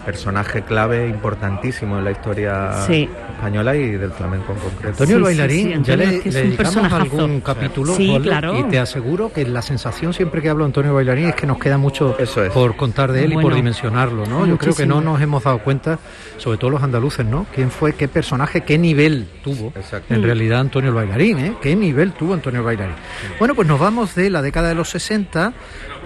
Personaje 0.04 0.62
clave 0.62 1.08
importantísimo 1.08 1.98
en 1.98 2.04
la 2.04 2.10
historia 2.10 2.72
Sí. 2.86 3.08
española 3.36 3.74
y 3.76 3.92
del 3.92 4.12
flamenco 4.12 4.52
en 4.52 4.58
concreto. 4.58 4.88
Antonio 4.88 5.16
el 5.16 5.22
bailarín, 5.22 5.68
ya 5.84 5.94
Antonio 5.94 5.96
le, 6.24 6.30
le 6.30 6.42
dedicamos 6.42 6.92
algún 6.92 7.40
capítulo, 7.40 7.94
Sí, 7.94 8.16
claro. 8.22 8.58
y 8.58 8.62
te 8.64 8.78
aseguro 8.78 9.32
que 9.32 9.44
la 9.46 9.62
sensación 9.62 10.12
siempre 10.14 10.40
que 10.42 10.48
hablo 10.48 10.64
de 10.64 10.68
Antonio 10.68 10.94
Bailarín 10.94 11.26
es 11.26 11.34
que 11.34 11.46
nos 11.46 11.58
queda 11.58 11.78
mucho 11.78 12.16
por 12.52 12.76
contar 12.76 13.12
de 13.12 13.24
él 13.24 13.32
y 13.32 13.36
por 13.36 13.54
dimensionarlo, 13.54 14.26
¿no? 14.26 14.46
Yo 14.46 14.58
creo 14.58 14.74
que 14.74 14.86
no 14.86 15.00
nos 15.00 15.20
hemos 15.20 15.44
dado 15.44 15.58
cuenta, 15.58 15.98
sobre 16.38 16.58
todo 16.58 16.70
los 16.70 16.82
andaluces, 16.82 17.24
¿no? 17.26 17.46
¿Quién 17.54 17.70
fue, 17.70 17.94
qué 17.94 18.08
personaje, 18.08 18.62
qué 18.62 18.78
nivel 18.78 19.26
tuvo 19.42 19.72
en 20.10 20.20
Mm. 20.20 20.24
realidad 20.24 20.60
Antonio 20.60 20.90
el 20.90 20.96
Bailarín, 20.96 21.38
¿eh? 21.38 21.54
¿Qué 21.60 21.74
nivel 21.76 22.12
tuvo 22.12 22.34
Antonio 22.34 22.60
el 22.60 22.66
Bailarín? 22.66 22.94
Bueno, 23.38 23.54
pues 23.54 23.66
nos 23.68 23.78
vamos 23.80 24.14
de 24.14 24.30
la 24.30 24.42
década 24.42 24.68
de 24.68 24.74
los 24.74 24.88
60 24.90 25.52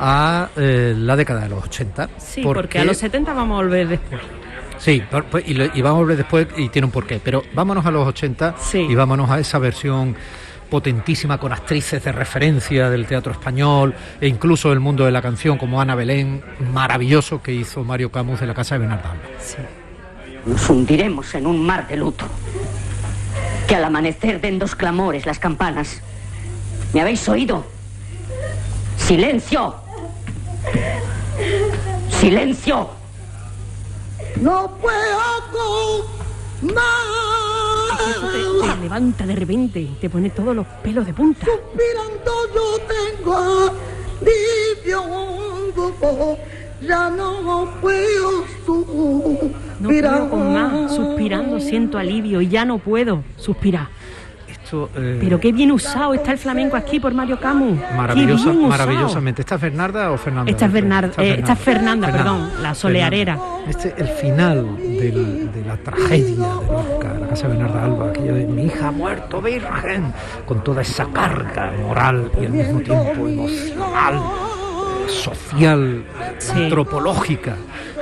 a 0.01 0.49
eh, 0.57 0.94
la 0.96 1.16
década 1.16 1.42
de 1.42 1.49
los 1.49 1.64
80. 1.64 2.11
Sí, 2.18 2.42
porque, 2.42 2.78
a 2.78 2.84
los 2.84 2.96
70 2.99 3.32
vamos 3.32 3.61
a 3.61 3.62
volver 3.64 3.88
después. 3.88 4.20
Sí, 4.78 5.03
pues, 5.30 5.49
y, 5.49 5.53
y 5.53 5.82
vamos 5.82 5.99
a 5.99 6.01
volver 6.01 6.16
después 6.16 6.46
y 6.57 6.68
tiene 6.68 6.86
un 6.86 6.92
porqué. 6.92 7.20
Pero 7.22 7.42
vámonos 7.53 7.84
a 7.84 7.90
los 7.90 8.07
80 8.07 8.55
y 8.74 8.94
vámonos 8.94 9.30
a 9.30 9.38
esa 9.40 9.59
versión 9.59 10.16
potentísima 10.68 11.38
con 11.38 11.53
actrices 11.53 12.05
de 12.05 12.12
referencia 12.12 12.90
del 12.90 13.07
teatro 13.07 13.32
español 13.32 13.94
e 14.20 14.28
incluso 14.28 14.70
del 14.70 14.80
mundo 14.80 15.05
de 15.05 15.12
la 15.12 15.22
canción 15.22 15.59
como 15.59 15.80
Ana 15.80 15.94
Belén, 15.94 16.42
maravilloso 16.72 17.42
que 17.42 17.53
hizo 17.53 17.84
Mario 17.84 18.12
Camus 18.12 18.40
de 18.40 18.46
la 18.46 18.55
Casa 18.55 18.74
de 18.74 18.80
Bernardo 18.80 19.09
Alba. 19.11 19.22
Nos 20.46 20.70
hundiremos 20.70 21.34
en 21.34 21.46
un 21.46 21.64
mar 21.64 21.88
de 21.88 21.96
luto. 21.96 22.26
Que 23.66 23.74
al 23.74 23.84
amanecer 23.84 24.40
den 24.40 24.59
dos 24.59 24.74
clamores 24.74 25.26
las 25.26 25.38
campanas. 25.38 26.01
¿Me 26.92 27.01
habéis 27.01 27.28
oído? 27.28 27.66
¡Silencio! 28.96 29.88
¡Silencio! 32.20 32.88
No 34.40 34.76
puedo 34.80 35.18
con 35.52 36.02
más. 36.74 37.98
Te, 37.98 38.06
te 38.66 38.76
levanta 38.82 39.24
de 39.24 39.36
repente 39.36 39.80
y 39.80 39.96
te 40.00 40.10
pone 40.10 40.30
todos 40.30 40.54
los 40.54 40.66
pelos 40.82 41.06
de 41.06 41.14
punta. 41.14 41.46
Suspirando 41.46 42.32
yo 42.54 42.78
tengo 42.88 43.36
alivio. 44.20 45.02
Ya 46.80 47.10
no 47.10 47.68
puedo 47.80 48.44
suspirar. 48.66 49.50
No 49.80 49.88
puedo 49.88 50.30
con 50.30 50.52
más, 50.52 50.94
suspirando 50.94 51.58
siento 51.60 51.98
alivio 51.98 52.40
y 52.40 52.48
ya 52.48 52.64
no 52.64 52.78
puedo 52.78 53.24
suspirar. 53.36 53.88
Esto, 54.68 54.90
eh, 54.96 55.16
Pero 55.18 55.40
qué 55.40 55.50
bien 55.50 55.72
usado 55.72 56.12
está 56.12 56.32
el 56.32 56.36
flamenco 56.36 56.76
aquí 56.76 57.00
por 57.00 57.14
Mario 57.14 57.40
Camus. 57.40 57.78
maravillosa- 57.96 58.52
maravillosamente. 58.52 59.40
¿Esta 59.40 59.54
es 59.54 59.60
Bernarda 59.62 60.10
o 60.12 60.18
Fernanda? 60.18 60.50
Esta 60.50 60.66
es, 60.66 60.72
Bernard- 60.72 61.12
eh, 61.16 61.36
esta 61.38 61.54
es 61.54 61.58
Fernanda, 61.58 62.12
perdón, 62.12 62.50
la 62.60 62.74
solearera. 62.74 63.38
Fernanda. 63.38 63.70
Este 63.70 63.94
el 63.96 64.08
final 64.08 64.76
del- 64.76 65.50
de 65.52 65.64
la 65.66 65.76
tragedia 65.78 66.34
de 66.36 66.66
Lorca, 66.66 67.14
la 67.18 67.28
casa 67.28 67.48
de 67.48 67.56
Bernarda 67.56 67.84
Alba, 67.86 68.10
aquello 68.10 68.34
de 68.34 68.46
mi 68.46 68.64
hija 68.66 68.90
muerto 68.90 69.40
virgen, 69.40 70.12
con 70.44 70.62
toda 70.62 70.82
esa 70.82 71.06
carga 71.06 71.72
moral 71.86 72.30
y 72.38 72.44
al 72.44 72.52
mismo 72.52 72.80
tiempo 72.80 73.26
emocional, 73.26 74.20
social, 75.08 76.04
antropológica, 76.54 77.56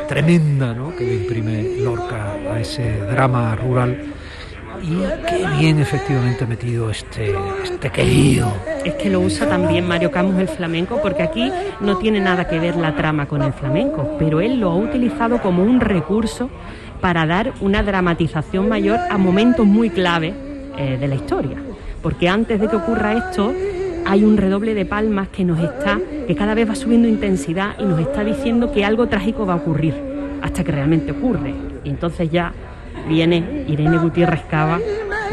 tremenda, 0.09 0.75
¿no? 0.75 0.97
Que 0.97 1.05
le 1.05 1.15
imprime 1.15 1.63
Lorca 1.79 2.33
a 2.53 2.59
ese 2.59 3.03
drama 3.13 3.55
rural. 3.55 4.15
Y 4.83 4.97
qué 5.29 5.47
bien 5.59 5.81
efectivamente 5.81 6.47
metido 6.47 6.91
este, 6.91 7.35
este 7.63 7.91
querido. 7.91 8.53
Es 8.85 8.95
que 8.95 9.11
lo 9.11 9.21
usa 9.21 9.49
también 9.49 9.87
Mario 9.87 10.11
Camus 10.11 10.39
el 10.39 10.49
flamenco, 10.49 11.01
porque 11.03 11.23
aquí 11.23 11.51
no 11.81 11.99
tiene 11.99 12.21
nada 12.21 12.47
que 12.47 12.59
ver 12.59 12.77
la 12.77 12.95
trama 12.95 13.27
con 13.27 13.43
el 13.43 13.53
flamenco, 13.53 14.17
pero 14.19 14.41
él 14.41 14.61
lo 14.61 14.71
ha 14.71 14.77
utilizado 14.77 15.41
como 15.41 15.63
un 15.63 15.81
recurso 15.81 16.51
para 17.01 17.27
dar 17.27 17.53
una 17.61 17.83
dramatización 17.83 18.69
mayor 18.69 18.99
a 19.11 19.19
momentos 19.19 19.67
muy 19.67 19.91
clave 19.91 20.35
eh, 20.77 20.97
de 20.99 21.09
la 21.09 21.15
historia. 21.15 21.57
Porque 22.03 22.29
antes 22.29 22.61
de 22.61 22.69
que 22.69 22.77
ocurra 22.77 23.15
esto, 23.15 23.53
hay 24.07 24.25
un 24.25 24.37
redoble 24.37 24.75
de 24.75 24.85
palmas 24.85 25.29
que 25.29 25.45
nos 25.45 25.59
está, 25.59 25.99
que 26.27 26.35
cada 26.37 26.55
vez 26.55 26.69
va 26.69 26.75
subiendo 26.75 27.09
intensidad 27.09 27.75
y 27.79 27.85
nos 27.85 28.01
está 28.01 28.23
diciendo 28.23 28.71
que 28.71 28.85
algo 28.85 29.09
trágico 29.09 29.47
va 29.47 29.55
a 29.55 29.57
ocurrir, 29.57 29.95
hasta 30.43 30.63
que 30.63 30.71
realmente 30.71 31.11
ocurre. 31.13 31.55
Y 31.83 31.91
entonces 31.91 32.31
ya 32.31 32.53
viene 33.09 33.65
Irene 33.69 33.99
Gutiérrez 33.99 34.43
Cava, 34.51 34.81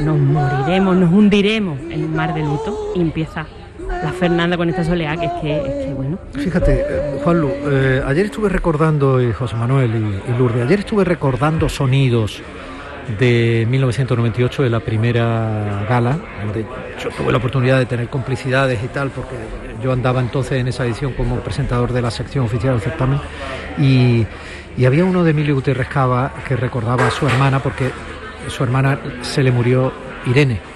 nos 0.01 0.17
moriremos, 0.17 0.95
nos 0.95 1.11
hundiremos 1.11 1.80
en 1.89 2.05
un 2.05 2.15
mar 2.15 2.34
de 2.34 2.41
luto 2.41 2.93
y 2.95 3.01
empieza 3.01 3.45
la 3.88 4.11
Fernanda 4.11 4.57
con 4.57 4.69
esta 4.69 4.84
soleá 4.84 5.15
que 5.17 5.26
es 5.26 5.32
que, 5.41 5.57
es 5.57 5.86
que 5.86 5.93
bueno. 5.93 6.17
Fíjate, 6.34 6.86
eh, 6.88 7.21
Juanlu, 7.24 7.49
eh, 7.65 8.03
ayer 8.05 8.26
estuve 8.26 8.49
recordando, 8.49 9.21
y 9.21 9.32
José 9.32 9.55
Manuel 9.55 9.91
y 10.28 10.38
Lourdes, 10.38 10.65
ayer 10.65 10.80
estuve 10.80 11.03
recordando 11.03 11.69
sonidos 11.69 12.41
de 13.20 13.66
1998, 13.70 14.64
de 14.64 14.70
la 14.70 14.80
primera 14.80 15.86
gala, 15.88 16.18
donde 16.43 16.66
yo 17.01 17.10
tuve 17.10 17.32
la 17.32 17.38
oportunidad 17.38 17.80
de 17.80 17.86
tener 17.86 18.08
complicidades 18.08 18.84
y 18.84 18.88
tal, 18.88 19.10
porque 19.12 19.36
yo 19.82 19.91
andaba 19.91 20.22
entonces 20.22 20.60
en 20.60 20.68
esa 20.68 20.86
edición 20.86 21.14
como 21.14 21.39
presentador 21.41 21.91
de 21.93 22.01
la 22.01 22.12
sección 22.12 22.45
oficial 22.45 22.74
del 22.74 22.82
certamen, 22.82 23.20
y, 23.78 24.26
y 24.78 24.86
había 24.86 25.06
uno 25.06 25.24
de 25.24 25.32
Emilio 25.32 25.56
Gutiérrez 25.56 25.88
Cava 25.88 26.34
que 26.47 26.56
recordaba 26.56 27.08
a 27.08 27.12
su 27.12 27.28
hermana, 27.28 27.60
porque 27.62 27.91
su 28.47 28.64
hermana 28.64 28.99
se 29.22 29.43
le 29.43 29.51
murió 29.51 29.91
Irene 30.26 30.74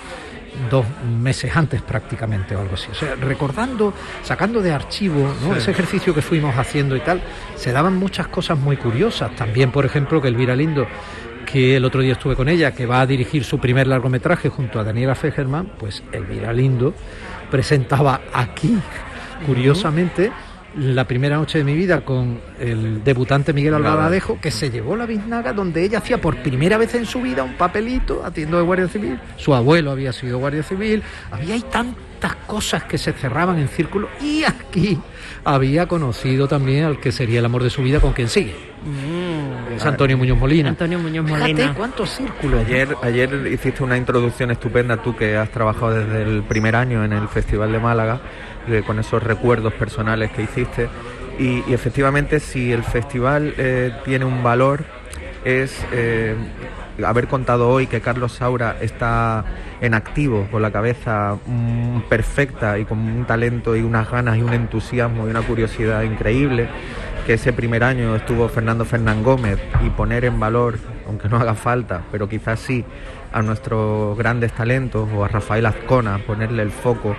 dos 0.70 0.86
meses 1.22 1.56
antes 1.56 1.82
prácticamente 1.82 2.56
o 2.56 2.62
algo 2.62 2.74
así. 2.76 2.88
O 2.92 2.96
sea, 2.96 3.16
recordando, 3.16 3.94
sacando 4.24 4.62
de 4.62 4.72
archivo 4.72 5.34
¿no? 5.42 5.54
Sí. 5.54 5.60
ese 5.60 5.72
ejercicio 5.72 6.14
que 6.14 6.22
fuimos 6.22 6.56
haciendo 6.58 6.96
y 6.96 7.00
tal, 7.00 7.22
se 7.56 7.72
daban 7.72 7.96
muchas 7.96 8.28
cosas 8.28 8.58
muy 8.58 8.78
curiosas. 8.78 9.36
También, 9.36 9.72
por 9.72 9.86
ejemplo, 9.86 10.22
que 10.22 10.28
Elvira 10.28 10.56
Lindo, 10.56 10.88
que 11.50 11.78
el 11.78 11.86
otro 11.86 12.02
día 12.02 12.14
estuve 12.14 12.36
con 12.36 12.50
ella, 12.50 12.74
que 12.74 12.86
va 12.86 13.02
a 13.02 13.08
dirigir 13.08 13.44
su 13.44 13.58
primer 13.58 13.88
largometraje 13.88 14.50
junto 14.50 14.80
a 14.80 14.84
Daniela 14.84 15.16
Fegerman, 15.16 15.72
pues 15.80 16.04
Elvira 16.12 16.52
Lindo 16.52 16.94
presentaba 17.50 18.22
aquí, 18.34 18.78
curiosamente, 19.46 20.30
la 20.76 21.06
primera 21.06 21.38
noche 21.38 21.60
de 21.60 21.64
mi 21.64 21.74
vida 21.74 22.02
con 22.02 22.40
el 22.60 23.02
debutante 23.04 23.54
Miguel 23.54 23.76
Albaladejo, 23.76 24.40
que 24.42 24.52
se 24.52 24.70
llevó 24.70 24.98
la 24.98 25.06
biznaga 25.06 25.54
donde 25.54 25.84
ella 25.84 26.00
hacía 26.00 26.20
por 26.20 26.36
primera 26.38 26.78
vez 26.78 26.94
en 26.96 27.06
su 27.06 27.22
vida 27.22 27.44
un 27.44 27.54
papelito 27.54 28.24
atiendo 28.26 28.58
de 28.58 28.64
Guardia 28.64 28.90
Civil. 28.90 29.18
Su 29.38 29.56
abuelo 29.56 29.92
había 29.92 30.12
sido 30.12 30.38
Guardia 30.40 30.64
Civil. 30.64 31.02
Había 31.32 31.56
ahí 31.56 31.64
tantas 31.72 32.36
cosas 32.46 32.84
que 32.84 32.98
se 32.98 33.14
cerraban 33.14 33.58
en 33.58 33.70
círculo. 33.70 34.10
Y 34.22 34.44
aquí 34.44 35.00
había 35.46 35.88
conocido 35.88 36.48
también 36.48 36.84
al 36.84 37.00
que 37.00 37.12
sería 37.12 37.40
el 37.40 37.46
amor 37.46 37.64
de 37.64 37.70
su 37.70 37.82
vida 37.82 38.00
con 38.00 38.14
quien 38.14 38.28
sigue. 38.28 38.54
Es 39.78 39.86
Antonio 39.86 40.18
Muñoz 40.18 40.38
Molina. 40.38 40.70
Antonio 40.70 41.00
Muñoz 41.00 41.26
Fíjate 41.26 41.54
Molina. 41.54 41.74
cuántos 41.76 42.10
círculos. 42.10 42.66
Ayer, 42.66 42.96
ayer 43.02 43.48
hiciste 43.52 43.84
una 43.84 43.98
introducción 43.98 44.52
estupenda 44.52 44.98
tú 44.98 45.16
que 45.16 45.38
has 45.38 45.50
trabajado 45.50 45.92
desde 45.94 46.24
el 46.24 46.44
primer 46.44 46.76
año 46.76 47.04
en 47.04 47.14
el 47.14 47.28
Festival 47.28 47.72
de 47.72 47.80
Málaga, 47.80 48.20
eh, 48.68 48.84
con 48.86 49.00
esos 49.00 49.22
recuerdos 49.24 49.74
personales 49.74 50.32
que 50.32 50.44
hiciste. 50.44 50.90
Y, 51.40 51.64
y 51.70 51.74
efectivamente 51.74 52.40
si 52.40 52.72
el 52.72 52.84
festival 52.84 53.54
eh, 53.58 53.94
tiene 54.04 54.26
un 54.26 54.42
valor 54.42 54.84
es 55.46 55.86
eh, 55.94 56.36
haber 57.06 57.28
contado 57.28 57.70
hoy 57.70 57.88
que 57.88 58.02
Carlos 58.02 58.34
Saura 58.34 58.78
está 58.82 59.46
en 59.82 59.94
activo, 59.94 60.48
con 60.52 60.62
la 60.62 60.72
cabeza 60.72 61.38
mm, 61.46 62.02
perfecta 62.10 62.80
y 62.80 62.86
con 62.86 63.00
un 63.00 63.26
talento 63.26 63.76
y 63.76 63.82
unas 63.82 64.10
ganas 64.10 64.38
y 64.38 64.42
un 64.42 64.54
entusiasmo 64.54 65.28
y 65.28 65.30
una 65.30 65.42
curiosidad 65.42 66.02
increíble 66.04 66.68
que 67.26 67.34
ese 67.34 67.52
primer 67.52 67.84
año 67.84 68.16
estuvo 68.16 68.48
Fernando 68.48 68.86
Fernán 68.86 69.22
Gómez 69.22 69.60
y 69.86 69.90
poner 69.90 70.24
en 70.24 70.40
valor, 70.40 70.80
aunque 71.06 71.28
no 71.28 71.38
haga 71.38 71.56
falta, 71.56 72.04
pero 72.10 72.30
quizás 72.30 72.60
sí, 72.60 72.86
a 73.34 73.42
nuestros 73.42 74.18
grandes 74.18 74.54
talentos 74.54 75.10
o 75.14 75.26
a 75.26 75.28
Rafael 75.28 75.66
Azcona, 75.66 76.20
ponerle 76.26 76.64
el 76.64 76.72
foco 76.72 77.18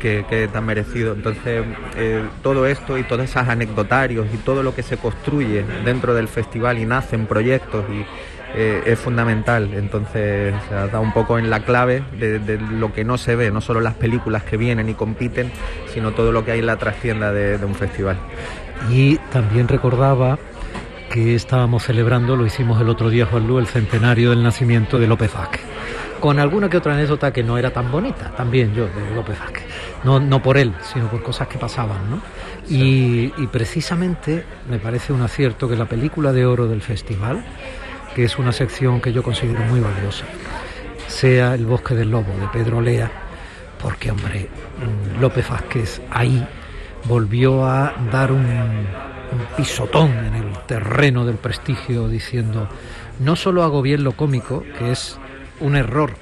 que, 0.00 0.24
que 0.28 0.48
tan 0.48 0.64
merecido. 0.64 1.12
Entonces, 1.12 1.64
eh, 1.96 2.24
todo 2.42 2.66
esto 2.66 2.98
y 2.98 3.04
todos 3.04 3.24
esos 3.24 3.46
anecdotarios 3.46 4.26
y 4.32 4.38
todo 4.38 4.62
lo 4.62 4.74
que 4.74 4.82
se 4.82 4.96
construye 4.96 5.64
dentro 5.84 6.14
del 6.14 6.28
festival 6.28 6.78
y 6.78 6.86
nacen 6.86 7.26
proyectos 7.26 7.84
y 7.90 8.04
eh, 8.54 8.82
es 8.86 8.98
fundamental. 8.98 9.70
Entonces, 9.74 10.54
dado 10.70 11.00
un 11.00 11.12
poco 11.12 11.38
en 11.38 11.50
la 11.50 11.60
clave 11.60 12.02
de, 12.18 12.38
de 12.38 12.58
lo 12.58 12.92
que 12.92 13.04
no 13.04 13.18
se 13.18 13.36
ve, 13.36 13.50
no 13.50 13.60
solo 13.60 13.80
las 13.80 13.94
películas 13.94 14.42
que 14.44 14.56
vienen 14.56 14.88
y 14.88 14.94
compiten, 14.94 15.50
sino 15.92 16.12
todo 16.12 16.32
lo 16.32 16.44
que 16.44 16.52
hay 16.52 16.58
en 16.60 16.66
la 16.66 16.76
trastienda 16.76 17.32
de, 17.32 17.58
de 17.58 17.64
un 17.64 17.74
festival. 17.74 18.16
Y 18.90 19.16
también 19.32 19.68
recordaba 19.68 20.38
que 21.10 21.34
estábamos 21.34 21.84
celebrando, 21.84 22.36
lo 22.36 22.46
hicimos 22.46 22.80
el 22.80 22.88
otro 22.88 23.10
día, 23.10 23.26
Juan 23.26 23.46
Lu, 23.46 23.58
el 23.58 23.66
centenario 23.66 24.30
del 24.30 24.42
nacimiento 24.42 24.98
de 24.98 25.06
López 25.06 25.32
Vázquez. 25.34 25.60
Con 26.20 26.38
alguna 26.38 26.70
que 26.70 26.76
otra 26.76 26.94
anécdota 26.94 27.32
que 27.32 27.42
no 27.42 27.58
era 27.58 27.70
tan 27.70 27.90
bonita, 27.90 28.30
también 28.30 28.72
yo, 28.74 28.86
de 28.86 29.14
López 29.14 29.38
Vázquez. 29.38 29.64
No, 30.04 30.20
no 30.20 30.42
por 30.42 30.56
él, 30.56 30.72
sino 30.80 31.08
por 31.08 31.22
cosas 31.22 31.48
que 31.48 31.58
pasaban, 31.58 32.08
¿no? 32.08 32.22
Y, 32.68 33.32
y 33.36 33.46
precisamente 33.48 34.44
me 34.70 34.78
parece 34.78 35.12
un 35.12 35.20
acierto 35.20 35.68
que 35.68 35.76
la 35.76 35.84
película 35.84 36.32
de 36.32 36.46
oro 36.46 36.66
del 36.66 36.80
festival, 36.80 37.44
que 38.14 38.24
es 38.24 38.38
una 38.38 38.52
sección 38.52 39.00
que 39.00 39.12
yo 39.12 39.22
considero 39.22 39.60
muy 39.64 39.80
valiosa, 39.80 40.24
sea 41.06 41.54
El 41.54 41.66
bosque 41.66 41.94
del 41.94 42.10
lobo 42.10 42.32
de 42.38 42.46
Pedro 42.48 42.80
Lea, 42.80 43.10
porque, 43.80 44.10
hombre, 44.10 44.48
mm, 44.78 45.20
López 45.20 45.48
Vázquez 45.48 46.00
ahí 46.10 46.46
volvió 47.04 47.66
a 47.66 47.94
dar 48.12 48.32
un, 48.32 48.44
un 48.44 49.46
pisotón 49.56 50.10
en 50.10 50.34
el 50.34 50.52
terreno 50.66 51.24
del 51.24 51.36
prestigio 51.36 52.08
diciendo, 52.08 52.68
no 53.18 53.36
solo 53.36 53.62
hago 53.62 53.82
bien 53.82 54.04
lo 54.04 54.12
cómico, 54.12 54.64
que 54.78 54.92
es 54.92 55.18
un 55.60 55.76
error 55.76 56.12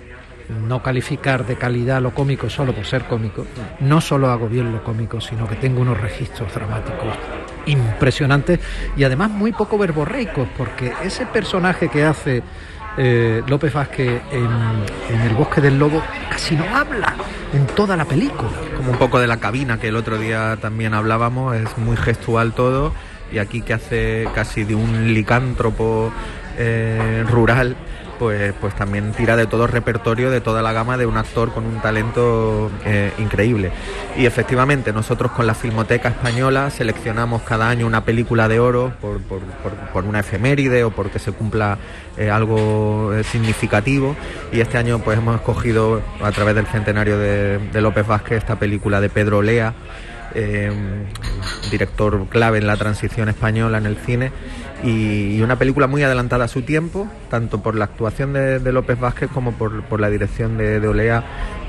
no 0.50 0.82
calificar 0.82 1.46
de 1.46 1.56
calidad 1.56 2.00
lo 2.00 2.12
cómico 2.12 2.48
solo 2.50 2.72
por 2.72 2.84
ser 2.84 3.04
cómico, 3.04 3.46
no 3.80 4.00
solo 4.00 4.30
hago 4.30 4.48
bien 4.48 4.72
lo 4.72 4.82
cómico, 4.82 5.20
sino 5.20 5.48
que 5.48 5.56
tengo 5.56 5.80
unos 5.80 6.00
registros 6.00 6.52
dramáticos 6.54 7.14
impresionantes 7.66 8.60
y 8.96 9.04
además 9.04 9.30
muy 9.30 9.52
poco 9.52 9.78
verborreicos, 9.78 10.48
porque 10.56 10.92
ese 11.02 11.26
personaje 11.26 11.88
que 11.88 12.04
hace 12.04 12.42
eh, 12.96 13.42
López 13.46 13.72
Vázquez 13.72 14.22
en, 14.32 15.14
en 15.14 15.20
El 15.22 15.34
bosque 15.34 15.60
del 15.60 15.78
lobo 15.78 16.02
casi 16.28 16.56
no 16.56 16.64
habla 16.76 17.14
en 17.52 17.66
toda 17.66 17.96
la 17.96 18.04
película. 18.04 18.50
Como 18.76 18.92
un 18.92 18.98
poco 18.98 19.20
de 19.20 19.26
la 19.26 19.38
cabina 19.38 19.78
que 19.78 19.88
el 19.88 19.96
otro 19.96 20.18
día 20.18 20.58
también 20.60 20.94
hablábamos, 20.94 21.56
es 21.56 21.78
muy 21.78 21.96
gestual 21.96 22.52
todo 22.52 22.92
y 23.32 23.38
aquí 23.38 23.62
que 23.62 23.74
hace 23.74 24.28
casi 24.34 24.64
de 24.64 24.74
un 24.74 25.14
licántropo 25.14 26.12
eh, 26.58 27.24
rural, 27.28 27.76
pues, 28.20 28.52
pues 28.60 28.76
también 28.76 29.12
tira 29.12 29.34
de 29.34 29.46
todo 29.46 29.64
el 29.64 29.72
repertorio, 29.72 30.30
de 30.30 30.42
toda 30.42 30.60
la 30.60 30.74
gama 30.74 30.98
de 30.98 31.06
un 31.06 31.16
actor 31.16 31.54
con 31.54 31.64
un 31.64 31.80
talento 31.80 32.70
eh, 32.84 33.12
increíble. 33.16 33.72
Y 34.14 34.26
efectivamente 34.26 34.92
nosotros 34.92 35.32
con 35.32 35.46
la 35.46 35.54
Filmoteca 35.54 36.10
Española 36.10 36.68
seleccionamos 36.68 37.40
cada 37.40 37.70
año 37.70 37.86
una 37.86 38.04
película 38.04 38.46
de 38.46 38.60
oro 38.60 38.92
por, 39.00 39.22
por, 39.22 39.40
por, 39.94 40.04
una 40.04 40.20
efeméride 40.20 40.84
o 40.84 40.90
porque 40.90 41.18
se 41.18 41.32
cumpla 41.32 41.78
eh, 42.18 42.28
algo 42.28 43.14
eh, 43.14 43.24
significativo 43.24 44.14
y 44.52 44.60
este 44.60 44.76
año 44.76 44.98
pues 44.98 45.16
hemos 45.16 45.36
escogido 45.36 46.02
a 46.22 46.30
través 46.30 46.54
del 46.54 46.66
centenario 46.66 47.16
de, 47.16 47.58
de 47.58 47.80
López 47.80 48.06
Vázquez 48.06 48.36
esta 48.36 48.56
película 48.56 49.00
de 49.00 49.08
Pedro 49.08 49.40
Lea 49.40 49.72
eh, 50.34 50.72
director 51.70 52.26
clave 52.28 52.58
en 52.58 52.66
la 52.66 52.76
transición 52.76 53.28
española 53.28 53.78
en 53.78 53.86
el 53.86 53.96
cine 53.96 54.32
y, 54.84 55.40
una 55.40 55.56
película 55.56 55.86
muy 55.86 56.02
adelantada 56.02 56.44
a 56.44 56.48
su 56.48 56.62
tiempo, 56.62 57.08
tanto 57.30 57.62
por 57.62 57.74
la 57.74 57.86
actuación 57.86 58.32
de, 58.32 58.72
López 58.72 58.98
Vázquez 58.98 59.30
como 59.32 59.52
por, 59.52 60.00
la 60.00 60.10
dirección 60.10 60.58
de, 60.58 60.80
de, 60.80 60.88
Olea 60.88 61.24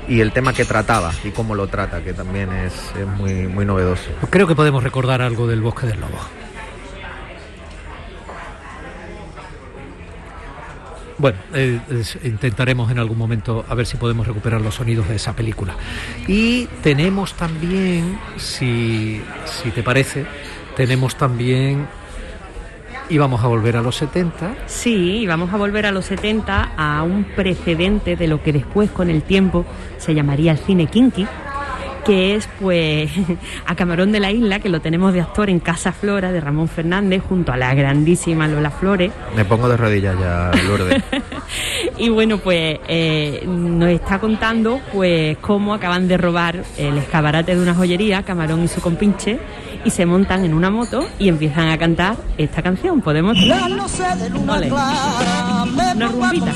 y 0.08 0.20
el 0.20 0.32
tema 0.32 0.52
que 0.52 0.64
trataba 0.64 1.12
y 1.24 1.30
cómo 1.30 1.54
lo 1.54 1.66
trata, 1.68 2.02
que 2.02 2.12
también 2.12 2.50
es, 2.52 2.92
muy, 3.18 3.64
novedoso. 3.64 4.10
Creo 4.30 4.46
que 4.46 4.54
podemos 4.54 4.82
recordar 4.82 5.22
algo 5.22 5.46
del 5.46 5.60
Bosque 5.60 5.86
del 5.86 6.00
Lobo. 6.00 6.18
Bueno, 11.22 11.38
eh, 11.54 11.78
intentaremos 12.24 12.90
en 12.90 12.98
algún 12.98 13.16
momento 13.16 13.64
a 13.68 13.76
ver 13.76 13.86
si 13.86 13.96
podemos 13.96 14.26
recuperar 14.26 14.60
los 14.60 14.74
sonidos 14.74 15.08
de 15.08 15.14
esa 15.14 15.36
película. 15.36 15.76
Y 16.26 16.66
tenemos 16.82 17.34
también, 17.34 18.18
si, 18.38 19.22
si 19.44 19.70
te 19.70 19.84
parece, 19.84 20.26
tenemos 20.76 21.14
también 21.14 21.86
y 23.08 23.18
vamos 23.18 23.44
a 23.44 23.46
volver 23.46 23.76
a 23.76 23.82
los 23.82 23.94
70. 23.98 24.56
Sí, 24.66 25.24
vamos 25.28 25.54
a 25.54 25.58
volver 25.58 25.86
a 25.86 25.92
los 25.92 26.06
70 26.06 26.72
a 26.76 27.04
un 27.04 27.22
precedente 27.22 28.16
de 28.16 28.26
lo 28.26 28.42
que 28.42 28.52
después 28.52 28.90
con 28.90 29.08
el 29.08 29.22
tiempo 29.22 29.64
se 29.98 30.16
llamaría 30.16 30.50
el 30.50 30.58
cine 30.58 30.88
kinky, 30.88 31.28
que 32.04 32.34
es 32.34 32.48
pues 32.60 33.10
a 33.66 33.74
Camarón 33.74 34.12
de 34.12 34.20
la 34.20 34.30
Isla, 34.30 34.60
que 34.60 34.68
lo 34.68 34.80
tenemos 34.80 35.12
de 35.12 35.20
actor 35.20 35.50
en 35.50 35.60
Casa 35.60 35.92
Flora 35.92 36.32
de 36.32 36.40
Ramón 36.40 36.68
Fernández 36.68 37.22
junto 37.28 37.52
a 37.52 37.56
la 37.56 37.74
grandísima 37.74 38.48
Lola 38.48 38.70
Flores. 38.70 39.12
Me 39.36 39.44
pongo 39.44 39.68
de 39.68 39.76
rodillas 39.76 40.18
ya, 40.18 40.50
Lourdes. 40.66 41.02
y 41.98 42.08
bueno, 42.08 42.38
pues 42.38 42.78
eh, 42.88 43.44
nos 43.46 43.90
está 43.90 44.18
contando 44.18 44.80
pues 44.92 45.36
cómo 45.38 45.74
acaban 45.74 46.08
de 46.08 46.16
robar 46.16 46.62
el 46.76 46.98
escaparate 46.98 47.54
de 47.54 47.62
una 47.62 47.74
joyería, 47.74 48.22
Camarón 48.22 48.64
y 48.64 48.68
su 48.68 48.80
compinche, 48.80 49.38
y 49.84 49.90
se 49.90 50.06
montan 50.06 50.44
en 50.44 50.54
una 50.54 50.70
moto 50.70 51.06
y 51.18 51.28
empiezan 51.28 51.68
a 51.68 51.78
cantar 51.78 52.16
esta 52.38 52.62
canción. 52.62 53.00
Podemos. 53.00 53.40
La 53.42 53.68
noche 53.68 54.02
de 54.18 54.30
luna 54.30 54.60
clara 54.60 55.64
me 55.66 55.92
Una 55.94 56.08
rumbita. 56.08 56.52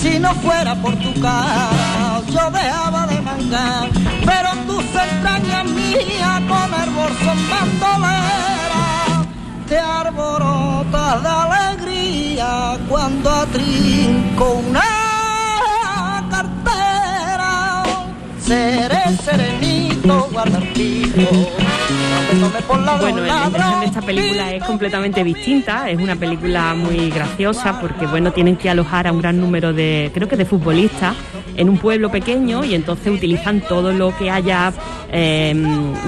Si 0.00 0.18
no 0.18 0.34
fuera 0.36 0.74
por 0.76 0.94
tu 0.96 1.12
cara 1.20 1.90
yo 2.30 2.50
dejaba 2.50 3.06
de 3.06 3.20
mangar. 3.20 3.88
Pero 4.24 4.50
tus 4.66 4.84
entrañas 4.84 5.64
mías 5.66 6.40
con 6.48 6.82
el 6.82 6.90
bolso 6.90 7.30
bandolera 7.50 9.24
te 9.68 9.78
arborotas 9.78 11.22
de 11.22 11.28
alegría 11.28 12.78
cuando 12.88 13.30
atrinco 13.30 14.62
una 14.68 16.26
cartera. 16.30 17.82
Seré 18.40 19.16
serenito 19.24 20.28
la 20.32 20.44
Bueno, 23.00 23.20
la 23.22 23.46
intención 23.46 23.80
de 23.80 23.86
esta 23.86 24.02
película 24.02 24.54
es 24.54 24.62
completamente 24.64 25.24
distinta. 25.24 25.90
Es 25.90 25.98
una 25.98 26.16
película 26.16 26.74
muy 26.74 27.10
graciosa 27.10 27.80
porque, 27.80 28.06
bueno, 28.06 28.32
tienen 28.32 28.56
que 28.56 28.70
alojar 28.70 29.06
a 29.06 29.12
un 29.12 29.20
gran 29.20 29.40
número 29.40 29.72
de, 29.72 30.10
creo 30.14 30.28
que 30.28 30.36
de 30.36 30.44
futbolistas 30.44 31.16
en 31.56 31.68
un 31.68 31.78
pueblo 31.78 32.10
pequeño 32.10 32.64
y 32.64 32.74
entonces 32.74 33.12
utilizan 33.12 33.60
todo 33.60 33.92
lo 33.92 34.16
que 34.16 34.30
haya 34.30 34.72
eh, 35.10 35.54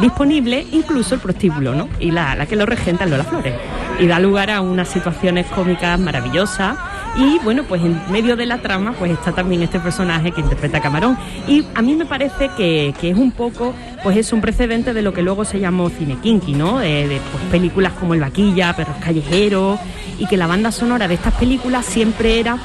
disponible, 0.00 0.64
incluso 0.72 1.16
el 1.16 1.20
prostíbulo, 1.20 1.74
¿no? 1.74 1.88
Y 1.98 2.10
la, 2.10 2.36
la 2.36 2.46
que 2.46 2.56
lo 2.56 2.66
regenta 2.66 3.04
es 3.04 3.10
Lola 3.10 3.24
Flores. 3.24 3.54
Y 3.98 4.06
da 4.06 4.18
lugar 4.20 4.50
a 4.50 4.60
unas 4.60 4.88
situaciones 4.88 5.46
cómicas 5.46 5.98
maravillosas. 5.98 6.76
Y 7.16 7.38
bueno, 7.40 7.64
pues 7.64 7.82
en 7.82 8.00
medio 8.10 8.36
de 8.36 8.46
la 8.46 8.58
trama 8.58 8.94
pues 8.98 9.12
está 9.12 9.32
también 9.32 9.62
este 9.62 9.78
personaje 9.80 10.30
que 10.30 10.40
interpreta 10.40 10.78
a 10.78 10.80
Camarón. 10.80 11.18
Y 11.46 11.64
a 11.74 11.82
mí 11.82 11.94
me 11.94 12.06
parece 12.06 12.48
que, 12.56 12.94
que 13.00 13.10
es 13.10 13.18
un 13.18 13.32
poco, 13.32 13.74
pues 14.03 14.16
es 14.16 14.32
un 14.32 14.40
precedente 14.40 14.94
de 14.94 15.03
lo 15.03 15.12
que 15.12 15.22
luego 15.22 15.44
se 15.44 15.61
llamó 15.61 15.88
cine 15.90 16.16
kinky, 16.22 16.55
¿no? 16.55 16.78
De, 16.78 17.09
de, 17.09 17.20
pues, 17.30 17.44
películas 17.50 17.92
como 17.92 18.14
El 18.14 18.20
Vaquilla, 18.20 18.74
Perros 18.74 18.96
Callejeros, 19.00 19.78
y 20.18 20.26
que 20.26 20.36
la 20.36 20.46
banda 20.46 20.72
sonora 20.72 21.09
de 21.09 21.14
estas 21.14 21.34
películas 21.34 21.86
siempre 21.86 22.40
era 22.40 22.59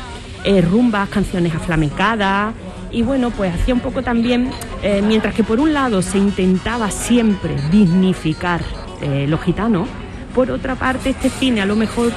eh, 0.44 0.62
rumbas, 0.62 1.10
canciones 1.10 1.54
aflamencadas, 1.54 2.54
y 2.92 3.02
bueno, 3.02 3.32
pues 3.32 3.54
hacía 3.54 3.74
un 3.74 3.82
poco 3.82 4.02
también, 4.02 4.50
eh, 4.82 5.02
mientras 5.06 5.34
que 5.34 5.44
por 5.44 5.60
un 5.60 5.74
lado 5.74 6.02
se 6.02 6.18
intentaba 6.18 6.90
siempre 6.90 7.56
dignificar 7.72 8.62
eh, 9.02 9.26
los 9.28 9.42
gitanos, 9.42 9.88
por 10.34 10.52
otra 10.52 10.76
parte 10.76 11.10
este 11.10 11.30
cine 11.30 11.62
a 11.62 11.66
lo 11.66 11.76
mejor 11.76 12.12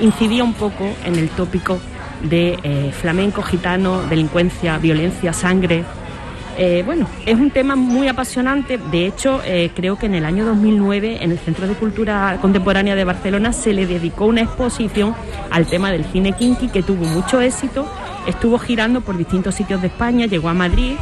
incidía 0.00 0.44
un 0.44 0.54
poco 0.54 0.88
en 1.04 1.16
el 1.16 1.28
tópico 1.28 1.78
de 2.22 2.58
eh, 2.62 2.92
flamenco, 2.92 3.42
gitano, 3.42 4.02
delincuencia, 4.02 4.76
violencia, 4.78 5.32
sangre. 5.32 5.84
Eh, 6.62 6.82
bueno, 6.84 7.08
es 7.24 7.38
un 7.38 7.50
tema 7.50 7.74
muy 7.74 8.06
apasionante. 8.08 8.76
De 8.76 9.06
hecho, 9.06 9.40
eh, 9.46 9.70
creo 9.74 9.96
que 9.96 10.04
en 10.04 10.14
el 10.14 10.26
año 10.26 10.44
2009 10.44 11.24
en 11.24 11.30
el 11.32 11.38
Centro 11.38 11.66
de 11.66 11.72
Cultura 11.72 12.36
Contemporánea 12.42 12.94
de 12.94 13.04
Barcelona 13.04 13.54
se 13.54 13.72
le 13.72 13.86
dedicó 13.86 14.26
una 14.26 14.42
exposición 14.42 15.14
al 15.50 15.66
tema 15.66 15.90
del 15.90 16.04
cine 16.04 16.34
kinky 16.34 16.68
que 16.68 16.82
tuvo 16.82 17.06
mucho 17.06 17.40
éxito. 17.40 17.90
Estuvo 18.26 18.58
girando 18.58 19.00
por 19.00 19.16
distintos 19.16 19.54
sitios 19.54 19.80
de 19.80 19.86
España, 19.86 20.26
llegó 20.26 20.50
a 20.50 20.54
Madrid 20.54 20.96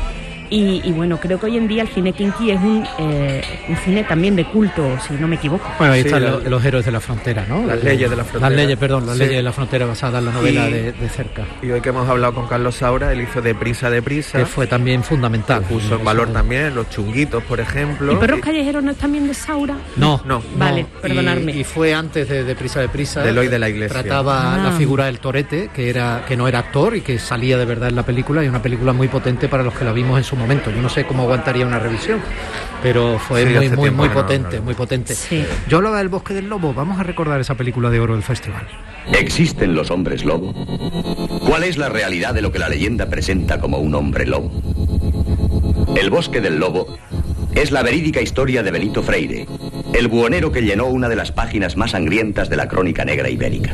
y, 0.51 0.93
bueno, 0.93 1.19
creo 1.19 1.39
que 1.39 1.47
hoy 1.47 1.57
en 1.57 1.69
día 1.69 1.83
el 1.83 1.89
cine 1.89 2.13
kinky 2.13 2.51
es 2.51 2.61
un, 2.61 2.85
eh, 2.99 3.43
un 3.69 3.77
cine 3.77 4.05
también 4.05 4.37
de 4.37 4.45
culto, 4.45 4.99
si 5.07 5.15
no 5.15 5.29
me 5.29 5.37
equivoco. 5.37 5.69
Bueno, 5.79 5.93
ahí 5.95 6.01
están 6.01 6.51
los 6.51 6.65
héroes 6.65 6.85
de 6.85 6.93
la 6.93 7.01
frontera, 7.01 7.45
¿no? 7.49 7.67
Las 7.67 7.83
leyes 7.83 8.11
de 8.11 8.17
la 8.17 8.25
frontera. 8.25 8.51
Las 8.51 8.57
leyes, 8.57 8.79
perdón, 8.79 9.07
las 9.07 9.17
leyes 9.17 9.37
de 9.37 9.43
la 9.43 9.53
frontera 9.53 9.87
basadas 9.87 10.21
en 10.21 10.27
la 10.27 10.33
novela 10.33 10.67
de, 10.67 11.09
cerca. 11.09 11.45
Y 11.63 11.71
hoy 11.71 11.81
que 11.81 11.89
hemos 11.89 12.09
hablado 12.09 12.35
con 12.35 12.47
Carlos 12.47 12.77
Saura, 12.77 13.13
él 13.13 13.23
hizo 13.23 13.41
Deprisa, 13.41 13.91
Deprisa. 13.91 14.39
Que 14.39 14.47
fue 14.47 14.67
también 14.67 15.03
fundamental. 15.03 15.63
puso 15.63 15.97
en 15.97 16.05
valor 16.05 16.33
también 16.33 16.75
los 16.75 16.89
chunguitos, 16.91 17.43
por 17.45 17.61
ejemplo. 17.61 18.13
¿Y 18.13 18.17
Perros 18.17 18.41
Callejeros 18.41 18.83
no 18.83 18.91
es 18.93 18.97
también 18.97 19.27
de 19.27 19.35
Saura? 19.35 19.77
No, 19.97 20.21
no. 20.25 20.43
Vale, 20.57 20.87
perdonadme. 21.01 21.53
Y, 21.53 21.65
fue 21.65 21.95
antes 21.95 22.29
de 22.29 22.45
Deprisa, 22.45 22.81
Deprisa. 22.81 23.23
Del 23.23 23.37
hoy 23.39 23.49
de 23.49 23.59
la 23.59 23.69
iglesia. 23.69 24.03
Trataba 24.03 24.57
la 24.57 24.69
ah. 24.69 24.79
figura 24.79 25.07
del 25.07 25.19
torete, 25.19 25.71
que, 25.75 25.91
era, 25.91 26.25
que 26.27 26.37
no 26.37 26.49
era 26.49 26.61
actor 26.61 26.97
y 26.97 27.01
que 27.01 27.19
salía 27.19 27.59
de 27.59 27.65
verdad 27.65 27.89
en 27.89 27.97
la 27.97 28.05
película, 28.05 28.45
y 28.45 28.49
una 28.49 28.63
película 28.63 28.93
muy 28.93 29.09
potente 29.09 29.49
para 29.49 29.63
los 29.63 29.75
que 29.75 29.85
la 29.85 29.93
vimos 29.93 30.19
en 30.19 30.25
su 30.25 30.37
momento. 30.39 30.71
Yo 30.71 30.81
no 30.81 30.89
sé 30.89 31.05
cómo 31.05 31.25
aguantaría 31.25 31.67
una 31.67 31.79
revisión. 31.79 32.21
Pero 32.83 33.19
fue 33.19 33.45
muy, 33.45 33.69
muy, 33.71 33.91
muy 33.91 34.09
potente, 34.09 34.61
muy 34.61 34.75
potente. 34.75 35.15
Yo 35.69 35.79
hablaba 35.79 35.99
del 35.99 36.09
Bosque 36.09 36.35
del 36.35 36.49
Lobo. 36.49 36.73
Vamos 36.73 36.99
a 37.01 37.03
recordar 37.03 37.41
esa 37.41 37.55
película 37.55 37.91
de 37.91 38.01
oro 38.01 38.15
del 38.15 38.23
festival. 38.23 38.67
¿Existen 39.13 39.75
los 39.75 39.91
hombres 39.91 40.25
lobo? 40.25 40.53
¿Cuál 41.47 41.65
es 41.65 41.79
la 41.79 41.89
realidad 41.89 42.35
de 42.35 42.43
lo 42.43 42.53
que 42.53 42.59
la 42.59 42.69
leyenda 42.69 43.09
presenta 43.09 43.59
como 43.59 43.79
un 43.79 43.95
hombre 43.95 44.27
lobo? 44.27 44.51
El 45.97 46.11
Bosque 46.11 46.41
del 46.41 46.59
Lobo 46.59 46.99
es 47.55 47.73
la 47.73 47.83
verídica 47.83 48.21
historia 48.21 48.63
de 48.63 48.71
Benito 48.71 49.03
Freire, 49.03 49.47
el 49.95 50.09
buhonero 50.09 50.53
que 50.53 50.63
llenó 50.63 50.87
una 50.87 51.09
de 51.09 51.17
las 51.17 51.33
páginas 51.33 51.77
más 51.77 51.93
sangrientas 51.93 52.49
de 52.49 52.57
la 52.57 52.69
crónica 52.69 53.05
negra 53.05 53.29
ibérica. 53.31 53.73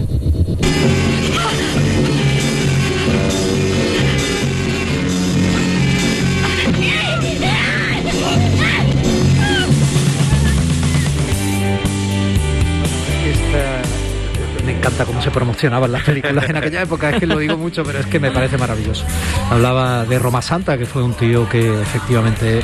Cómo 15.04 15.20
se 15.20 15.30
promocionaban 15.30 15.90
las 15.90 16.04
películas 16.04 16.48
en 16.48 16.56
aquella 16.56 16.82
época, 16.82 17.10
es 17.10 17.18
que 17.18 17.26
lo 17.26 17.38
digo 17.38 17.56
mucho, 17.56 17.82
pero 17.82 17.98
es 17.98 18.06
que 18.06 18.20
me 18.20 18.30
parece 18.30 18.56
maravilloso. 18.56 19.04
Hablaba 19.50 20.04
de 20.04 20.18
Roma 20.18 20.40
Santa, 20.40 20.78
que 20.78 20.86
fue 20.86 21.02
un 21.02 21.14
tío 21.14 21.48
que 21.48 21.80
efectivamente 21.82 22.58
eh, 22.58 22.62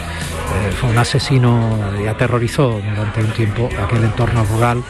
fue 0.81 0.91
un 0.91 0.99
asesino 0.99 1.79
y 2.03 2.07
aterrorizó 2.07 2.81
durante 2.81 3.21
un 3.21 3.33
tiempo 3.33 3.69
aquel 3.83 4.05
entorno 4.05 4.45
rural 4.45 4.83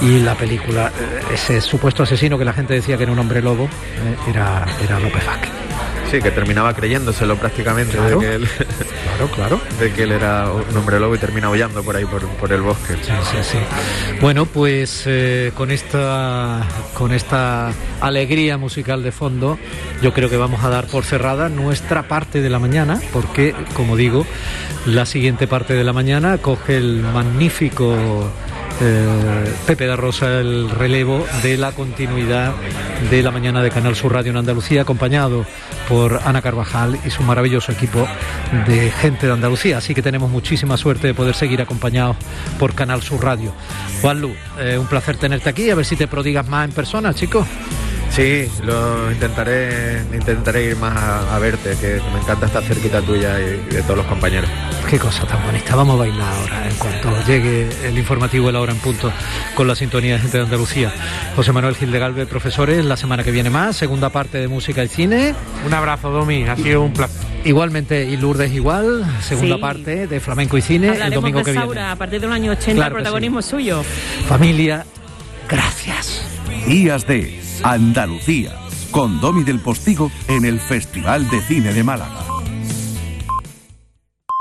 y 0.00 0.20
la 0.20 0.34
película, 0.34 0.88
eh, 0.88 1.34
ese 1.34 1.60
supuesto 1.60 2.02
asesino 2.02 2.38
que 2.38 2.44
la 2.44 2.54
gente 2.54 2.74
decía 2.74 2.96
que 2.96 3.02
era 3.02 3.12
un 3.12 3.18
hombre 3.18 3.42
lobo, 3.42 3.64
eh, 3.64 4.30
era, 4.30 4.64
era 4.82 4.98
López 4.98 5.24
Vázquez. 5.26 5.69
Sí, 6.10 6.20
que 6.20 6.32
terminaba 6.32 6.74
creyéndoselo 6.74 7.36
prácticamente 7.36 7.96
claro, 7.96 8.18
de 8.18 8.26
que 8.26 8.34
él, 8.34 8.48
claro, 8.48 9.30
claro. 9.32 9.60
de 9.78 9.92
que 9.92 10.02
él 10.02 10.10
era 10.10 10.50
un 10.50 10.76
hombre 10.76 10.98
lobo 10.98 11.14
y 11.14 11.18
termina 11.18 11.46
aullando 11.46 11.84
por 11.84 11.94
ahí 11.94 12.04
por, 12.04 12.52
el 12.52 12.62
bosque. 12.62 12.94
Sí, 12.94 13.12
sí, 13.30 13.36
sí. 13.42 13.58
Bueno, 14.20 14.46
pues 14.46 15.04
eh, 15.06 15.52
con 15.54 15.70
esta 15.70 16.66
con 16.94 17.12
esta 17.12 17.72
alegría 18.00 18.58
musical 18.58 19.04
de 19.04 19.12
fondo, 19.12 19.56
yo 20.02 20.12
creo 20.12 20.28
que 20.28 20.36
vamos 20.36 20.64
a 20.64 20.68
dar 20.68 20.88
por 20.88 21.04
cerrada 21.04 21.48
nuestra 21.48 22.08
parte 22.08 22.40
de 22.40 22.50
la 22.50 22.58
mañana, 22.58 23.00
porque 23.12 23.54
como 23.74 23.96
digo, 23.96 24.26
la 24.86 25.06
siguiente 25.06 25.46
parte 25.46 25.74
de 25.74 25.84
la 25.84 25.92
mañana 25.92 26.38
coge 26.38 26.76
el 26.76 27.02
magnífico 27.02 28.28
eh, 28.80 29.54
Pepe 29.66 29.86
da 29.86 29.96
Rosa 29.96 30.40
el 30.40 30.70
relevo 30.70 31.26
de 31.42 31.56
la 31.56 31.72
continuidad 31.72 32.54
de 33.10 33.22
la 33.22 33.30
mañana 33.30 33.62
de 33.62 33.70
Canal 33.70 33.94
Sur 33.94 34.12
Radio 34.12 34.30
en 34.30 34.36
Andalucía, 34.36 34.82
acompañado 34.82 35.44
por 35.88 36.20
Ana 36.24 36.42
Carvajal 36.42 36.98
y 37.04 37.10
su 37.10 37.22
maravilloso 37.22 37.72
equipo 37.72 38.06
de 38.66 38.90
gente 38.90 39.26
de 39.26 39.32
Andalucía. 39.32 39.78
Así 39.78 39.94
que 39.94 40.02
tenemos 40.02 40.30
muchísima 40.30 40.76
suerte 40.76 41.08
de 41.08 41.14
poder 41.14 41.34
seguir 41.34 41.60
acompañados 41.60 42.16
por 42.58 42.74
Canal 42.74 43.02
Sur 43.02 43.24
Radio. 43.24 43.52
Juan 44.00 44.20
Lu, 44.20 44.34
eh, 44.58 44.78
un 44.78 44.86
placer 44.86 45.16
tenerte 45.16 45.50
aquí, 45.50 45.70
a 45.70 45.74
ver 45.74 45.84
si 45.84 45.96
te 45.96 46.06
prodigas 46.06 46.48
más 46.48 46.66
en 46.66 46.72
persona, 46.72 47.14
chicos. 47.14 47.46
Sí, 48.10 48.50
lo 48.64 49.10
intentaré, 49.12 50.02
intentaré 50.12 50.64
ir 50.64 50.76
más 50.76 50.96
a, 50.96 51.38
verte, 51.38 51.76
que 51.80 52.00
me 52.12 52.18
encanta 52.18 52.46
estar 52.46 52.62
cerquita 52.62 53.00
tuya 53.00 53.38
y, 53.38 53.72
de 53.72 53.82
todos 53.82 53.98
los 53.98 54.06
compañeros. 54.06 54.50
Qué 54.88 54.98
cosa 54.98 55.24
tan 55.26 55.40
bonita. 55.46 55.76
Vamos 55.76 55.94
a 55.94 55.98
bailar 55.98 56.32
ahora, 56.32 56.68
en 56.68 56.74
cuanto 56.74 57.24
llegue 57.24 57.68
el 57.86 57.96
informativo 57.96 58.48
de 58.48 58.52
la 58.52 58.60
hora 58.60 58.72
en 58.72 58.78
punto 58.78 59.12
con 59.54 59.68
la 59.68 59.76
sintonía 59.76 60.14
de 60.14 60.20
gente 60.20 60.38
de 60.38 60.44
Andalucía. 60.44 60.92
José 61.36 61.52
Manuel 61.52 61.76
Gil 61.76 61.92
de 61.92 62.00
Galvez, 62.00 62.28
profesores, 62.28 62.84
la 62.84 62.96
semana 62.96 63.22
que 63.22 63.30
viene 63.30 63.48
más, 63.48 63.76
segunda 63.76 64.10
parte 64.10 64.38
de 64.38 64.48
música 64.48 64.82
y 64.82 64.88
cine. 64.88 65.34
Un 65.64 65.72
abrazo, 65.72 66.10
Domi, 66.10 66.42
ha 66.48 66.56
sido 66.56 66.82
un 66.82 66.92
placer. 66.92 67.30
Igualmente, 67.44 68.04
y 68.04 68.16
Lourdes 68.16 68.52
igual, 68.52 69.06
segunda 69.22 69.58
parte 69.58 70.08
de 70.08 70.20
flamenco 70.20 70.58
y 70.58 70.62
cine 70.62 70.88
el 70.88 71.14
domingo 71.14 71.44
que 71.44 71.52
viene. 71.52 71.80
a 71.80 71.96
partir 71.96 72.20
del 72.20 72.32
año 72.32 72.52
80, 72.52 72.86
el 72.86 72.92
protagonismo 72.92 73.40
suyo. 73.40 73.84
Familia, 74.26 74.84
gracias. 75.48 76.22
Días 76.66 77.06
de 77.06 77.49
Andalucía, 77.62 78.56
con 78.90 79.20
Domi 79.20 79.44
del 79.44 79.60
Postigo 79.60 80.10
en 80.28 80.44
el 80.44 80.60
Festival 80.60 81.28
de 81.28 81.40
Cine 81.42 81.72
de 81.72 81.84
Málaga. 81.84 82.29